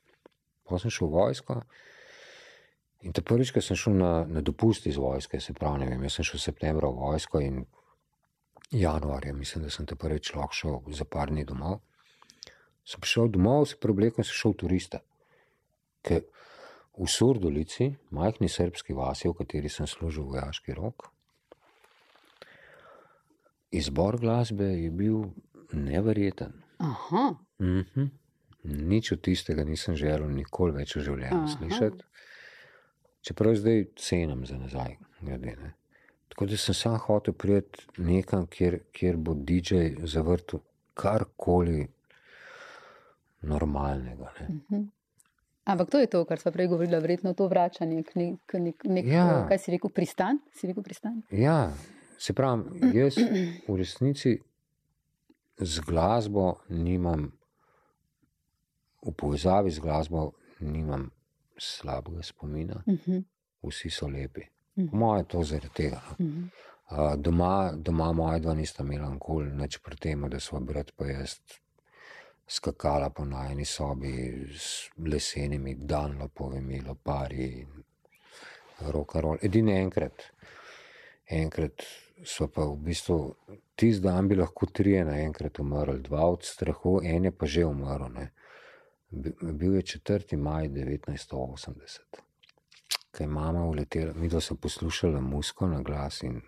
Pol 0.65 0.81
sem 0.81 0.91
šel 0.91 1.13
v 1.13 1.19
vojsko. 1.21 1.61
In 3.05 3.13
te 3.13 3.21
prvič, 3.21 3.53
ko 3.53 3.61
sem 3.61 3.77
šel 3.77 4.01
na, 4.01 4.13
na 4.25 4.41
dopust 4.41 4.89
iz 4.89 4.97
vojske, 4.97 5.41
se 5.41 5.53
pravi, 5.53 5.85
ne 5.85 5.93
vem, 5.93 6.07
jaz 6.09 6.17
sem 6.17 6.31
šel 6.31 6.41
v 6.41 6.47
septembru 6.49 6.95
v 6.95 7.03
vojsko 7.05 7.45
in 7.45 7.67
januarja, 8.71 9.33
mislim, 9.33 9.65
da 9.65 9.71
sem 9.71 9.87
te 9.87 9.97
prvič 9.97 10.35
lahko 10.35 10.55
šel 10.55 10.81
za 10.95 11.05
par 11.05 11.31
dni 11.31 11.45
domov. 11.45 11.81
Sem 12.87 13.01
prišel 13.01 13.29
domov, 13.35 13.67
se 13.67 13.79
preoblekel 13.83 14.23
in 14.23 14.29
sem 14.29 14.39
šel 14.41 14.55
turista. 14.59 15.01
Ker 16.07 16.23
v 16.97 17.09
Surdolici, 17.11 17.91
majhni 18.11 18.49
srpski 18.49 18.95
vasi, 18.97 19.29
v 19.29 19.37
kateri 19.41 19.69
sem 19.69 19.87
služil 19.87 20.29
vojaški 20.31 20.75
rok, 20.75 21.11
izbor 23.71 24.21
glasbe 24.21 24.65
je 24.65 24.91
bil 24.91 25.25
neverjeten. 25.73 26.63
Aha. 26.79 27.35
Mm 27.59 27.83
-hmm. 27.83 28.11
Nič 28.65 29.13
od 29.13 29.21
tistega 29.21 29.65
nisem 29.65 29.97
želel 29.97 30.31
nikoli 30.31 30.73
več 30.73 30.97
v 30.97 31.01
življenju 31.01 31.39
Aha. 31.39 31.57
slišati. 31.59 32.05
Čeprav 33.21 33.55
zdaj 33.55 33.85
cenim 33.97 34.47
za 34.47 34.59
nazaj. 34.59 34.97
Glede, 35.21 35.57
ne. 35.57 35.75
Tako 36.37 36.47
da 36.47 36.57
sem 36.57 36.75
sam 36.75 36.99
hotel 36.99 37.33
priti 37.35 37.87
nekam, 37.97 38.43
kjer, 38.47 38.79
kjer 38.93 39.17
bo 39.17 39.33
DJ 39.35 39.79
zavrtel 40.05 40.61
karkoli 40.95 41.87
normalnega. 43.43 44.33
Ne. 44.41 44.49
Mhm. 44.49 44.83
Ampak 45.65 45.91
to 45.91 45.99
je 45.99 46.07
to, 46.07 46.25
kar 46.25 46.39
smo 46.39 46.53
prej 46.53 46.67
govorili, 46.69 46.99
verjetno 47.01 47.33
to 47.35 47.49
vračanje 47.49 48.03
k 48.03 48.15
nek, 48.15 48.35
k 48.47 48.59
nek, 48.59 48.85
nek 48.85 49.07
Ja. 49.07 49.47
kaj 49.49 49.59
si 49.59 49.71
rekel, 49.71 49.91
pristan? 49.91 50.39
Si 50.53 50.67
rekel 50.67 50.83
pristan? 50.83 51.23
Ja, 51.31 51.73
se 52.19 52.33
pravi, 52.33 52.93
jaz 52.95 53.17
v 53.69 53.77
resnici 53.77 54.37
z 55.59 55.81
glasbo 55.81 56.59
nimam, 56.69 57.33
v 59.03 59.13
povezavi 59.13 59.71
z 59.71 59.81
glasbo 59.81 60.33
nimam 60.61 61.09
slabega 61.59 62.23
spomina, 62.23 62.83
Uh 62.87 62.95
-huh. 62.95 63.25
vsi 63.63 63.91
so 63.91 64.09
lepi. 64.09 64.43
Mhm. 64.77 64.89
Po 64.91 64.97
mojem 64.97 65.25
je 65.25 65.29
to 65.29 65.43
zaradi 65.43 65.75
tega. 65.75 66.01
no. 66.19 66.27
Uh 66.27 66.33
-huh. 66.33 66.49
Uh, 66.91 67.17
doma, 67.17 67.73
doma 67.77 68.13
moja 68.13 68.39
dva 68.39 68.55
nista 68.55 68.83
imela 68.83 69.11
nikoli 69.11 69.51
nič 69.53 69.79
pri 69.79 69.97
tem, 69.97 70.29
da 70.31 70.41
smo 70.41 70.61
brat 70.61 70.93
pa 70.97 71.07
jaz 71.07 71.41
skakala 72.47 73.11
po 73.11 73.25
najni 73.25 73.65
sobi 73.65 74.13
s 74.55 74.91
lesenimi 74.99 75.75
danlopovimi 75.75 76.81
loparji 76.81 77.49
in 77.61 77.83
rokarol. 78.93 79.39
Edini 79.43 79.73
enkrat, 79.81 80.23
enkrat 81.27 81.83
so 82.25 82.47
pa 82.49 82.65
v 82.65 82.77
bistvu, 82.77 83.19
tisti 83.75 84.03
dan 84.05 84.29
bi 84.29 84.39
lahko 84.39 84.67
trije 84.67 85.05
naenkrat 85.05 85.59
umrli, 85.59 86.01
dva 86.03 86.29
od 86.31 86.45
strahu, 86.45 87.01
en 87.05 87.25
je 87.25 87.33
pa 87.33 87.47
že 87.47 87.65
umrl. 87.67 88.09
Ne. 88.15 88.31
Bil 89.43 89.75
je 89.75 89.83
4. 89.83 90.37
maj 90.37 90.69
1980, 90.69 92.23
ko 93.17 93.25
je 93.25 93.29
mama 93.29 93.65
uletela, 93.65 94.13
mi 94.15 94.29
so 94.41 94.55
poslušali 94.55 95.21
musko 95.21 95.69
na 95.69 95.81
glas 95.83 96.23
in 96.23 96.43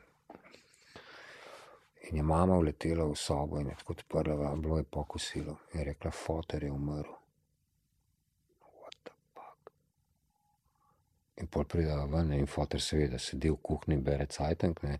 In 2.11 2.17
je 2.17 2.23
mama 2.23 2.57
vletela 2.57 3.05
v 3.05 3.17
sobo 3.17 3.61
in 3.61 3.67
je 3.69 3.75
tako 3.79 3.93
odprla, 3.93 4.55
bilo 4.57 4.79
je 4.79 4.85
pokosilo. 4.85 5.57
Je 5.75 5.85
rekla, 5.85 6.11
fotor 6.11 6.65
je 6.65 6.73
umrl. 6.73 7.13
In 11.37 11.47
pol 11.47 11.65
pride 11.65 11.95
ven 12.11 12.33
in 12.33 12.47
fotor 12.47 12.81
seveda 12.81 13.19
sedi 13.19 13.51
v 13.51 13.59
kuhinji, 13.63 14.01
bere 14.03 14.27
cajtank, 14.27 14.83
ne, 14.83 14.99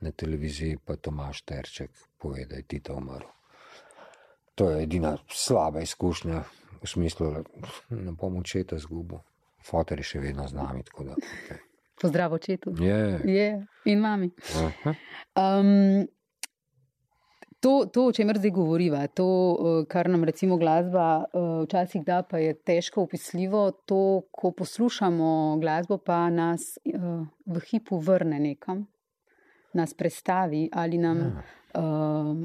na 0.00 0.10
televiziji 0.10 0.78
pa 0.84 0.96
Tomaš 0.96 1.42
Terček 1.42 1.90
pove, 2.18 2.44
da 2.44 2.56
je 2.56 2.62
Tito 2.62 2.94
umrl. 2.98 3.30
To 4.54 4.70
je 4.70 4.82
edina 4.82 5.16
slaba 5.28 5.80
izkušnja, 5.80 6.42
v 6.82 6.88
smislu, 6.88 7.30
da 7.30 7.42
ne 7.96 8.12
bom 8.12 8.36
očeta 8.36 8.78
zgubil. 8.78 9.22
Fotor 9.64 10.00
je 10.00 10.04
še 10.04 10.20
vedno 10.20 10.48
z 10.48 10.56
nami, 10.56 10.82
da. 10.84 11.14
Okay. 11.14 11.60
Pozdrav 12.00 12.32
očetu. 12.32 12.72
Je. 12.80 13.20
Je 13.24 13.66
in 13.84 14.00
mami. 14.00 14.30
Aha. 14.56 14.94
Um, 15.36 16.08
to, 17.60 17.86
to, 17.92 18.06
o 18.08 18.12
čemer 18.12 18.38
zdaj 18.40 18.50
govoriva, 18.56 19.06
to, 19.06 19.26
eh, 19.28 19.84
kar 19.88 20.08
nam 20.08 20.24
recimo 20.24 20.56
glasba 20.56 21.24
eh, 21.24 21.38
včasih 21.66 22.04
da, 22.04 22.22
pa 22.22 22.38
je 22.38 22.54
težko 22.54 23.04
opisljivo. 23.04 23.70
To, 23.86 24.22
ko 24.32 24.52
poslušamo 24.56 25.58
glasbo, 25.60 25.98
pa 25.98 26.30
nas 26.30 26.78
eh, 26.84 26.96
v 27.46 27.64
hipu 27.70 28.00
vrne 28.00 28.40
nekam, 28.40 28.86
nas 29.74 29.94
prestavi 29.94 30.68
ali 30.72 30.98
nam. 30.98 31.18
Ja. 31.18 31.48
Uh, 31.74 32.36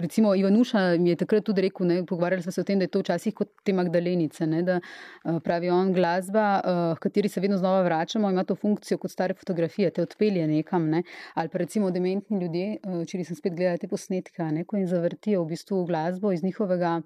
recimo, 0.00 0.34
Ivanuša 0.34 0.96
mi 0.98 1.10
je 1.10 1.16
takrat 1.16 1.44
tudi 1.44 1.60
rekel, 1.66 1.86
ne, 1.86 1.98
pogovarjali 2.06 2.42
smo 2.42 2.52
se 2.52 2.60
o 2.60 2.64
tem, 2.64 2.78
da 2.78 2.84
je 2.84 2.92
to 2.94 3.00
včasih 3.00 3.34
kot 3.34 3.50
te 3.64 3.72
Magdalenice. 3.72 4.46
Ne, 4.46 4.62
da 4.62 4.78
uh, 4.80 5.40
pravi 5.44 5.70
on, 5.70 5.92
glasba, 5.92 6.46
uh, 6.60 6.98
kateri 6.98 7.28
se 7.28 7.40
vedno 7.40 7.58
znova 7.58 7.82
vračamo, 7.82 8.30
ima 8.30 8.44
to 8.44 8.56
funkcijo 8.56 8.98
kot 8.98 9.10
stare 9.10 9.34
fotografije, 9.34 9.90
te 9.90 10.02
odpelje 10.02 10.46
nekam. 10.46 10.88
Ne, 10.88 11.02
ali 11.34 11.48
pa 11.48 11.58
recimo 11.58 11.90
dementni 11.90 12.40
ljudje, 12.40 12.78
uh, 12.84 13.04
če 13.06 13.24
sem 13.24 13.36
spet 13.36 13.54
gledal 13.54 13.78
te 13.78 13.88
posnetke, 13.88 14.48
ne, 14.52 14.64
ko 14.64 14.80
jim 14.80 14.88
zavrtijo 14.88 15.44
v 15.44 15.52
bistvu 15.52 15.84
glasbo 15.84 16.32
iz 16.32 16.42
njihovega. 16.44 17.00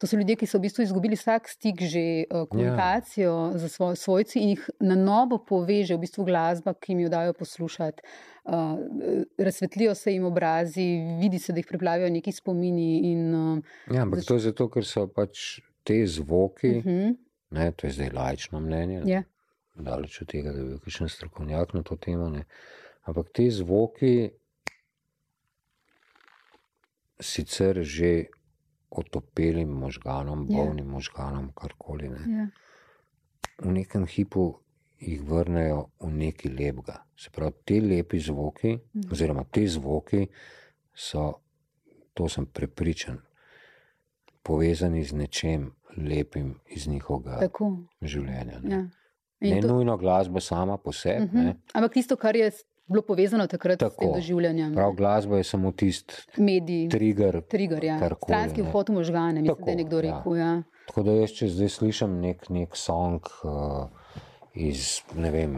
To 0.00 0.08
so 0.08 0.16
ljudje, 0.16 0.36
ki 0.40 0.46
so 0.48 0.56
v 0.56 0.64
bistvu 0.64 0.84
izgubili 0.86 1.16
vsak 1.16 1.48
stik, 1.48 1.82
že 1.84 2.24
uh, 2.24 2.46
komunikacijo 2.48 3.32
ja. 3.52 3.58
z 3.60 3.68
svoj, 3.68 3.96
svojci 4.00 4.40
in 4.40 4.54
jih 4.54 4.62
na 4.80 4.96
novo 4.96 5.36
poveže 5.44 5.98
v 5.98 6.06
bistvu 6.06 6.24
glasba, 6.24 6.72
ki 6.72 6.94
jim 6.94 7.02
jo 7.04 7.10
dajo 7.12 7.34
poslušati. 7.36 8.00
Uh, 8.48 8.80
razsvetlijo 9.38 9.94
se 9.94 10.14
jim 10.14 10.24
obrazi, 10.24 10.86
vidi 11.20 11.38
se, 11.38 11.52
da 11.52 11.60
jih 11.60 11.68
priplavijo 11.68 12.08
neki 12.08 12.32
spomini. 12.32 13.12
In, 13.12 13.34
uh, 13.34 13.76
Ja, 13.92 14.06
ampak 14.08 14.24
to 14.24 14.40
je 14.40 14.46
zato, 14.48 14.70
ker 14.72 14.88
so 14.88 15.04
pač 15.04 15.60
te 15.84 16.00
zvoki, 16.06 16.72
uh 16.80 16.84
-huh, 16.84 17.14
ne, 17.50 17.70
to 17.72 17.86
je 17.86 17.92
zdaj 17.92 18.10
laično 18.16 18.60
mnenje, 18.60 19.02
ja, 19.04 19.22
daleč 19.74 20.22
od 20.22 20.28
tega, 20.28 20.52
da 20.52 20.62
bi 20.62 20.68
bil 20.68 20.78
kakšen 20.80 21.08
strokovnjak 21.08 21.74
na 21.74 21.82
to 21.82 21.96
temo. 21.96 22.28
Ne. 22.28 22.44
Ampak 23.04 23.32
te 23.32 23.50
zvoki 23.50 24.30
sicer 27.20 27.84
že 27.84 28.32
otopelim 28.90 29.68
možganom, 29.70 30.46
Ja. 30.48 30.56
bolnim 30.56 30.86
možganom, 30.88 31.52
karkoli. 31.52 32.08
Ne. 32.08 32.20
ja. 32.32 32.48
V 33.58 33.68
nekem 33.68 34.06
hipu 34.06 34.58
jih 34.98 35.22
vrnejo 35.22 35.86
v 36.00 36.10
neki 36.10 36.48
lepega. 36.50 37.04
Se 37.16 37.30
pravi, 37.30 37.52
ti 37.64 37.80
lepi 37.82 38.18
zvoki, 38.18 38.78
Mhm. 38.94 39.12
oziroma 39.12 39.44
ti 39.44 39.68
zvoki 39.68 40.26
so, 40.94 41.32
to 42.14 42.28
sem 42.28 42.46
prepričan, 42.46 43.18
povezani 44.42 45.04
z 45.04 45.12
nečem 45.14 45.70
lepim 45.98 46.54
iz 46.66 46.86
njihovega 46.86 47.38
tako. 47.40 47.76
življenja. 48.02 48.60
Ne, 48.60 48.76
Ja. 49.40 49.54
ne 49.54 49.60
to, 49.60 49.68
nujno 49.68 49.96
glasba 49.96 50.40
sama 50.40 50.76
po 50.76 50.92
sebi. 50.92 51.26
-huh. 51.26 51.34
ne. 51.34 51.56
Ampak 51.74 51.92
tisto, 51.92 52.16
kar 52.16 52.36
je 52.36 52.50
bilo 52.90 53.02
povezano 53.04 53.46
takrat 53.46 53.76
s 53.76 53.80
tem 53.80 53.90
Tako. 53.90 54.12
doživljanjem, 54.14 54.74
Prav 54.74 54.92
glasba 54.92 55.36
je 55.36 55.44
samo 55.44 55.72
tisti 55.72 56.14
mediji, 56.38 56.88
trigger. 56.88 57.40
trigger, 57.44 57.84
ja. 57.84 57.98
karkoli, 57.98 58.28
stranski 58.28 58.62
vhod 58.62 58.88
v 58.88 58.92
možgane, 58.92 59.40
mislim, 59.40 59.46
Tako, 59.48 59.64
da 59.64 59.70
je 59.70 59.76
nekdo 59.76 59.96
ja. 59.96 60.02
rekel. 60.02 60.36
Ja. 60.36 60.52
Tako 60.86 61.02
da 61.02 61.12
jaz, 61.14 61.30
če 61.32 61.48
zdaj 61.48 61.68
slišim 61.70 62.20
nek, 62.20 62.48
nek 62.50 62.74
song 62.74 63.22
uh, 63.44 63.86
iz 64.52 64.86
ne 65.14 65.30
vem, 65.30 65.52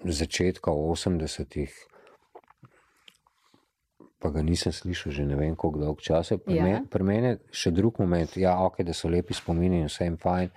začetka 0.00 0.70
80-ih, 0.70 1.72
pa 4.18 4.30
ga 4.30 4.42
nisem 4.42 4.72
slišal 4.72 5.12
že 5.12 5.24
ne 5.24 5.34
vem 5.34 5.54
koliko 5.54 5.78
dolg 5.80 6.00
časa. 6.00 6.38
Pri, 6.38 6.54
Ja. 6.54 6.58
ja. 6.58 6.64
me, 6.72 6.86
pri 6.86 7.02
meni 7.04 7.26
je 7.28 7.38
še 7.52 7.70
drug 7.70 7.98
moment, 7.98 8.36
ja, 8.36 8.56
ok, 8.60 8.82
da 8.82 8.92
so 8.92 9.08
lepi 9.08 9.34
spomini 9.34 9.80
in 9.80 9.86
vse 9.86 10.04
jim 10.04 10.16
fajn, 10.16 10.50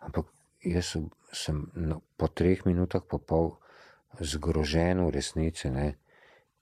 ampak 0.00 0.26
jaz 0.64 0.86
sem- 0.88 1.10
sem 1.32 1.62
no, 1.74 2.02
po 2.16 2.28
treh 2.28 2.62
minutah 2.64 3.02
pa 3.02 3.18
pol 3.18 3.54
zgrožen 4.20 5.00
v 5.06 5.10
resnici, 5.10 5.70
ne, 5.70 5.94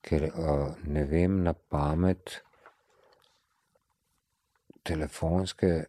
ker 0.01 0.29
uh, 0.29 0.75
ne 0.87 1.05
vem 1.05 1.43
na 1.45 1.53
pamet 1.53 2.43
telefonske 4.83 5.85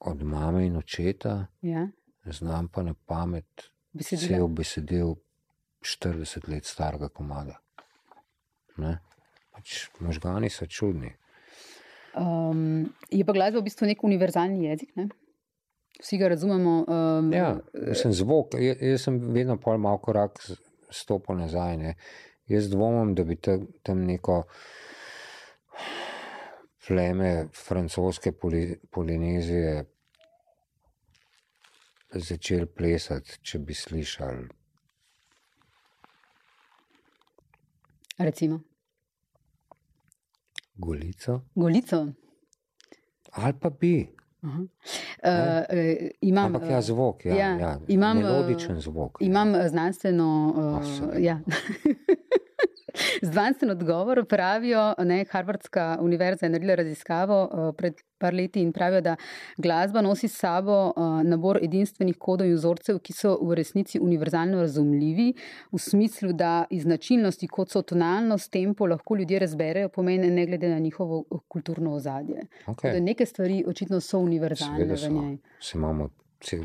od 0.00 0.22
mame 0.22 0.66
in 0.66 0.76
očeta, 0.76 1.46
Ja. 1.62 1.88
znam 2.24 2.68
pa 2.68 2.82
na 2.82 2.94
pamet 3.06 3.70
Besedila. 3.92 4.28
cel 4.28 4.48
besedil 4.48 5.14
40 5.82 6.48
let 6.48 6.64
starega 6.64 7.08
komada. 7.08 7.58
Ne? 8.76 8.98
Pač 9.52 9.88
možgani 10.00 10.50
so 10.50 10.66
čudni. 10.66 11.12
Um, 12.16 12.92
je 13.10 13.24
pa 13.24 13.32
glasba 13.32 13.60
v 13.60 13.64
bistvu 13.64 13.86
nek 13.86 14.04
univerzalni 14.04 14.64
jezik. 14.64 14.96
Ne? 14.96 15.08
Vsi 16.00 16.18
ga 16.18 16.28
razumemo. 16.28 16.84
Um, 16.88 17.32
Ja, 17.32 17.60
sem 17.94 18.12
zvok, 18.12 18.54
jaz, 18.54 18.76
jaz 18.80 19.02
sem 19.02 19.18
vedno 19.32 19.56
pol 19.56 19.78
malo 19.78 19.98
korak 19.98 20.38
stopil 20.92 21.40
nazaj. 21.40 21.76
Ne. 21.76 21.94
Jaz 22.50 22.68
dvomim, 22.70 23.14
da 23.14 23.24
bi 23.24 23.36
tam, 23.36 23.66
tam 23.82 24.04
neko 24.06 24.42
pleme 26.86 27.48
francoske 27.66 28.32
poli, 28.32 28.78
Polinezije 28.90 29.84
začel 32.12 32.66
plesati, 32.66 33.38
če 33.42 33.58
bi 33.58 33.74
slišali 33.74 34.48
Recimo. 38.18 38.60
Golico. 40.74 41.40
Golico. 41.54 42.12
Ali 43.32 43.54
pa 43.60 43.70
bi. 43.70 44.21
Uh, 44.42 44.48
uh, 44.50 46.08
imam, 46.20 46.46
Ampak 46.46 46.70
ja, 46.70 46.82
zvok, 46.82 47.24
ja, 47.24 47.34
ja, 47.34 47.58
ja. 47.58 47.80
imam, 47.88 48.18
melodičen 48.18 48.80
zvok. 48.80 49.18
Imam 49.20 49.54
znanstveno, 49.68 50.54
uh, 50.56 51.22
ja. 51.22 51.40
znanstven 53.32 53.70
odgovor. 53.70 54.24
Pravijo, 54.28 54.94
da 54.98 55.24
Harvardska 55.30 55.98
univerza 56.00 56.46
je 56.46 56.50
naredila 56.50 56.74
raziskavo 56.74 57.42
uh, 57.44 57.74
pred 57.76 57.94
par 58.18 58.34
leti 58.34 58.62
in 58.62 58.72
pravijo, 58.72 59.00
da 59.00 59.16
glasba 59.56 60.00
nosi 60.00 60.28
s 60.28 60.38
sabo 60.38 60.92
uh, 60.96 61.22
nabor 61.26 61.58
edinstvenih 61.62 62.16
kodov 62.18 62.46
in 62.46 62.54
vzorcev, 62.54 63.00
ki 63.02 63.14
so 63.16 63.34
v 63.42 63.56
resnici 63.58 64.00
univerzalno 64.00 64.60
razumljivi, 64.62 65.32
v 65.72 65.78
smislu, 65.78 66.32
da 66.32 66.52
iz 66.70 66.86
značilnosti, 66.86 67.48
kot 67.48 67.74
so 67.74 67.82
tonalnost, 67.82 68.50
tempo, 68.52 68.86
lahko 68.86 69.16
ljudje 69.18 69.40
razberejo 69.42 69.88
pomene, 69.88 70.30
ne 70.30 70.46
glede 70.46 70.68
na 70.68 70.78
njihovo 70.78 71.24
kulturno 71.48 71.94
ozadje. 71.94 72.46
Okay. 72.66 73.00
Neke 73.00 73.26
stvari 73.26 73.64
očitno 73.66 74.00
so 74.00 74.18
univerzalne 74.18 74.96
Seveda 74.96 75.20
njej. 75.20 75.36
Se 75.60 75.78
imamo 75.78 76.08
cel, 76.40 76.64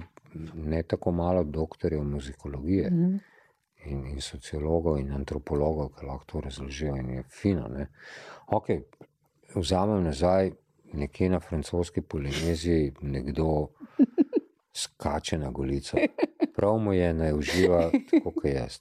ne 0.54 0.84
tako 0.84 1.12
malo 1.12 1.44
doktorjev 1.44 2.04
muzikologije. 2.04 2.90
Mm 2.92 2.96
-hmm 2.96 3.37
in, 3.88 4.06
in 4.14 4.22
sociologov 4.22 5.00
in 5.00 5.12
antropologov, 5.16 5.94
ki 5.98 6.06
lahko 6.06 6.26
to 6.32 6.42
razložijo 6.46 6.96
in 6.96 7.10
je 7.10 7.24
fino. 7.32 7.68
Ne? 7.72 7.88
Ok, 8.48 8.70
vzamem 9.56 10.04
nazaj, 10.04 10.52
nekje 10.94 11.30
na 11.30 11.40
francoski 11.40 12.02
Polineziji 12.02 12.94
nekdo 13.02 13.68
skače 14.78 15.38
na 15.38 15.52
golico. 15.52 15.98
Prav 16.56 16.78
mu 16.78 16.94
je, 16.94 17.14
naj 17.14 17.34
uživa 17.34 17.90
tako, 18.12 18.32
kot 18.32 18.52
jaz. 18.52 18.80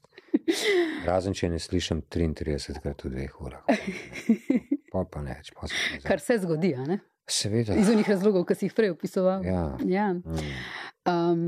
Razen 1.06 1.34
če 1.34 1.50
ne 1.50 1.58
slišim 1.58 2.02
33 2.12 2.80
krat 2.82 3.04
v 3.04 3.12
dveh 3.14 3.40
urah. 3.40 3.64
Pa 4.92 5.04
pa 5.10 5.22
neč, 5.22 5.50
pa 5.52 5.68
se 5.68 5.74
ne. 5.96 6.00
Kar 6.04 6.20
se 6.22 6.38
zgodi, 6.40 6.74
a 6.74 6.84
ne? 6.86 7.00
Seveda. 7.28 7.74
Iz 7.74 7.88
unih 7.90 8.08
razlogov, 8.08 8.46
ki 8.46 8.54
si 8.54 8.68
jih 8.68 8.76
prej 8.76 8.92
opisoval. 8.94 9.42
Ja. 9.44 9.64
ja. 9.84 10.12
Mm. 10.14 10.52
Um, 11.10 11.42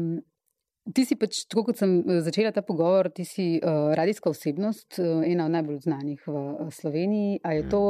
Ti 0.94 1.04
si 1.04 1.16
pač, 1.20 1.42
tako 1.50 1.66
kot 1.68 1.80
sem 1.80 1.90
začela 2.24 2.48
ta 2.54 2.62
pogovor, 2.64 3.10
ti 3.12 3.24
si 3.28 3.58
uh, 3.58 3.90
radijska 3.98 4.30
osebnost, 4.30 4.96
uh, 5.02 5.20
ena 5.26 5.44
od 5.44 5.52
najbolj 5.52 5.80
znanih 5.84 6.22
v 6.28 6.68
Sloveniji. 6.72 7.40
A 7.44 7.52
je 7.58 7.66
to 7.68 7.82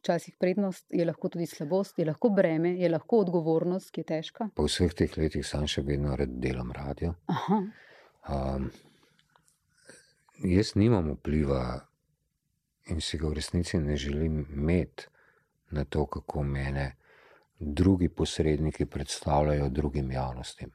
včasih 0.00 0.32
uh, 0.32 0.38
prednost, 0.40 0.86
je 0.88 1.04
lahko 1.04 1.28
tudi 1.28 1.46
slabost, 1.50 1.98
je 2.00 2.06
lahko 2.08 2.30
breme, 2.32 2.72
je 2.80 2.88
lahko 2.88 3.20
odgovornost, 3.26 3.92
ki 3.92 4.04
je 4.04 4.08
težka? 4.14 4.48
Po 4.56 4.64
vseh 4.68 4.96
teh 4.96 5.12
letih 5.20 5.44
sem 5.44 5.66
še 5.68 5.84
vedno 5.84 6.16
delam 6.24 6.72
radio. 6.72 7.12
Um, 8.24 8.70
jaz 10.40 10.72
nimam 10.80 11.12
vpliva 11.18 11.82
in 12.88 13.00
si 13.04 13.20
ga 13.20 13.28
v 13.28 13.36
resnici 13.36 13.76
ne 13.80 13.96
želim 13.96 14.46
imeti 14.48 15.10
na 15.76 15.84
to, 15.84 16.06
kako 16.06 16.42
mene 16.42 16.94
drugi 17.58 18.08
posredniki 18.08 18.86
predstavljajo 18.86 19.68
drugim 19.68 20.10
javnostim. 20.12 20.72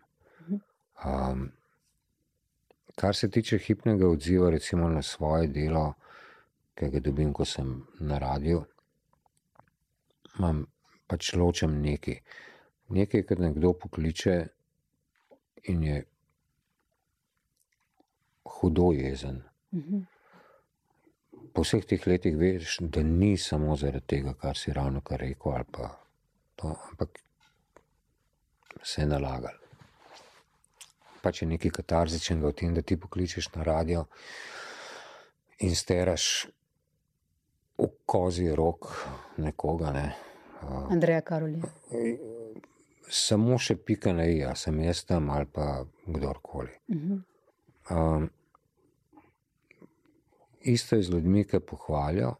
Um, 1.05 1.51
kar 2.95 3.15
se 3.15 3.29
tiče 3.29 3.57
hipnega 3.57 4.07
odziva, 4.07 4.49
recimo 4.49 4.89
na 4.89 5.01
svoje 5.01 5.47
delo, 5.47 5.93
ki 6.75 6.89
ga 6.91 6.99
dobim, 6.99 7.33
ko 7.33 7.45
sem 7.45 7.71
na 7.99 8.17
radiju, 8.19 8.63
imam 10.37 10.65
pač 11.07 11.33
ločem 11.33 11.79
nekaj. 11.81 12.19
Nekaj, 12.89 13.23
kar 13.29 13.39
nekdo 13.39 13.73
pokliče 13.73 14.35
in 15.71 15.83
je 15.83 16.03
hudo 18.43 18.91
jezen. 18.91 19.41
-huh. 19.71 20.03
Po 21.53 21.61
vseh 21.61 21.85
teh 21.85 22.07
letih 22.07 22.37
veš, 22.37 22.77
da 22.79 23.03
ni 23.03 23.37
samo 23.37 23.75
zaradi 23.75 24.07
tega, 24.07 24.33
kar 24.33 24.57
si 24.57 24.73
ravno 24.73 25.01
kar 25.01 25.19
rekel, 25.19 25.51
ali 25.51 25.65
pa 25.71 25.89
to, 26.55 26.75
ampak 26.91 27.19
se 28.83 29.01
je 29.01 29.07
nalagal 29.07 29.58
pač 31.23 31.41
je 31.41 31.47
nekaj 31.47 31.71
katarzičnega 31.79 32.47
v 32.47 32.57
tem, 32.61 32.73
da 32.73 32.81
ti 32.81 32.97
pokličeš 32.99 33.51
na 33.55 33.63
radio 33.67 34.05
in 35.59 35.75
steraš 35.75 36.47
v 37.79 37.87
kozi 38.05 38.49
rok 38.55 38.91
nekoga. 39.37 39.91
Ne. 39.95 40.07
Uh, 40.61 40.91
Andreja 40.91 41.21
Karoli. 41.21 41.61
Samo 43.09 43.57
še 43.57 43.75
pika 43.79 44.13
na 44.13 44.27
i, 44.27 44.43
a 44.45 44.53
sem 44.55 44.75
jaz 44.83 45.05
tam 45.07 45.29
ali 45.33 45.47
pa 45.47 45.85
kdorkoli. 46.05 46.75
Uh 46.87 46.97
-huh. 46.97 47.21
um, 47.89 48.29
isto 50.61 50.95
je 50.95 51.03
z 51.03 51.09
ljudmi, 51.09 51.43
ki 51.43 51.59
pohvalijo, 51.59 52.35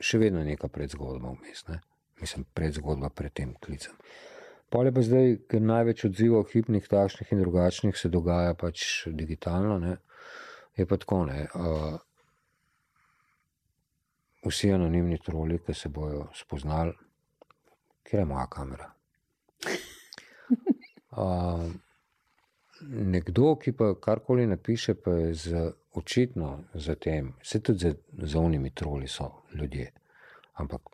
še 0.00 0.18
vedno 0.18 0.40
je 0.40 0.46
neka 0.46 0.68
predzgodba 0.68 1.32
vmes. 1.32 1.66
Ne. 1.68 1.80
Mislim, 2.20 2.44
predzgodba 2.54 3.08
pred 3.08 3.32
tem 3.32 3.54
klicem. 3.54 3.92
Pole 4.74 4.90
pa 4.90 5.04
zdaj, 5.06 5.36
ker 5.46 5.60
največ 5.62 6.00
odzivov 6.08 6.48
hipnih, 6.50 6.86
takšnih 6.90 7.28
in 7.30 7.44
drugačnih 7.44 7.94
se 7.94 8.08
dogaja 8.10 8.56
pač 8.58 9.06
digitalno, 9.06 9.76
ne? 9.78 9.92
je 10.74 10.86
pa 10.90 10.96
tako. 10.98 11.20
Ne? 11.28 11.44
Uh, 11.54 11.94
vsi 14.42 14.72
anonimni 14.74 15.20
troli, 15.22 15.60
ki 15.62 15.76
se 15.78 15.92
bojo 15.94 16.24
spoznali, 16.34 16.90
kje 18.02 18.18
je 18.18 18.26
moja 18.32 18.48
kamera. 18.50 18.90
Uh, 21.14 21.68
nekdo, 22.90 23.52
ki 23.62 23.70
pa 23.78 23.92
karkoli 23.94 24.48
napiše, 24.50 24.96
pa 24.98 25.12
je 25.14 25.28
z, 25.38 25.60
očitno 25.94 26.48
za 26.74 26.96
tem, 26.98 27.28
vse 27.38 27.60
tudi 27.62 27.78
za, 27.86 27.92
za 28.18 28.40
unimi 28.42 28.72
troli 28.74 29.06
so 29.08 29.28
ljudje. 29.54 29.92
Ampak 30.58 30.90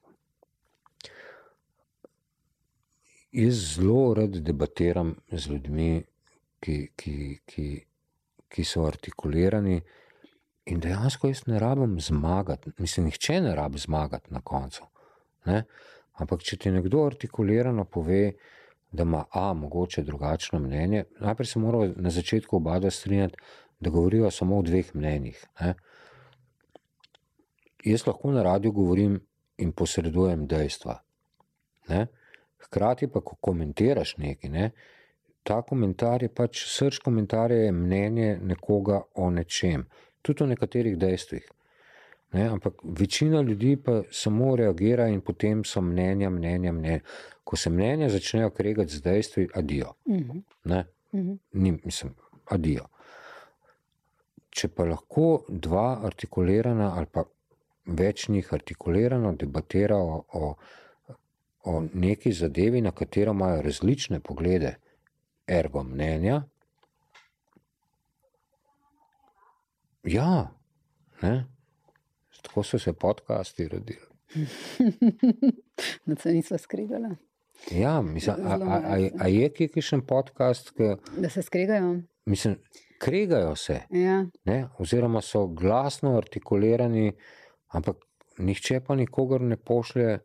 Jaz 3.32 3.58
zelo 3.76 4.14
rad 4.14 4.36
debatiram 4.42 5.14
z 5.30 5.50
ljudmi, 5.52 6.02
ki, 6.60 6.88
ki, 6.96 7.38
ki, 7.46 7.66
ki 8.50 8.64
so 8.66 8.82
artikulirani. 8.88 9.76
In 10.66 10.80
dejansko 10.82 11.30
jaz 11.30 11.44
ne 11.46 11.60
rabim 11.62 11.94
zmagati, 12.02 12.72
mislim, 12.78 13.06
nihče 13.06 13.40
ne 13.40 13.54
rabi 13.54 13.78
zmagati 13.78 14.34
na 14.34 14.40
koncu. 14.40 14.82
Ne? 15.46 15.62
Ampak, 16.18 16.42
če 16.42 16.58
ti 16.58 16.74
nekdo 16.74 17.06
artikulirano 17.06 17.84
pove, 17.84 18.32
da 18.90 19.06
ima 19.06 19.24
A, 19.30 19.52
mogoče 19.54 20.02
drugačno 20.02 20.58
mnenje, 20.58 21.04
najprej 21.22 21.46
se 21.46 21.58
mora 21.62 21.86
na 21.96 22.10
začetku 22.10 22.56
oba 22.56 22.78
dva 22.82 22.90
strinjati, 22.90 23.38
da 23.80 23.90
govorijo 23.90 24.30
samo 24.30 24.58
o 24.58 24.62
dveh 24.66 24.90
mnenjih. 24.94 25.44
Ne? 25.60 25.74
Jaz 27.86 28.06
lahko 28.06 28.34
na 28.34 28.42
radiju 28.42 28.72
govorim 28.72 29.20
in 29.56 29.70
posredujem 29.72 30.48
dejstva. 30.50 30.98
Ne? 31.88 32.08
Hkrati 32.64 33.08
pa, 33.08 33.20
ko 33.20 33.36
komentiraš 33.40 34.16
nekaj, 34.18 34.50
ne, 34.50 34.70
ta 35.42 35.62
komentar 35.62 36.22
je 36.22 36.28
pač 36.28 36.64
srč 36.68 36.98
komentarja, 37.04 37.64
je 37.64 37.72
mnenje 37.72 38.38
nekoga 38.42 39.00
o 39.14 39.30
nečem, 39.30 39.86
tudi 40.22 40.44
o 40.44 40.46
nekaterih 40.46 40.98
dejstvih. 40.98 41.48
Ne, 42.32 42.46
ampak 42.46 42.84
večina 42.84 43.40
ljudi 43.42 43.74
pa 43.76 44.02
samo 44.10 44.52
reagira 44.56 45.08
in 45.08 45.20
potem 45.20 45.64
so 45.64 45.80
mnenja, 45.82 46.30
mnenja, 46.30 46.72
mnenja. 46.72 47.00
Ko 47.44 47.56
se 47.56 47.70
mnenja 47.70 48.08
začnejo 48.08 48.50
kregati 48.54 48.92
z 48.92 49.02
dejstvi, 49.02 49.48
adijo. 49.54 49.94
Mhm. 50.06 50.38
Ne, 50.64 50.84
Ni, 51.12 51.72
mislim, 51.84 52.14
adijo. 52.54 52.86
Če 54.50 54.68
pa 54.74 54.86
lahko 54.86 55.44
dva 55.48 56.00
artikulirana 56.06 56.92
ali 56.98 57.10
pa 57.10 57.24
več 58.00 58.28
njih 58.28 58.52
artikulirano 58.54 59.32
debatirajo 59.38 60.18
o, 60.18 60.22
o 60.32 60.54
o 61.64 61.82
neki 61.94 62.32
zadevi, 62.32 62.80
na 62.80 62.90
katero 62.92 63.32
imajo 63.32 63.62
različne 63.62 64.20
poglede, 64.20 64.74
ergo 65.48 65.82
mnenja. 65.82 66.42
Ja, 70.04 70.48
ne? 71.22 71.44
tako 72.42 72.62
so 72.62 72.78
se 72.78 72.92
podcasti 72.92 73.68
rodili. 73.68 74.00
Na 76.06 76.14
to 76.14 76.28
nismo 76.28 76.58
skregali. 76.58 77.08
Ja, 77.70 78.02
mislim, 78.02 78.36
a, 78.38 78.50
a, 78.50 78.80
a, 78.86 79.08
a 79.18 79.28
je 79.28 79.48
kje 79.50 79.68
kakšen 79.68 80.00
podcast, 80.00 80.70
ki, 80.70 80.94
Da 81.16 81.28
se 81.28 81.42
skregajo. 81.42 82.00
mislim, 82.24 82.56
kregajo 82.98 83.56
se, 83.56 83.80
Ja. 83.90 84.26
ne? 84.44 84.68
oziroma 84.78 85.20
so 85.20 85.46
glasno 85.46 86.16
artikulirani, 86.16 87.12
ampak 87.68 87.96
nihče 88.38 88.80
pa 88.80 88.94
nikogar 88.94 89.40
ne 89.40 89.56
pošlje 89.56 90.18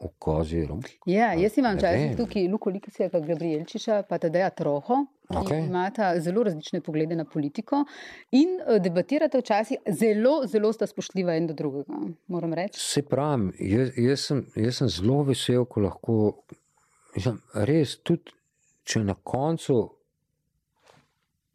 v 0.00 0.08
kozi 0.18 0.64
rok. 0.66 0.84
Ja, 1.06 1.32
jaz 1.34 1.58
imam 1.58 1.74
Ne 1.74 1.78
včasih 1.80 2.08
vem. 2.08 2.16
tukaj 2.16 2.48
Luko 2.48 2.70
Likasija, 2.70 3.08
Gabrielčiča, 3.10 4.02
pa 4.08 4.18
Tadeja 4.18 4.50
Troho, 4.50 5.06
ki 5.28 5.36
Okej. 5.36 5.56
okay. 5.56 5.66
imata 5.66 6.20
zelo 6.20 6.42
različne 6.42 6.80
poglede 6.80 7.16
na 7.16 7.24
politiko 7.24 7.84
in 8.30 8.48
eh, 8.60 8.78
debatirata 8.80 9.38
včasih 9.38 9.78
zelo, 9.90 10.46
zelo 10.46 10.72
sta 10.72 10.86
spoštljiva 10.86 11.34
en 11.36 11.46
do 11.46 11.54
drugega, 11.54 11.98
moram 12.26 12.54
reči. 12.54 12.80
Se 12.80 13.02
pravi, 13.02 13.50
jaz, 13.58 13.90
jaz, 13.98 14.20
sem, 14.20 14.46
jaz 14.56 14.76
sem 14.76 14.88
zelo 14.88 15.22
vesel, 15.22 15.64
ko 15.64 15.80
lahko, 15.80 16.18
mislim, 17.16 17.42
res, 17.54 17.96
tudi 18.02 18.32
če 18.88 19.02
na 19.04 19.14
koncu 19.14 19.80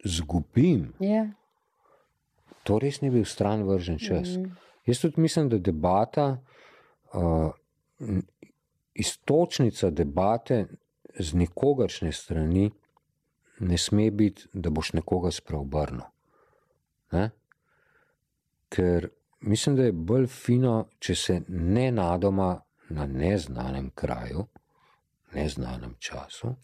izgubim, 0.06 0.94
Ja. 1.00 1.28
to 2.64 2.80
res 2.80 3.02
ni 3.02 3.10
bil 3.10 3.26
stran 3.26 3.64
vržen 3.64 4.00
čas. 4.00 4.36
Mm. 4.38 4.52
Jaz 4.86 5.00
tudi 5.00 5.22
mislim, 5.22 5.50
da 5.50 5.58
debata, 5.58 6.38
uh, 7.14 7.52
istočnica 8.94 9.90
debate 9.90 10.66
z 11.20 11.34
nikogaršne 11.34 12.12
strani 12.12 12.72
ne 13.60 13.78
sme 13.78 14.12
biti, 14.12 14.48
da 14.54 14.70
boš 14.70 14.94
nekoga 14.94 15.32
spreobrnil. 15.32 16.06
Ne? 17.12 17.30
Ker 18.70 19.10
mislim, 19.40 19.76
da 19.76 19.84
je 19.84 19.92
bolj 19.92 20.28
fino, 20.28 20.88
če 21.00 21.16
se 21.16 21.42
ne 21.48 21.92
nadoma 21.92 22.56
na 22.90 23.06
neznanem 23.06 23.92
kraju, 23.96 24.48
neznanem 25.34 25.96
času, 26.00 26.56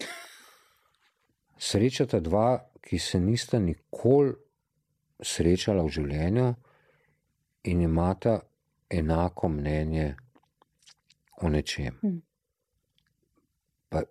srečata 1.58 2.20
dva, 2.20 2.66
ki 2.82 3.00
se 3.00 3.20
nista 3.20 3.60
nikoli 3.60 4.34
srečala 5.20 5.84
v 5.84 5.94
življenju 5.94 6.48
in 7.70 7.82
imata 7.82 8.40
enako 8.90 9.50
mnenje 9.50 10.16
o 11.42 11.50
nečem. 11.50 11.98
Hmm. 12.02 12.22
Pa 13.90 14.02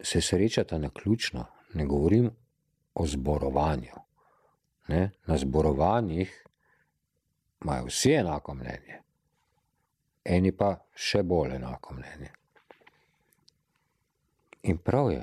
se 0.00 0.20
srečata 0.20 0.78
na 0.78 0.90
ključno, 0.90 1.46
ne 1.74 1.86
govorim 1.86 2.30
o 2.94 3.06
zborovanju. 3.06 3.96
Ne? 4.88 5.10
Na 5.26 5.36
zborovanjih 5.38 6.44
imajo 7.62 7.84
vsi 7.84 8.12
enako 8.12 8.54
mnenje, 8.54 8.98
eni 10.24 10.52
pa 10.52 10.74
še 10.94 11.22
bolj 11.22 11.54
enako 11.56 11.94
mnenje. 11.94 12.32
In 14.62 14.78
prav 14.78 15.10
je, 15.10 15.22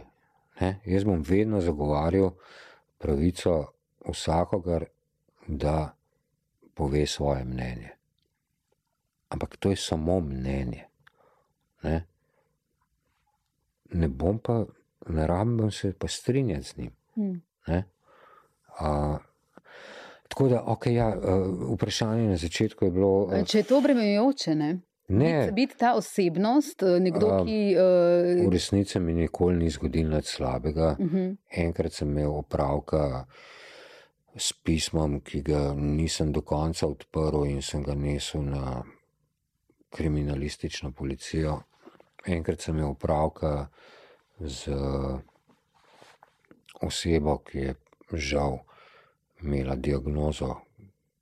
ne? 0.61 0.79
jaz 0.85 1.03
bom 1.03 1.21
vedno 1.27 1.61
zagovarjal 1.61 2.31
pravico 2.97 3.73
vsakogar, 4.07 4.85
da 5.47 5.95
pove 6.73 7.07
svoje 7.07 7.45
mnenje. 7.45 7.89
Ampak 9.29 9.57
to 9.57 9.69
je 9.69 9.75
samo 9.75 10.19
mnenje. 10.19 10.88
Ne, 11.83 12.05
ne 13.91 14.07
bom 14.07 14.39
pa, 14.39 14.65
ne 15.07 15.27
rabim 15.27 15.71
se 15.71 15.93
pa 15.93 16.07
strinjati 16.07 16.63
z 16.63 16.77
njim. 16.77 16.91
Hmm. 17.13 17.41
A, 18.79 19.17
tako 20.27 20.47
da, 20.47 20.63
okay, 20.67 20.93
ja, 20.93 21.15
vprašanje 21.73 22.29
na 22.29 22.37
začetku 22.37 22.85
je 22.85 22.91
bilo. 22.91 23.43
Če 23.45 23.57
je 23.57 23.63
to 23.63 23.77
obremenjujoče, 23.77 24.55
ne? 24.55 24.79
Ne. 25.09 25.51
Biti 25.51 25.77
ta 25.77 25.95
osebnost, 25.97 26.83
nekdo, 26.99 27.43
ki. 27.45 27.75
Uh... 27.75 28.45
V 28.45 28.51
resnici 28.53 28.99
mi 28.99 29.13
nikoli 29.13 29.57
ni 29.57 29.69
zgodilo 29.69 30.15
nič 30.15 30.35
slabega. 30.37 30.95
Uh 30.99 31.05
mhm. 31.05 31.17
-huh. 31.17 31.35
Enkrat 31.65 31.93
sem 31.93 32.09
imel 32.09 32.31
opravka 32.31 33.25
s 34.35 34.53
pismom, 34.53 35.19
ki 35.21 35.41
ga 35.41 35.73
nisem 35.73 36.31
do 36.31 36.41
konca 36.41 36.87
odprl 36.87 37.45
in 37.45 37.61
sem 37.61 37.83
ga 37.83 37.95
nesel 37.95 38.41
na 38.41 38.83
kriminalistično 39.89 40.91
policijo. 40.91 41.61
Enkrat 42.27 42.61
sem 42.61 42.75
imel 42.77 42.91
opravka 42.91 43.67
z 44.39 44.75
osebo, 46.81 47.37
ki 47.37 47.57
je 47.57 47.75
žal 48.13 48.59
imela 49.41 49.75
diagnozo, 49.75 50.55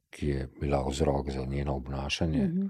ki 0.09 0.27
je 0.27 0.49
bila 0.59 0.81
vzrok 0.87 1.29
za 1.31 1.45
njeno 1.45 1.75
obnašanje. 1.75 2.43
Uh 2.43 2.51
-huh 2.51 2.69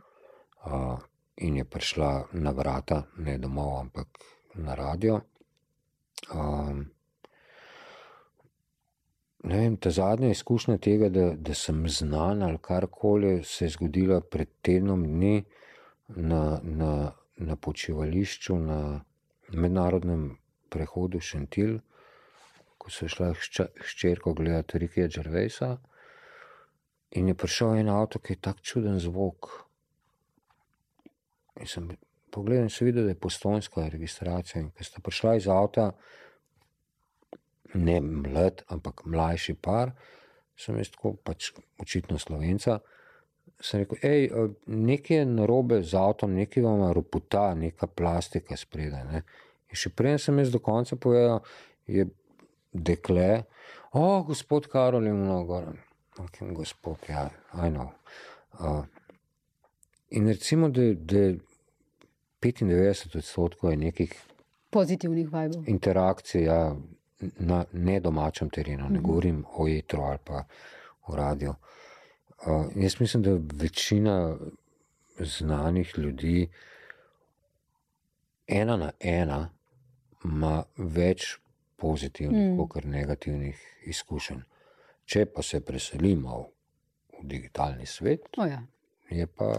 uh, 0.65 0.99
in 1.37 1.57
je 1.57 1.63
prišla 1.63 2.25
na 2.31 2.51
vrata, 2.51 3.03
ne 3.17 3.37
domov, 3.37 3.79
ampak 3.79 4.07
na 4.55 4.75
radio. 4.75 5.21
Um, 6.33 6.85
ne 9.43 9.57
vem, 9.57 9.77
ta 9.77 9.91
zadnja 9.91 10.31
izkušnja 10.33 10.77
tega, 10.77 11.09
da, 11.09 11.29
da 11.35 11.53
sem 11.53 11.85
znan 11.89 12.43
ali 12.43 12.57
karkoli, 12.61 13.43
se 13.43 13.65
je 13.65 13.69
zgodila 13.69 14.21
pred 14.21 14.49
tednom 14.61 15.03
dni 15.03 15.43
na, 16.07 16.59
na, 16.63 17.11
na 17.37 17.55
počivališču 17.55 18.57
na 18.59 18.79
mednarodnem 19.53 20.37
prehodu 20.69 21.19
Šentil, 21.19 21.79
ko 22.77 22.91
so 22.91 23.07
šla 23.07 23.33
hčerko 23.35 24.33
gledati 24.33 24.79
Rikija 24.79 25.07
Džervejsa. 25.07 25.77
In 27.17 27.27
je 27.27 27.35
prišel 27.35 27.77
en 27.79 27.89
avto, 27.89 28.19
ki 28.19 28.33
je 28.33 28.41
tako 28.41 28.63
čuden 28.63 28.99
zvok. 28.99 29.47
In 31.61 31.67
sem 31.67 31.89
pogledal 32.31 32.67
in 32.67 32.73
sem 32.73 32.89
videl, 32.89 33.07
da 33.07 33.15
je 33.15 33.21
postojnska 33.21 33.87
registracija. 33.89 34.61
In 34.61 34.71
ko 34.71 34.83
sta 34.83 35.01
prišla 35.03 35.37
iz 35.39 35.47
avta, 35.47 35.91
ne 37.73 38.01
mlad, 38.01 38.63
ampak 38.73 39.05
mlajši 39.05 39.55
par, 39.61 39.93
sem 40.57 40.77
jaz 40.77 40.91
tako 40.93 41.15
pač 41.23 41.51
očitno 41.79 42.19
slovenca. 42.19 42.79
Sem 43.59 43.81
rekel, 43.81 43.97
hej, 44.03 44.27
nekaj 44.69 45.17
je 45.17 45.25
narobe 45.25 45.79
z 45.81 45.97
avtom, 45.97 46.35
nekaj 46.37 46.63
vam 46.63 46.83
je 46.85 46.93
roputa, 46.93 47.47
neka 47.57 47.87
plastika 47.89 48.57
spredaj. 48.57 49.05
Ne? 49.09 49.23
In 49.71 49.79
še 49.81 49.89
prej 49.97 50.19
sem 50.27 50.37
jaz 50.37 50.51
do 50.53 50.61
konca 50.63 50.95
povedal, 50.95 51.41
je 51.89 52.05
dekle, 52.71 53.43
o, 53.91 54.03
oh, 54.03 54.19
gospod 54.27 54.67
Karol 54.69 55.07
je 55.09 55.13
mnogo, 55.15 55.63
ok, 56.21 56.41
gospod, 56.53 57.09
ja, 57.09 57.25
I 57.57 57.71
know. 57.73 57.89
Uh, 58.59 58.85
in 60.13 60.29
recimo, 60.29 60.69
da, 60.69 60.91
da 60.93 61.31
95 62.45 63.17
odstotkov 63.17 63.73
je 63.73 63.79
nekih 63.81 64.13
pozitivnih 64.69 65.31
vibov. 65.33 65.65
Interakcij 65.65 66.45
ja, 66.45 66.61
na 67.41 67.63
nedomačem 67.73 68.53
terenu, 68.53 68.83
ne 68.83 68.85
uh 68.85 68.91
mhm. 68.91 68.99
-huh. 68.99 69.07
govorim 69.07 69.45
o 69.57 69.67
etru 69.67 70.01
ali 70.01 70.19
pa 70.23 70.43
o 71.07 71.15
radiju. 71.15 71.49
Uh, 71.49 71.76
jaz 72.75 72.99
mislim, 72.99 73.23
da 73.23 73.37
večina 73.53 74.37
znanih 75.19 75.93
ljudi, 75.97 76.49
ena 78.47 78.77
na 78.77 78.91
ena, 78.99 79.49
ima 80.25 80.63
več 80.77 81.37
pozitivnih, 81.75 82.51
mm. 82.51 82.67
kot 82.67 82.83
negativnih 82.83 83.65
izkušenj. 83.85 84.41
Če 85.05 85.25
pa 85.25 85.43
se 85.43 85.61
preselimo 85.65 86.39
v 87.17 87.23
digitalni 87.23 87.85
svet, 87.85 88.27
oh, 88.37 88.49
ja. 88.49 88.61
je 89.09 89.27
pa 89.27 89.51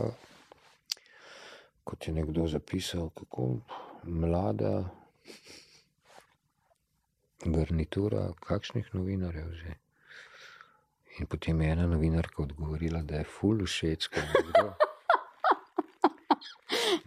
kot 1.88 2.06
je 2.06 2.12
nekdo 2.12 2.46
zapisal, 2.46 3.08
kako 3.10 3.48
mlada 4.04 4.90
garnitura, 7.44 8.32
kakšnih 8.40 8.90
novinarjev 8.94 9.52
že. 9.52 9.76
In 11.18 11.26
potem 11.26 11.60
je 11.62 11.70
ena 11.72 11.86
novinarka 11.86 12.42
odgovorila, 12.42 13.02
da 13.02 13.22
je 13.22 13.24
ful 13.26 13.64
všeč, 13.66 14.06
kaj 14.12 14.22
je 14.22 14.42
bilo. 14.48 14.74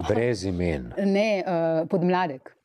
Brez 0.07 0.43
imen. 0.43 0.89
Ne, 0.97 1.43
uh, 1.45 1.87
podmladek. 1.89 2.55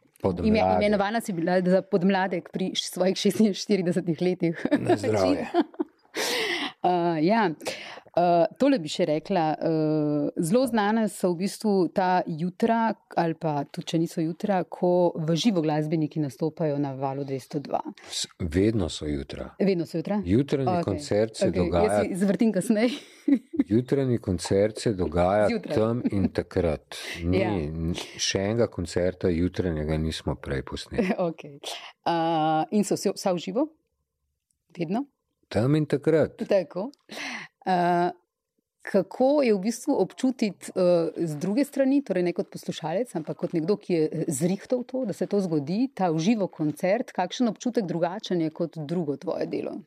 Ime, 0.43 0.59
imenovana 0.59 1.21
si 1.21 1.33
bila 1.33 1.61
za 1.63 1.83
podmladek 1.83 2.49
pri 2.53 2.73
svojih 2.75 3.17
46 3.17 4.23
letih. 4.23 4.67
Zdravje. 4.97 5.47
uh, 6.83 7.19
ja. 7.31 7.51
Uh, 8.17 8.47
tole 8.57 8.79
bi 8.81 8.89
še 8.89 9.05
rekla. 9.11 9.43
Uh, 9.61 10.29
zelo 10.41 10.63
znane 10.65 11.03
so 11.13 11.35
v 11.35 11.43
bistvu 11.43 11.73
ta 11.93 12.23
jutra, 12.25 12.95
ali 13.21 13.37
pa 13.37 13.59
tudi 13.69 13.91
če 13.93 14.01
niso 14.01 14.23
jutra, 14.25 14.63
ko 14.65 15.13
v 15.21 15.37
živo 15.37 15.61
glasbeniki 15.61 16.23
nastopajo 16.23 16.79
na 16.81 16.95
valu 16.97 17.27
202. 17.29 17.83
Vedno 18.41 18.89
so 18.89 19.05
jutra. 19.05 19.51
Vedno 19.61 19.85
so 19.85 20.01
jutra. 20.01 20.23
Jutranji 20.25 20.73
okay. 20.73 20.87
koncert 20.89 21.37
se 21.37 21.51
okay. 21.51 21.59
dogaja. 21.61 22.01
Zvrtim 22.17 22.55
kasneje. 22.57 22.97
Jutranji 23.75 24.19
koncert 24.19 24.81
se 24.81 24.95
dogaja 24.97 25.51
Zjutraj. 25.53 25.77
tam 25.77 26.03
in 26.11 26.33
takrat. 26.33 26.97
Ni, 27.31 27.45
ja. 27.45 27.53
Še 28.17 28.47
enega 28.47 28.71
koncerta 28.73 29.29
jutranjega 29.29 30.01
nismo 30.01 30.39
prej 30.41 30.65
posneli. 30.65 31.13
Okay. 31.27 31.59
Uh, 32.07 32.65
in 32.71 32.85
so 32.87 32.97
vse 32.97 33.13
v 33.13 33.41
živo? 33.43 33.69
Vedno? 34.79 35.05
Tam 35.53 35.77
in 35.77 35.85
takrat. 35.85 36.41
Tako. 36.49 36.91
Uh, 37.67 38.15
kako 38.87 39.43
je 39.43 39.55
v 39.55 39.59
bistvu 39.59 39.95
občutiti 39.99 40.71
uh, 40.75 41.11
z 41.17 41.35
druge 41.43 41.65
strani, 41.67 42.05
torej 42.07 42.23
ne 42.23 42.33
kot 42.33 42.51
poslušalec, 42.53 43.11
ampak 43.19 43.41
kot 43.43 43.57
nekdo, 43.57 43.75
ki 43.77 43.93
je 43.93 44.05
eh, 44.07 44.25
zrihtal 44.31 44.85
to, 44.87 45.03
da 45.09 45.13
se 45.17 45.27
to 45.27 45.41
zgodi, 45.43 45.89
ta 45.95 46.13
uživo 46.15 46.47
koncert, 46.47 47.11
kakšen 47.13 47.51
občutek 47.51 47.89
drugačen 47.91 48.45
je 48.47 48.53
kot 48.55 48.79
drugo 48.79 49.17
tvoje 49.19 49.49
delo? 49.51 49.81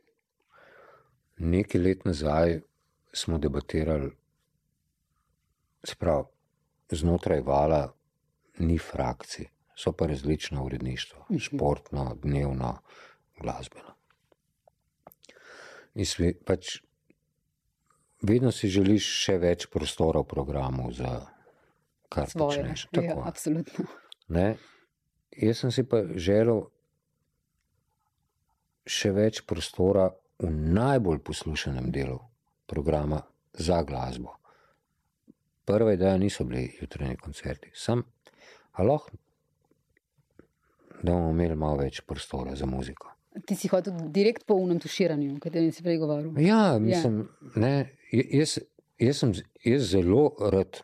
Nekaj 1.40 1.82
let 1.82 2.04
nazaj 2.04 2.60
smo 3.16 3.40
debatirali, 3.40 4.12
sprav, 5.88 6.28
znotraj 6.92 7.40
vala 7.48 7.86
ni 8.60 8.76
frakcij, 8.78 9.48
so 9.80 9.96
pa 9.96 10.10
različna 10.12 10.64
uredništva, 10.64 11.24
mhm. 11.30 11.40
športno, 11.40 12.18
dnevno, 12.20 12.76
glasbeno. 13.40 13.96
In 15.96 16.06
svi, 16.06 16.36
pač 16.46 16.82
vedno 18.22 18.52
si 18.52 18.70
želiš 18.72 19.08
še 19.26 19.38
več 19.38 19.68
prostora 19.72 20.24
v 20.24 20.30
programu 20.30 20.92
za 20.94 21.28
kar 22.10 22.30
Svoje. 22.30 22.64
počneš. 22.64 22.88
Ja, 22.92 23.02
Tako. 23.02 23.20
Ja, 23.20 23.28
absolutno. 23.28 23.86
Ne? 24.28 24.58
Jaz 25.38 25.64
sem 25.64 25.72
si 25.72 25.84
pa 25.88 26.04
želel 26.16 26.66
še 28.90 29.12
več 29.14 29.44
prostora 29.46 30.10
v 30.40 30.50
najbolj 30.50 31.20
poslušanem 31.24 31.92
delu 31.92 32.20
programa 32.70 33.22
za 33.54 33.84
glasbo. 33.84 34.36
Prva 35.66 35.94
ideja 35.94 36.18
niso 36.18 36.44
bili 36.44 36.72
jutranji 36.82 37.18
koncerti, 37.18 37.70
sem 37.74 38.02
lahko, 38.80 39.12
da 41.04 41.14
bomo 41.14 41.30
imeli 41.30 41.56
malo 41.56 41.84
več 41.84 42.02
prostora 42.08 42.56
za 42.56 42.66
muziko. 42.66 43.12
Ti 43.46 43.56
si 43.56 43.70
hotel 43.70 43.94
direkt 44.10 44.46
po 44.48 44.56
unem 44.58 44.80
tuširanju, 44.82 45.36
o 45.36 45.40
katerem 45.44 45.72
si 45.72 45.84
prej 45.86 46.00
govoril. 46.02 46.34
Ja, 46.42 46.80
mislim, 46.80 47.22
ja. 47.22 47.52
Ne, 47.62 47.74
jaz, 48.12 48.58
jaz 49.00 49.18
sem 49.18 49.34
jaz 49.66 49.90
zelo 49.92 50.36
rad. 50.40 50.82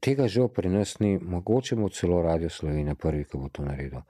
Tega 0.00 0.28
žal 0.32 0.48
pri 0.48 0.70
nas 0.72 0.96
ni, 1.00 1.18
mogoče 1.18 1.76
bo 1.76 1.90
celo 1.92 2.22
Radio 2.22 2.48
Slovenija 2.48 2.94
prvi, 2.94 3.24
ki 3.24 3.38
bo 3.38 3.48
to 3.52 3.64
naredil. 3.64 4.00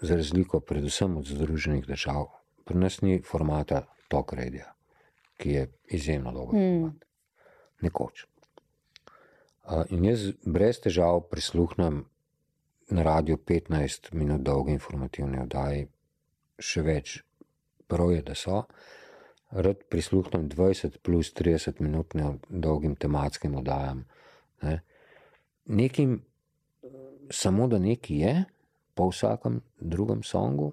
Za 0.00 0.16
razliko, 0.18 0.60
predvsem 0.60 1.16
od 1.16 1.26
Združenih 1.30 1.86
držav, 1.86 2.26
pri 2.64 2.78
nas 2.78 3.00
ni 3.02 3.20
formata 3.22 3.84
Tok 4.08 4.32
Redija, 4.32 4.72
ki 5.38 5.50
je 5.50 5.68
izjemno 5.94 6.32
dober. 6.32 6.58
Mm. 6.58 6.90
Nekoč. 7.86 8.26
Uh, 9.62 9.84
in 9.94 10.04
jaz 10.04 10.32
brez 10.42 10.80
težav 10.82 11.20
prisluhnem 11.30 12.02
na 12.90 13.02
radiju 13.02 13.36
15 13.36 14.12
minut 14.12 14.42
dolge 14.42 14.74
informativne 14.74 15.44
oddaje, 15.44 15.86
še 16.58 16.82
več, 16.82 17.20
prav 17.86 18.10
je, 18.12 18.24
da 18.26 18.34
so. 18.34 18.64
Rad 19.52 19.84
prisluhnem 19.90 20.48
20 20.48 20.98
plus 21.02 21.32
30 21.34 21.80
minut 21.80 22.14
dolgim 22.48 22.96
tematskim 22.96 23.56
oddajam. 23.56 24.04
Ne. 24.62 24.80
Nekim, 25.64 26.22
samo 27.30 27.68
da 27.68 27.78
nekaj 27.78 28.16
je, 28.16 28.44
po 28.94 29.08
vsakem 29.08 29.60
drugem 29.80 30.22
songu, 30.22 30.72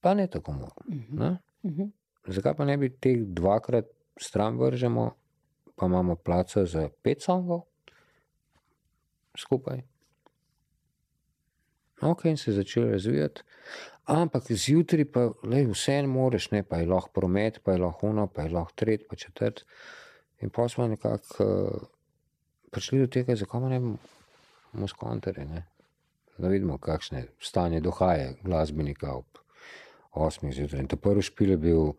pa 0.00 0.14
ne 0.14 0.26
tako 0.26 0.52
malo. 0.52 0.84
Ne. 1.08 1.36
Uh 1.62 1.70
-huh. 1.70 1.90
Zakaj 2.26 2.54
pa 2.54 2.64
ne 2.64 2.76
bi 2.76 2.88
teh 2.88 3.18
dvakrat 3.26 3.86
stran 4.16 4.58
vržemo, 4.58 5.10
pa 5.76 5.86
imamo 5.86 6.16
placa 6.16 6.64
za 6.66 6.88
pet 7.02 7.22
songov? 7.22 7.70
skupaj. 9.36 9.82
Ok, 12.00 12.24
in 12.24 12.36
se 12.36 12.50
je 12.50 12.54
začel 12.54 12.90
razvijati. 12.90 13.42
Ampak 14.10 14.48
zjutraj 14.50 15.04
pa 15.14 15.28
le, 15.46 15.60
vse 15.70 16.00
en 16.00 16.08
moreš, 16.10 16.48
ne 16.50 16.64
pa 16.66 16.80
je 16.80 16.88
lahko 16.90 17.12
promet, 17.14 17.60
pa 17.62 17.76
je 17.76 17.82
lahko 17.84 18.08
ono, 18.10 18.26
pa 18.26 18.42
je 18.42 18.50
lahko 18.56 18.74
tret, 18.82 19.04
pa 19.06 19.16
četrt. 19.16 19.62
In 20.42 20.50
pa 20.50 20.68
smo 20.68 20.88
nekako 20.90 21.44
uh, 21.44 21.84
prišli 22.74 23.04
do 23.04 23.06
tega, 23.06 23.36
zakaj 23.38 23.68
ne 23.70 23.78
bomo 23.80 24.88
skontere, 24.90 25.46
da 26.38 26.48
vidimo, 26.48 26.78
kakšne 26.78 27.26
stanje 27.38 27.80
dohaja 27.80 28.32
glasbenika 28.42 29.14
ob 29.14 29.38
8. 30.12 30.50
zjutraj. 30.56 30.80
In 30.80 30.88
ta 30.90 30.96
prvi 30.96 31.22
špil 31.22 31.54
je 31.54 31.56
bil 31.56 31.92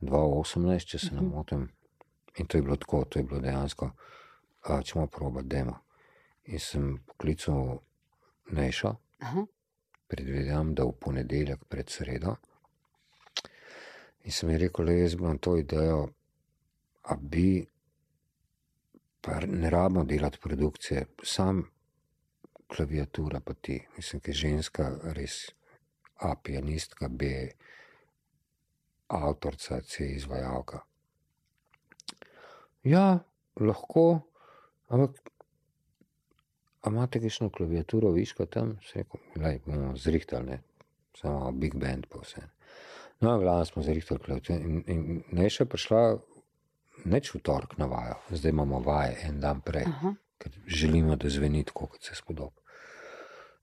2018, 0.00 0.90
če 0.92 0.98
se 0.98 1.14
ne 1.14 1.22
mhm. 1.22 1.30
motim. 1.30 1.68
In 2.38 2.46
to 2.46 2.58
je 2.58 2.62
bilo 2.62 2.76
tako, 2.76 3.04
to 3.04 3.18
je 3.18 3.24
bilo 3.26 3.40
dejansko, 3.42 3.90
uh, 4.68 4.78
če 4.78 4.94
bomo 4.94 5.10
probati 5.10 5.48
demo. 5.48 5.80
In 6.44 6.62
sem 6.62 6.92
poklical 7.06 7.80
Nešo, 8.52 8.94
predvidevam, 10.12 10.74
da 10.76 10.84
v 10.84 10.92
ponedeljek 11.00 11.64
pred 11.68 11.90
sredo. 11.90 12.36
In 14.24 14.32
sem 14.32 14.52
ji 14.52 14.58
rekel, 14.66 14.86
da 14.86 14.96
jaz 14.96 15.16
imam 15.16 15.38
to 15.42 15.56
idejo, 15.58 16.02
da 17.08 17.16
bi, 17.20 17.64
pa 19.24 19.40
ne 19.46 19.70
rabimo 19.70 20.04
delati 20.04 20.38
produkcije, 20.42 21.06
sam 21.24 21.64
klaviatura, 22.72 23.40
pa 23.40 23.54
ti, 23.54 23.80
mislim, 23.96 24.20
ki 24.20 24.30
je 24.30 24.40
ženska, 24.44 24.88
res 25.16 25.42
A, 26.22 26.36
pianistka, 26.38 27.08
B, 27.08 27.26
avtorica, 29.08 29.80
C, 29.82 30.06
izvajalka. 30.16 30.84
Ja, 32.86 33.18
lahko, 33.60 34.22
ampak 34.88 35.31
imate 36.86 37.20
kakšno 37.20 37.50
klaviaturo, 37.50 38.10
viško 38.10 38.46
tam, 38.46 38.76
vse 38.82 38.98
je 38.98 39.60
bilo 39.66 39.96
zrihtali, 39.96 40.58
samo 41.20 41.52
big 41.52 41.74
band 41.74 42.06
pa 42.10 42.18
vse. 42.22 42.42
No, 43.20 43.38
glavno 43.38 43.64
smo 43.64 43.82
zrihtali 43.82 44.20
klaviaturo 44.20 44.58
in, 44.58 44.82
in 44.86 45.22
ne 45.32 45.50
še 45.50 45.64
prišla 45.64 46.02
neč 47.04 47.32
v 47.34 47.40
tork 47.42 47.76
na 47.78 47.86
vajo, 47.86 48.18
zdaj 48.30 48.50
imamo 48.50 48.80
vaje 48.82 49.16
en 49.28 49.40
dan 49.40 49.60
prej, 49.60 49.86
Aha. 49.86 50.14
ker 50.38 50.58
želimo, 50.66 51.16
da 51.16 51.30
zveni 51.30 51.64
tako, 51.64 51.86
kot 51.94 52.02
se 52.02 52.18
spodob. 52.18 52.52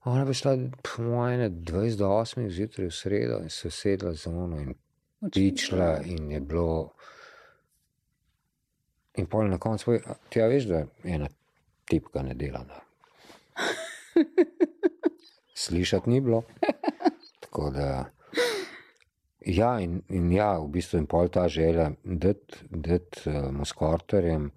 Ona 0.03 0.25
bi 0.25 0.33
šla 0.33 0.55
po 0.83 1.03
mojem 1.03 1.41
20 1.51 1.97
do 1.97 2.07
8 2.07 2.49
zjutraj 2.49 2.87
v 2.87 2.91
sredo 2.91 3.39
in 3.43 3.49
se 3.49 3.71
sedla 3.71 4.13
za 4.13 4.31
ono 4.31 4.59
in 4.59 4.73
pičla 5.33 5.99
in 6.05 6.31
je 6.31 6.39
bilo. 6.39 6.93
In 9.15 9.25
pol 9.27 9.49
na 9.49 9.57
koncu, 9.57 9.97
ti 10.29 10.39
ja 10.39 10.47
veš, 10.47 10.63
da 10.63 10.85
ena 11.03 11.27
tipka 11.85 12.21
ne 12.23 12.33
dela. 12.33 12.63
Da. 12.63 12.79
Slišati 15.63 16.09
ni 16.09 16.21
bilo. 16.21 16.43
Tako 17.39 17.69
da. 17.69 18.05
Ja, 19.45 19.79
in, 19.79 20.01
in 20.09 20.31
ja, 20.31 20.59
v 20.59 20.67
bistvu 20.67 20.99
je 20.99 21.05
pol 21.07 21.29
ta 21.31 21.47
želja, 21.47 21.91
da 22.03 22.33
imamo 23.25 23.61
uh, 23.61 23.67
s 23.67 23.71
korterjem 23.71 24.51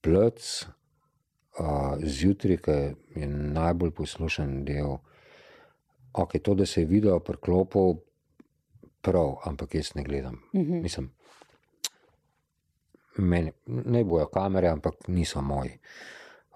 plc 0.00 0.66
uh, 1.58 1.98
zjutraj, 2.02 2.56
ki 2.56 2.76
je 3.20 3.28
najbolj 3.28 3.90
poslušen 3.90 4.64
del. 4.64 4.96
Ok, 6.12 6.38
to, 6.42 6.54
da 6.54 6.66
se 6.66 6.80
je 6.80 6.86
video 6.86 7.20
preklopil, 7.20 8.00
prav, 9.02 9.36
ampak 9.44 9.74
jaz 9.74 9.94
ne 9.94 10.02
gledam. 10.02 10.40
Mm 10.54 10.60
-hmm. 10.60 10.82
Mislim, 10.82 11.10
meni, 13.16 13.52
ne 13.66 14.04
bojo 14.04 14.26
kamere, 14.26 14.68
ampak 14.68 14.94
niso 15.08 15.42
moji. 15.42 15.78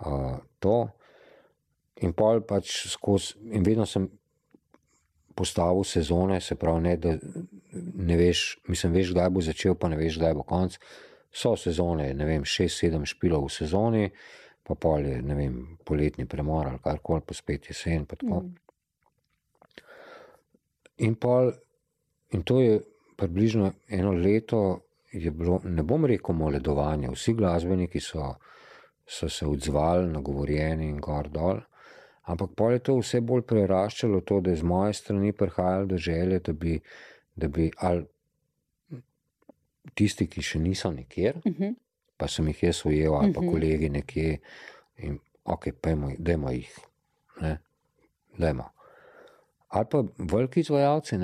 Uh, 0.07 0.39
to. 0.59 0.89
In 2.01 2.15
pol 2.17 2.41
pač 2.49 2.73
skozi, 2.89 3.37
in 3.53 3.65
vedno 3.67 3.85
sem 3.87 4.09
postavil 5.37 5.85
sezone, 5.85 6.41
se 6.41 6.57
pravi, 6.57 6.81
ne, 6.85 6.97
da 6.97 7.15
ne 8.11 8.17
veš, 8.17 8.61
mislim, 8.69 8.93
veš, 8.93 9.13
kdaj 9.15 9.31
bo 9.31 9.45
začel, 9.45 9.77
pa 9.79 9.89
ne 9.89 9.97
veš, 10.01 10.19
kdaj 10.21 10.35
bo 10.37 10.45
konc. 10.49 10.77
So 11.33 11.55
sezone, 11.57 12.11
ne 12.15 12.27
vem, 12.27 12.45
šest, 12.45 12.83
sedem 12.83 13.07
špilov 13.07 13.47
v 13.47 13.55
sezoni, 13.55 14.11
pa 14.67 14.75
pol 14.75 15.07
je, 15.07 15.21
ne 15.23 15.37
vem, 15.39 15.57
poletni 15.87 16.27
premor 16.29 16.69
ali 16.69 16.83
karkoli, 16.83 17.25
pa 17.27 17.37
spet 17.37 17.71
jesen. 17.71 18.07
Pa 18.11 18.19
mm. 18.21 18.51
In 21.07 21.17
pol, 21.17 21.53
in 22.37 22.43
to 22.45 22.61
je 22.61 22.81
približno 23.17 23.73
eno 23.89 24.13
leto, 24.13 24.63
je 25.13 25.31
bilo, 25.31 25.61
ne 25.65 25.83
bom 25.83 26.05
rekel, 26.07 26.35
moledovanje, 26.37 27.11
vsi 27.15 27.35
glasbeniki 27.35 28.01
so, 28.01 28.35
so 29.07 29.29
se 29.29 29.47
odzvali, 29.47 30.11
nagovorjeni 30.13 30.89
in 30.89 31.01
gor 31.01 31.29
dol. 31.33 31.61
Ampak 32.31 32.51
pa 32.57 32.71
je 32.71 32.83
to 32.87 32.97
vse 33.01 33.21
bolj 33.27 33.43
preraščalo, 33.51 34.21
to, 34.23 34.39
da 34.45 34.53
je 34.53 34.61
z 34.61 34.67
moje 34.71 34.95
strani 34.95 35.33
prihajalo 35.35 35.89
do 35.91 35.99
želje, 35.99 36.39
da 36.47 36.53
bi, 36.53 36.77
da 37.35 37.49
bi 37.49 37.71
ali 37.77 38.07
tisti, 39.99 40.29
ki 40.31 40.45
še 40.45 40.61
niso 40.63 40.93
nikjer, 40.95 41.41
uh 41.41 41.51
mhm. 41.51 41.63
-huh. 41.63 41.75
pa 42.17 42.29
sem 42.29 42.47
jih 42.49 42.63
jaz 42.63 42.85
ujel, 42.87 43.15
ali 43.15 43.33
pa 43.33 43.41
uh 43.41 43.45
mhm. 43.45 43.49
-huh. 43.49 43.53
kolegi 43.53 43.89
nekje, 43.89 44.39
in 44.99 45.19
ok, 45.45 45.73
pojmo, 45.81 46.11
da 46.19 46.33
ima 46.33 46.53
jih, 46.53 46.79
da 48.39 48.51
ima. 48.51 48.71
Ali 49.69 49.87
pa 49.91 50.05
veliki 50.19 50.61
izvajalci, 50.61 51.17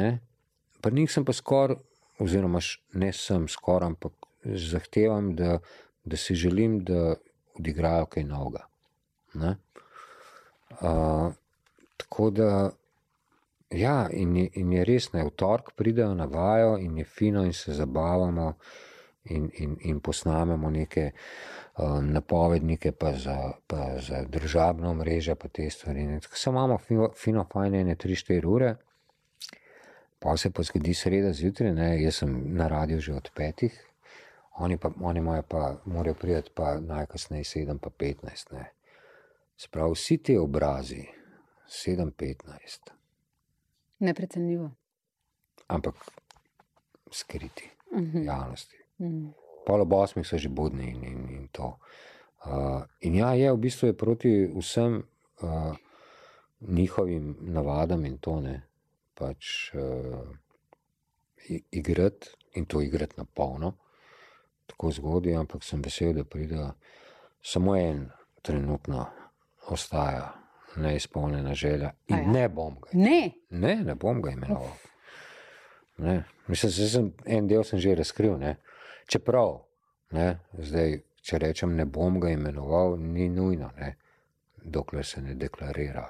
pa 0.81 0.91
njih 0.91 1.13
sem 1.13 1.25
pa 1.25 1.33
skoraj, 1.33 1.77
oziroma 2.19 2.59
ne 2.93 3.13
sem 3.13 3.49
skoraj, 3.49 3.87
ampak 3.87 4.13
zahtevam, 4.45 5.37
da, 5.37 5.59
da 6.05 6.17
si 6.17 6.35
želim, 6.35 6.85
da 6.85 7.15
odigrajo 7.59 8.07
kaj 8.07 8.25
novega. 8.25 8.67
Ne? 9.35 9.57
Tako 11.97 12.31
da, 12.31 12.71
ja, 13.71 14.09
in 14.13 14.37
je, 14.37 14.49
in 14.53 14.73
je 14.73 14.85
res, 14.85 15.11
da 15.13 15.25
v 15.25 15.31
torek 15.37 15.73
pridejo 15.77 16.15
na 16.15 16.25
vajo 16.25 16.77
in 16.79 16.99
je 16.99 17.05
fino, 17.05 17.45
in 17.45 17.53
se 17.53 17.75
zabavamo, 17.75 18.53
in, 19.25 19.51
in, 19.59 19.77
in 19.81 20.01
posnamemo 20.01 20.71
neke 20.71 21.11
uh, 21.11 22.03
napovednike, 22.03 22.93
pa 22.93 23.13
za, 23.13 23.53
pa 23.67 23.99
za 24.01 24.23
državno 24.29 24.95
mrežo, 24.95 25.35
pa 25.35 25.49
te 25.49 25.71
stvari. 25.71 26.21
Samo 26.33 26.59
imamo 26.59 26.79
fino, 26.79 27.11
fino 27.17 27.47
fajne, 27.53 27.85
ne 27.85 27.97
3-4 27.97 28.47
ure. 28.47 28.77
Pa 30.19 30.37
se 30.37 30.51
pa 30.51 30.63
zgodi 30.63 30.95
sreda 30.95 31.33
zjutraj, 31.33 31.73
ne? 31.73 32.03
jaz 32.03 32.23
sem 32.23 32.43
na 32.57 32.69
radiju 32.69 33.01
že 33.01 33.15
od 33.15 33.31
petih, 33.35 33.75
oni 34.59 34.77
pa, 34.77 34.91
oni 35.01 35.21
pa 35.49 35.77
morajo 35.85 36.15
priti 36.15 36.51
pa 36.55 36.81
najkasneje 36.81 37.45
7, 37.45 37.79
pa 37.79 37.91
15. 37.91 38.53
Ne? 38.53 38.76
Sprav 39.57 39.93
vsi 39.93 40.19
ti 40.19 40.37
obrazi, 40.37 41.05
7-15. 41.69 42.91
Neprecenljivo. 43.99 44.71
Ampak 45.67 45.95
skriti 47.11 47.71
uh 47.91 47.99
mhm. 47.99 48.19
-huh. 48.19 48.27
javnosti. 48.27 48.77
Uh 48.99 49.07
-huh. 49.07 49.33
Polo 49.67 49.85
bosmih 49.85 50.27
so 50.27 50.39
že 50.39 50.49
budni 50.49 50.91
in, 50.91 51.05
in, 51.05 51.29
in 51.29 51.49
to. 51.49 51.79
Uh, 52.45 52.83
in 53.01 53.15
ja, 53.15 53.35
je 53.35 53.53
v 53.53 53.57
bistvu 53.57 53.87
je 53.87 53.97
proti 53.97 54.53
vsem 54.57 55.03
uh, 55.41 55.77
njihovim 56.61 57.37
navadam 57.41 58.05
in 58.05 58.19
to 58.19 58.41
ne. 58.41 58.63
Pač 59.15 59.73
uh, 59.75 60.29
igrati 61.71 62.29
in 62.55 62.67
to 62.67 62.81
igrati 62.81 63.15
na 63.17 63.25
polno. 63.25 63.73
tako 64.67 64.91
zgodaj, 64.91 65.35
ampak 65.35 65.65
sem 65.65 65.83
vesel, 65.83 66.13
da 66.13 66.25
pride 66.25 66.71
samo 67.43 67.77
en 67.77 68.11
trenutno 68.43 69.07
ostaja 69.69 70.33
neizpolnjena 70.77 71.55
želja. 71.55 71.93
In 72.09 72.15
Aja. 72.15 72.27
ne 72.33 72.49
bom 72.49 72.77
ga. 72.81 72.91
Ne, 72.93 73.31
Ne, 73.51 73.77
ne 73.77 73.95
bom 73.95 74.23
ga 74.23 74.31
imenoval. 74.31 74.73
Ne. 75.97 76.25
Mislim, 76.47 76.73
da 76.73 76.89
sem 76.89 77.13
en 77.25 77.49
del 77.49 77.65
sem 77.65 77.79
že 77.79 77.95
razkril. 77.95 78.39
Ne. 78.39 78.57
Čeprav, 79.07 79.63
ne, 80.11 80.39
zdaj, 80.59 81.01
če 81.23 81.39
rečem, 81.39 81.77
ne 81.77 81.85
bom 81.85 82.21
ga 82.21 82.29
imenoval, 82.31 82.99
ni 82.99 83.29
nujno, 83.29 83.71
ne, 83.77 83.97
dokler 84.65 85.07
se 85.07 85.23
ne 85.23 85.35
deklarira. 85.35 86.09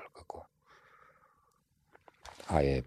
A 2.48 2.60
je 2.60 2.82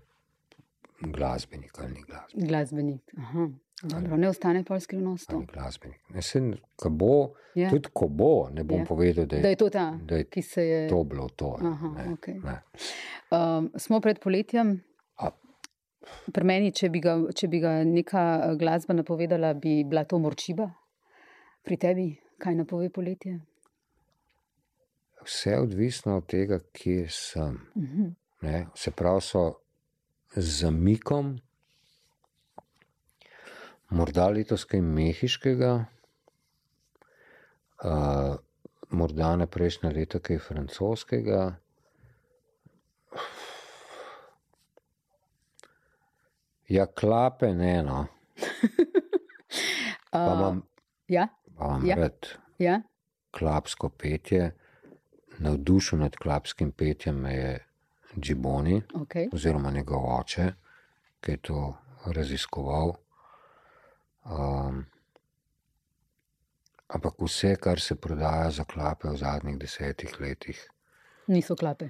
glasbenik 1.02 1.80
ali 1.80 1.94
ni 1.94 2.02
glasbenik. 2.02 2.48
glasbenik. 2.50 3.02
Aha. 3.18 3.48
Dobro, 3.84 4.18
ne 4.18 4.30
ostane 4.30 4.64
pa 4.64 4.80
skrivnost. 4.80 5.32
Glasbenik. 5.46 6.00
Ne, 6.10 6.22
se, 6.22 6.42
ko 6.76 6.90
bo, 6.90 7.14
Ja. 7.56 7.70
tudi 7.70 7.90
ko 7.94 8.08
bo, 8.08 8.50
ne 8.50 8.64
bom 8.64 8.80
Ja. 8.80 8.86
povedal, 8.86 9.26
da 9.26 9.36
je, 9.36 9.42
Da 9.42 9.50
je 9.50 9.56
to 9.56 9.70
ta, 9.70 10.00
da 10.02 10.16
je 10.16 10.24
ki 10.26 10.42
se 10.42 10.64
je. 10.64 10.90
to 10.90 11.04
bilo 11.04 11.30
to. 11.30 11.58
Aha, 11.62 11.88
ne, 11.90 12.14
okej. 12.14 12.40
ne. 12.40 12.62
Um, 13.32 13.72
smo 13.78 14.00
pred 14.00 14.20
poletjem. 14.20 14.84
A- 15.18 15.32
Pri 16.34 16.44
meni, 16.44 16.72
če 16.72 16.90
bi, 16.90 17.00
ga, 17.00 17.32
če 17.32 17.48
bi 17.48 17.60
ga 17.60 17.84
neka 17.84 18.22
eh, 18.44 18.56
glasba 18.56 18.94
napovedala, 18.94 19.54
bi 19.54 19.84
bila 19.84 20.04
to 20.04 20.20
morčiba. 20.20 20.70
Pri 21.64 21.78
tebi, 21.78 22.08
kaj 22.38 22.56
napove 22.56 22.90
poletje? 22.90 23.40
Vse 25.22 25.50
je 25.50 25.60
odvisno 25.60 26.18
od 26.18 26.26
tega, 26.26 26.60
kje 26.74 27.08
sem. 27.10 27.60
Uh 27.76 27.84
-huh. 27.84 28.14
Ne? 28.42 28.68
Se 28.76 28.92
pravi, 28.92 29.22
so 29.22 29.54
z 30.30 30.60
zamikom, 30.60 31.40
morda 33.90 34.28
letos 34.30 34.66
kaj 34.70 34.82
mehiškega, 34.82 35.72
uh, 37.84 38.36
morda 38.90 39.36
ne 39.36 39.48
prejšnje 39.48 39.92
leto 39.96 40.20
kaj 40.20 40.40
francoskega. 40.40 41.42
Ja, 46.70 46.86
klape 46.86 47.54
ne, 47.54 47.84
no. 47.84 48.06
Pa 50.12 50.26
imam, 50.34 50.62
Ja, 51.08 51.28
pa 51.58 51.66
imam 51.66 51.86
ja. 51.86 51.96
rad 51.96 52.28
ja. 52.60 52.82
klapsko 53.32 53.90
petje. 53.90 54.52
Navdušen 55.40 56.00
nad 56.00 56.16
klapskim 56.18 56.72
petjem 56.72 57.26
je 57.26 57.66
Džiboni, 58.20 58.82
Okay. 58.94 59.30
oziroma 59.34 59.72
njegov 59.72 60.04
oče, 60.20 60.52
ki 61.22 61.32
je 61.32 61.38
to 61.38 61.60
raziskoval. 62.06 62.94
Um, 64.26 64.86
ampak 66.88 67.22
vse, 67.22 67.56
kar 67.56 67.80
se 67.80 67.96
prodaja 67.96 68.50
za 68.52 68.64
klape 68.64 69.10
v 69.10 69.18
zadnjih 69.18 69.58
desetih 69.58 70.20
letih, 70.20 70.68
Niso 71.28 71.56
klape. 71.56 71.90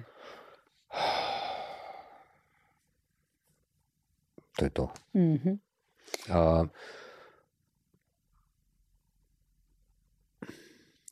to 4.56 4.64
je 4.64 4.70
to. 4.70 4.92
Uh 5.14 5.20
-huh. 5.20 5.58
Uh, 6.28 6.68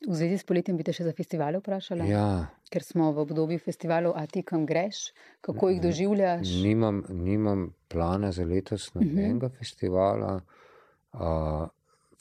V 0.07 0.15
zvezi 0.15 0.37
s 0.37 0.47
poletjem 0.47 0.77
bi 0.79 0.83
te 0.87 0.93
še 0.95 1.03
za 1.03 1.11
festivale 1.11 1.59
vprašala, 1.59 2.05
ja, 2.07 2.47
ker 2.71 2.83
smo 2.87 3.11
v 3.11 3.19
obdobju 3.25 3.59
festivalov, 3.59 4.15
a 4.15 4.23
ti 4.31 4.45
kam 4.47 4.63
greš, 4.65 5.11
kako 5.43 5.69
jih 5.69 5.81
doživljaš? 5.83 6.53
nimam, 6.63 7.03
nimam 7.09 7.65
plana 7.91 8.31
za 8.31 8.45
letos 8.47 8.93
nobenega 8.95 9.49
festivala. 9.49 10.39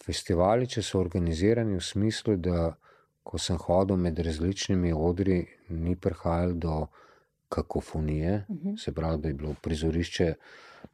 Festivali, 0.05 0.67
če 0.67 0.83
so 0.83 1.01
organizirani 1.01 1.77
v 1.77 1.85
smislu, 1.85 2.37
da 2.37 2.77
ko 3.29 3.39
sem 3.39 3.59
hodil 3.61 3.99
med 4.01 4.19
različnimi 4.25 4.93
odri, 4.97 5.43
ni 5.69 5.97
prihajalo 5.97 6.55
do 6.55 6.77
kakofonije, 7.49 8.45
uh 8.49 8.57
-huh. 8.57 8.79
se 8.85 8.93
pravi, 8.95 9.23
da 9.23 9.29
je 9.29 9.35
bilo 9.35 9.55
prizorišče 9.63 10.35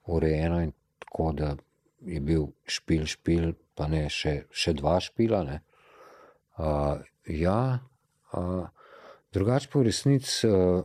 urejeno 0.06 0.62
in 0.62 0.72
tako, 0.98 1.32
da 1.32 1.56
je 2.00 2.20
bil 2.20 2.46
špil, 2.66 3.06
špil, 3.06 3.52
pa 3.74 3.88
ne 3.88 4.08
še, 4.10 4.44
še 4.50 4.72
dva 4.72 5.00
špila. 5.00 5.42
Ne. 5.44 5.60
Uh, 6.58 7.00
ja, 7.26 7.78
uh, 8.32 8.66
drugače 9.32 9.68
pa 9.72 9.78
v 9.78 9.82
resnici 9.82 10.48
uh, 10.48 10.84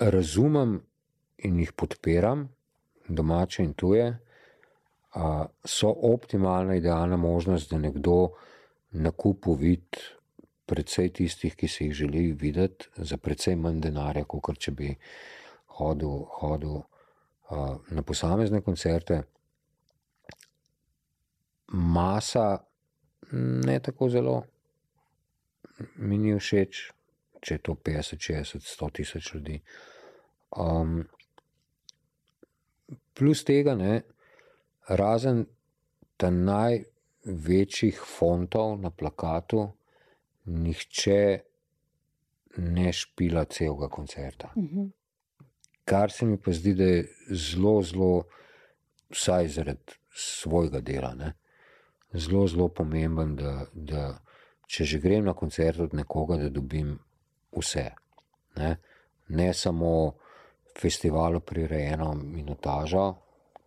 razumem 0.00 0.80
in 1.38 1.60
jih 1.60 1.72
podpiram, 1.72 2.48
domače 3.08 3.64
in 3.64 3.74
tuje, 3.74 4.18
so 5.64 5.92
optimalna, 6.02 6.74
idealna 6.74 7.16
možnost, 7.16 7.70
da 7.70 7.78
nekdo 7.78 8.30
na 8.90 9.10
kupu 9.10 9.54
vidi 9.54 10.02
predvsej 10.66 11.12
tistih, 11.12 11.54
ki 11.56 11.68
se 11.68 11.84
jih 11.84 11.94
želi 11.94 12.32
videti, 12.32 12.88
za 12.96 13.16
predvsej 13.16 13.56
manj 13.56 13.80
denarja, 13.80 14.24
kot 14.24 14.58
če 14.58 14.72
bi 14.72 14.90
hodil, 15.78 16.26
hodil 16.40 16.82
na 17.90 18.02
posamezne 18.02 18.60
koncerte. 18.60 19.22
Masa 21.68 22.58
ne 23.30 23.78
tako 23.82 24.08
zelo 24.08 24.42
mi 25.96 26.18
ni 26.18 26.34
všeč, 26.38 26.80
če 27.44 27.56
je 27.56 27.62
to 27.68 27.74
50, 27.74 28.22
60, 28.22 28.64
100 28.64 28.90
tisoč 28.98 29.32
ljudi. 29.34 29.60
Um, 30.56 31.04
plus 33.14 33.44
tega, 33.44 33.74
ne, 33.74 34.02
razen 34.88 35.44
ta 36.16 36.30
največjih 36.30 38.00
fontov 38.00 38.76
na 38.80 38.90
plakatu, 38.90 39.66
nihče 40.46 41.20
ne 42.56 42.92
špila 42.92 43.44
celega 43.44 43.88
koncerta. 43.88 44.52
Uh 44.54 44.64
-huh. 44.64 44.90
Kar 45.84 46.10
se 46.10 46.26
mi 46.26 46.38
pa 46.38 46.52
zdi, 46.52 46.74
da 46.74 46.84
je 46.84 47.08
zelo, 47.30 47.82
zelo, 47.82 48.22
vsaj 49.10 49.48
zaradi 49.48 49.92
svojega 50.10 50.80
dela, 50.80 51.14
ne, 51.14 51.32
zelo, 52.12 52.46
zelo 52.46 52.68
pomemben, 52.68 53.36
da, 53.36 53.66
da 53.72 54.18
če 54.66 54.84
že 54.84 54.98
grem 54.98 55.24
na 55.24 55.34
koncert 55.34 55.80
od 55.80 55.94
nekoga, 55.94 56.36
da 56.36 56.48
dobim 56.48 56.98
vse. 57.56 57.90
Ne, 58.56 58.76
ne 59.28 59.54
samo 59.54 60.16
festivalu 60.80 61.40
prirejeno 61.40 62.14
minutažo, 62.14 63.14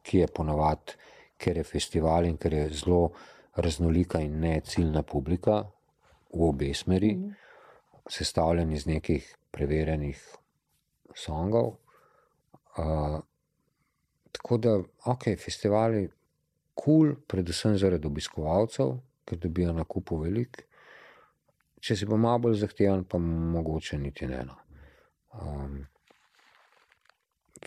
ki 0.04 0.24
je 0.24 0.28
ponavadi, 0.28 0.96
ker 1.38 1.58
je 1.58 1.64
festival 1.64 2.26
in 2.26 2.38
ker 2.38 2.54
je 2.54 2.70
zelo 2.82 3.10
raznolika 3.56 4.20
in 4.20 4.40
ne 4.40 4.60
ciljna 4.66 5.04
publika 5.04 5.64
v 6.34 6.50
obe 6.50 6.74
smeri, 6.74 7.16
mm. 7.16 7.34
sestavljen 8.10 8.72
iz 8.72 8.86
nekih 8.88 9.36
preverjenih 9.52 10.22
songov. 11.16 11.76
Uh, 12.78 13.20
tako 14.32 14.58
da, 14.58 14.78
ok, 15.06 15.24
festivali, 15.38 16.08
kul, 16.74 17.08
cool, 17.10 17.16
predvsem 17.28 17.78
zaradi 17.78 18.08
obiskovalcev, 18.08 18.98
ker 19.26 19.38
dobijo 19.38 19.74
na 19.74 19.84
kupu 19.84 20.22
velik. 20.24 20.64
Če 21.80 21.96
si 21.96 22.08
pa 22.08 22.18
malo 22.20 22.46
bolj 22.48 22.60
zahteven, 22.62 23.06
pa 23.08 23.18
mogoče 23.20 23.98
niti 23.98 24.28
ne. 24.28 24.44
No. 24.46 24.58
Um, 25.40 25.80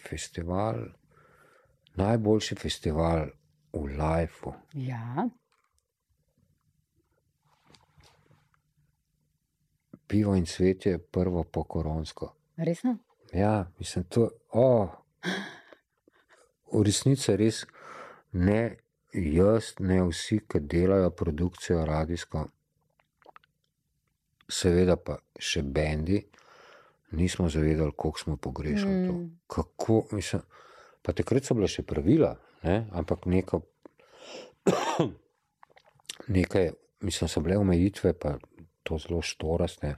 festival, 0.00 0.84
najboljši 1.94 2.54
festival 2.54 3.26
v 3.72 3.86
Lifeu. 3.98 4.52
Ja, 4.74 5.28
Pivo 10.12 10.34
in 10.36 10.46
svet 10.46 10.86
je 10.86 10.98
prvo 10.98 11.44
po 11.44 11.64
koronsko. 11.64 12.34
resno? 12.56 12.98
Ja, 13.32 13.70
mislim, 13.78 14.04
to 14.04 14.30
oh, 14.48 14.90
v 16.72 16.82
resnici 16.84 17.36
res 17.36 17.64
ne 18.32 18.76
jaz, 19.12 19.74
ne 19.78 20.02
vsi, 20.02 20.42
ki 20.48 20.60
delajo 20.60 21.10
produkcijo 21.10 21.84
radijsko, 21.86 22.44
seveda 24.48 24.96
pa 24.96 25.16
še 25.38 25.62
bendi, 25.62 26.20
nismo 27.12 27.48
zavedali, 27.48 27.92
koliko 27.96 28.18
smo 28.18 28.36
pogrešali 28.36 29.06
to. 29.06 29.12
Mm. 29.12 29.38
Kako, 29.46 30.06
mislim, 30.12 30.42
pa 31.02 31.12
takrat 31.12 31.44
so 31.44 31.54
bile 31.54 31.68
še 31.68 31.82
pravila, 31.82 32.36
ne? 32.62 32.86
ampak 32.92 33.26
neko, 33.26 33.60
nekaj, 36.36 36.70
mislim, 37.00 37.28
so 37.28 37.40
bile 37.40 37.58
omejitve, 37.58 38.12
pa 38.12 38.36
to 38.82 38.98
zelo 38.98 39.22
štoraste. 39.22 39.94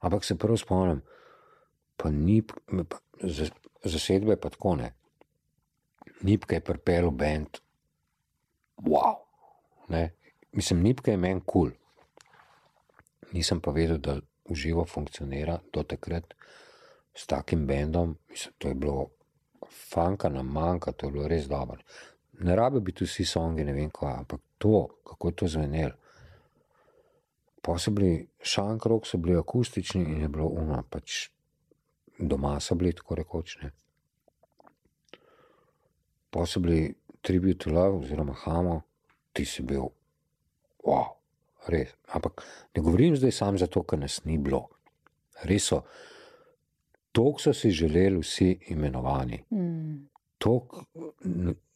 Ampak 0.00 0.24
se 0.24 0.38
prvo 0.38 0.56
spomnim, 0.56 1.02
pa 1.96 2.10
ni, 2.10 2.42
pa, 2.42 3.00
za- 3.22 3.52
zasedbe 3.84 4.36
pa 4.36 4.50
tako 4.50 4.76
ne. 4.76 4.92
Nipka 6.22 6.56
je 6.56 6.64
pripel 6.64 7.10
bend, 7.10 7.58
wow. 8.84 9.26
Ne? 9.88 10.14
Mislim, 10.52 10.82
Nipka 10.82 11.10
je 11.10 11.16
meni 11.16 11.40
kul. 11.44 11.70
Cool. 11.70 11.72
Nisem 13.32 13.60
pa 13.60 13.70
vedel, 13.70 13.98
da 13.98 14.20
uživo 14.48 14.84
funkcionira 14.84 15.58
do 15.72 15.82
takrat 15.82 16.34
s 17.14 17.26
takim 17.26 17.66
bendom. 17.66 18.16
Mislim, 18.30 18.54
to 18.58 18.68
je 18.68 18.74
bilo 18.74 19.08
fanka 19.90 20.28
na 20.28 20.42
manjka, 20.42 20.92
to 20.92 21.06
je 21.06 21.12
bilo 21.12 21.28
res 21.28 21.48
dobro. 21.48 21.82
ne 22.38 22.56
rabe 22.56 22.80
biti 22.80 23.04
vsi 23.04 23.24
songi, 23.24 23.64
ne 23.64 23.72
vem 23.72 23.90
kva, 23.90 24.18
ampak 24.18 24.40
to, 24.58 24.88
kako 25.04 25.28
je 25.28 25.36
to 25.36 25.48
zvenelo. 25.48 25.94
Pa 27.62 27.78
so 27.78 27.90
bili 27.90 28.28
šankrok, 28.42 29.06
so 29.06 29.18
bili 29.18 29.38
akustični 29.38 30.02
in 30.02 30.20
je 30.22 30.28
bilo 30.28 30.46
uno, 30.46 30.82
pač 30.90 31.28
doma 32.18 32.60
so 32.60 32.74
bili 32.74 32.92
tako 32.92 33.14
rekočne. 33.14 33.70
Pa 36.30 36.46
so 36.46 36.60
bili 36.60 36.94
tribute 37.22 37.64
to 37.64 37.70
love 37.70 38.04
oziroma 38.04 38.34
hamo, 38.44 38.82
ti 39.32 39.44
si 39.44 39.62
bil, 39.62 39.88
wow, 40.84 41.16
res. 41.72 41.94
Ampak 42.14 42.44
ne 42.76 42.82
govorim 42.82 43.16
zdaj 43.16 43.32
sam 43.32 43.58
zato, 43.58 43.82
ker 43.82 43.98
nas 43.98 44.20
ni 44.24 44.38
bilo. 44.38 44.66
Res 45.48 45.70
so, 45.72 45.82
toliko 47.12 47.42
so 47.42 47.54
si 47.56 47.70
želeli 47.70 48.20
vsi 48.20 48.50
imenovani. 48.74 49.42
Mm. 49.50 50.06
Tok 50.38 50.74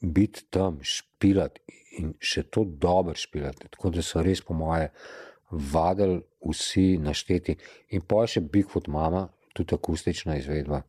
biti 0.01 0.45
tam, 0.53 0.79
špilati 0.85 1.79
in 2.01 2.15
še 2.21 2.45
to 2.53 2.65
dobro 2.65 3.15
špilati. 3.17 3.69
Tako 3.73 3.91
da 3.95 4.05
so 4.05 4.23
res, 4.23 4.43
po 4.45 4.55
moje, 4.55 4.91
vadili 5.51 6.21
vsi 6.45 6.99
našteti. 7.03 7.57
In 7.97 8.05
pa 8.07 8.27
še 8.29 8.45
Bigfoot 8.45 8.89
mama, 8.93 9.27
tudi 9.57 9.75
akustična 9.75 10.37
izvedba. 10.39 10.83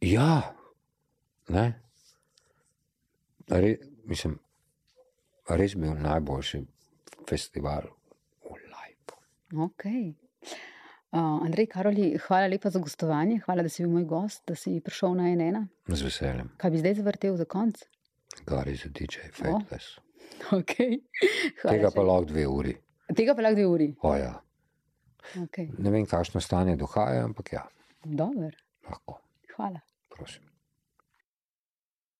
Ja, 0.00 0.54
ne. 1.48 1.66
Re, 3.48 3.76
mislim, 4.04 4.38
res 5.48 5.74
bil 5.78 5.94
najboljši 6.02 6.62
festival 7.28 7.90
v 8.46 8.56
Lajpu. 8.70 9.18
Okay. 9.68 10.14
Uh, 11.14 11.38
Andrej 11.46 11.68
Karoli, 11.72 12.16
hvala 12.26 12.48
lepa 12.50 12.70
za 12.70 12.80
gostovanje, 12.82 13.40
hvala, 13.46 13.62
da 13.62 13.70
si 13.72 13.84
bil 13.84 13.92
moj 13.94 14.04
gost, 14.10 14.42
da 14.46 14.56
si 14.58 14.80
prišel 14.84 15.14
na 15.16 15.30
NN. 15.34 15.68
Z 15.88 16.02
veseljem. 16.02 16.50
Kaj 16.58 16.74
bi 16.74 16.82
zdaj 16.82 16.98
zavrtel 16.98 17.36
za 17.38 17.46
konc? 17.48 17.78
Gari 18.46 18.74
za 18.76 18.90
DJ, 18.90 19.30
Fateless. 19.32 19.96
Oh. 19.98 20.58
Okay. 20.58 20.98
Tega 21.62 21.90
pa 21.94 22.02
lahko 22.02 22.26
dve 22.32 22.46
uri. 22.50 22.74
Tega 23.16 23.34
pa 23.34 23.46
lahko 23.46 23.56
dve 23.56 23.66
uri. 23.70 23.88
O, 24.02 24.12
ja. 24.18 24.34
Okay. 25.46 25.70
Ne 25.78 25.90
vem, 25.94 26.06
kakšno 26.06 26.42
stanje 26.42 26.76
duha 26.76 27.08
je, 27.14 27.22
ampak 27.30 27.52
ja. 27.54 27.64
Dober. 28.04 28.58
Lahko. 28.90 29.20
Hvala. 29.56 29.80
Prosim. 30.12 30.42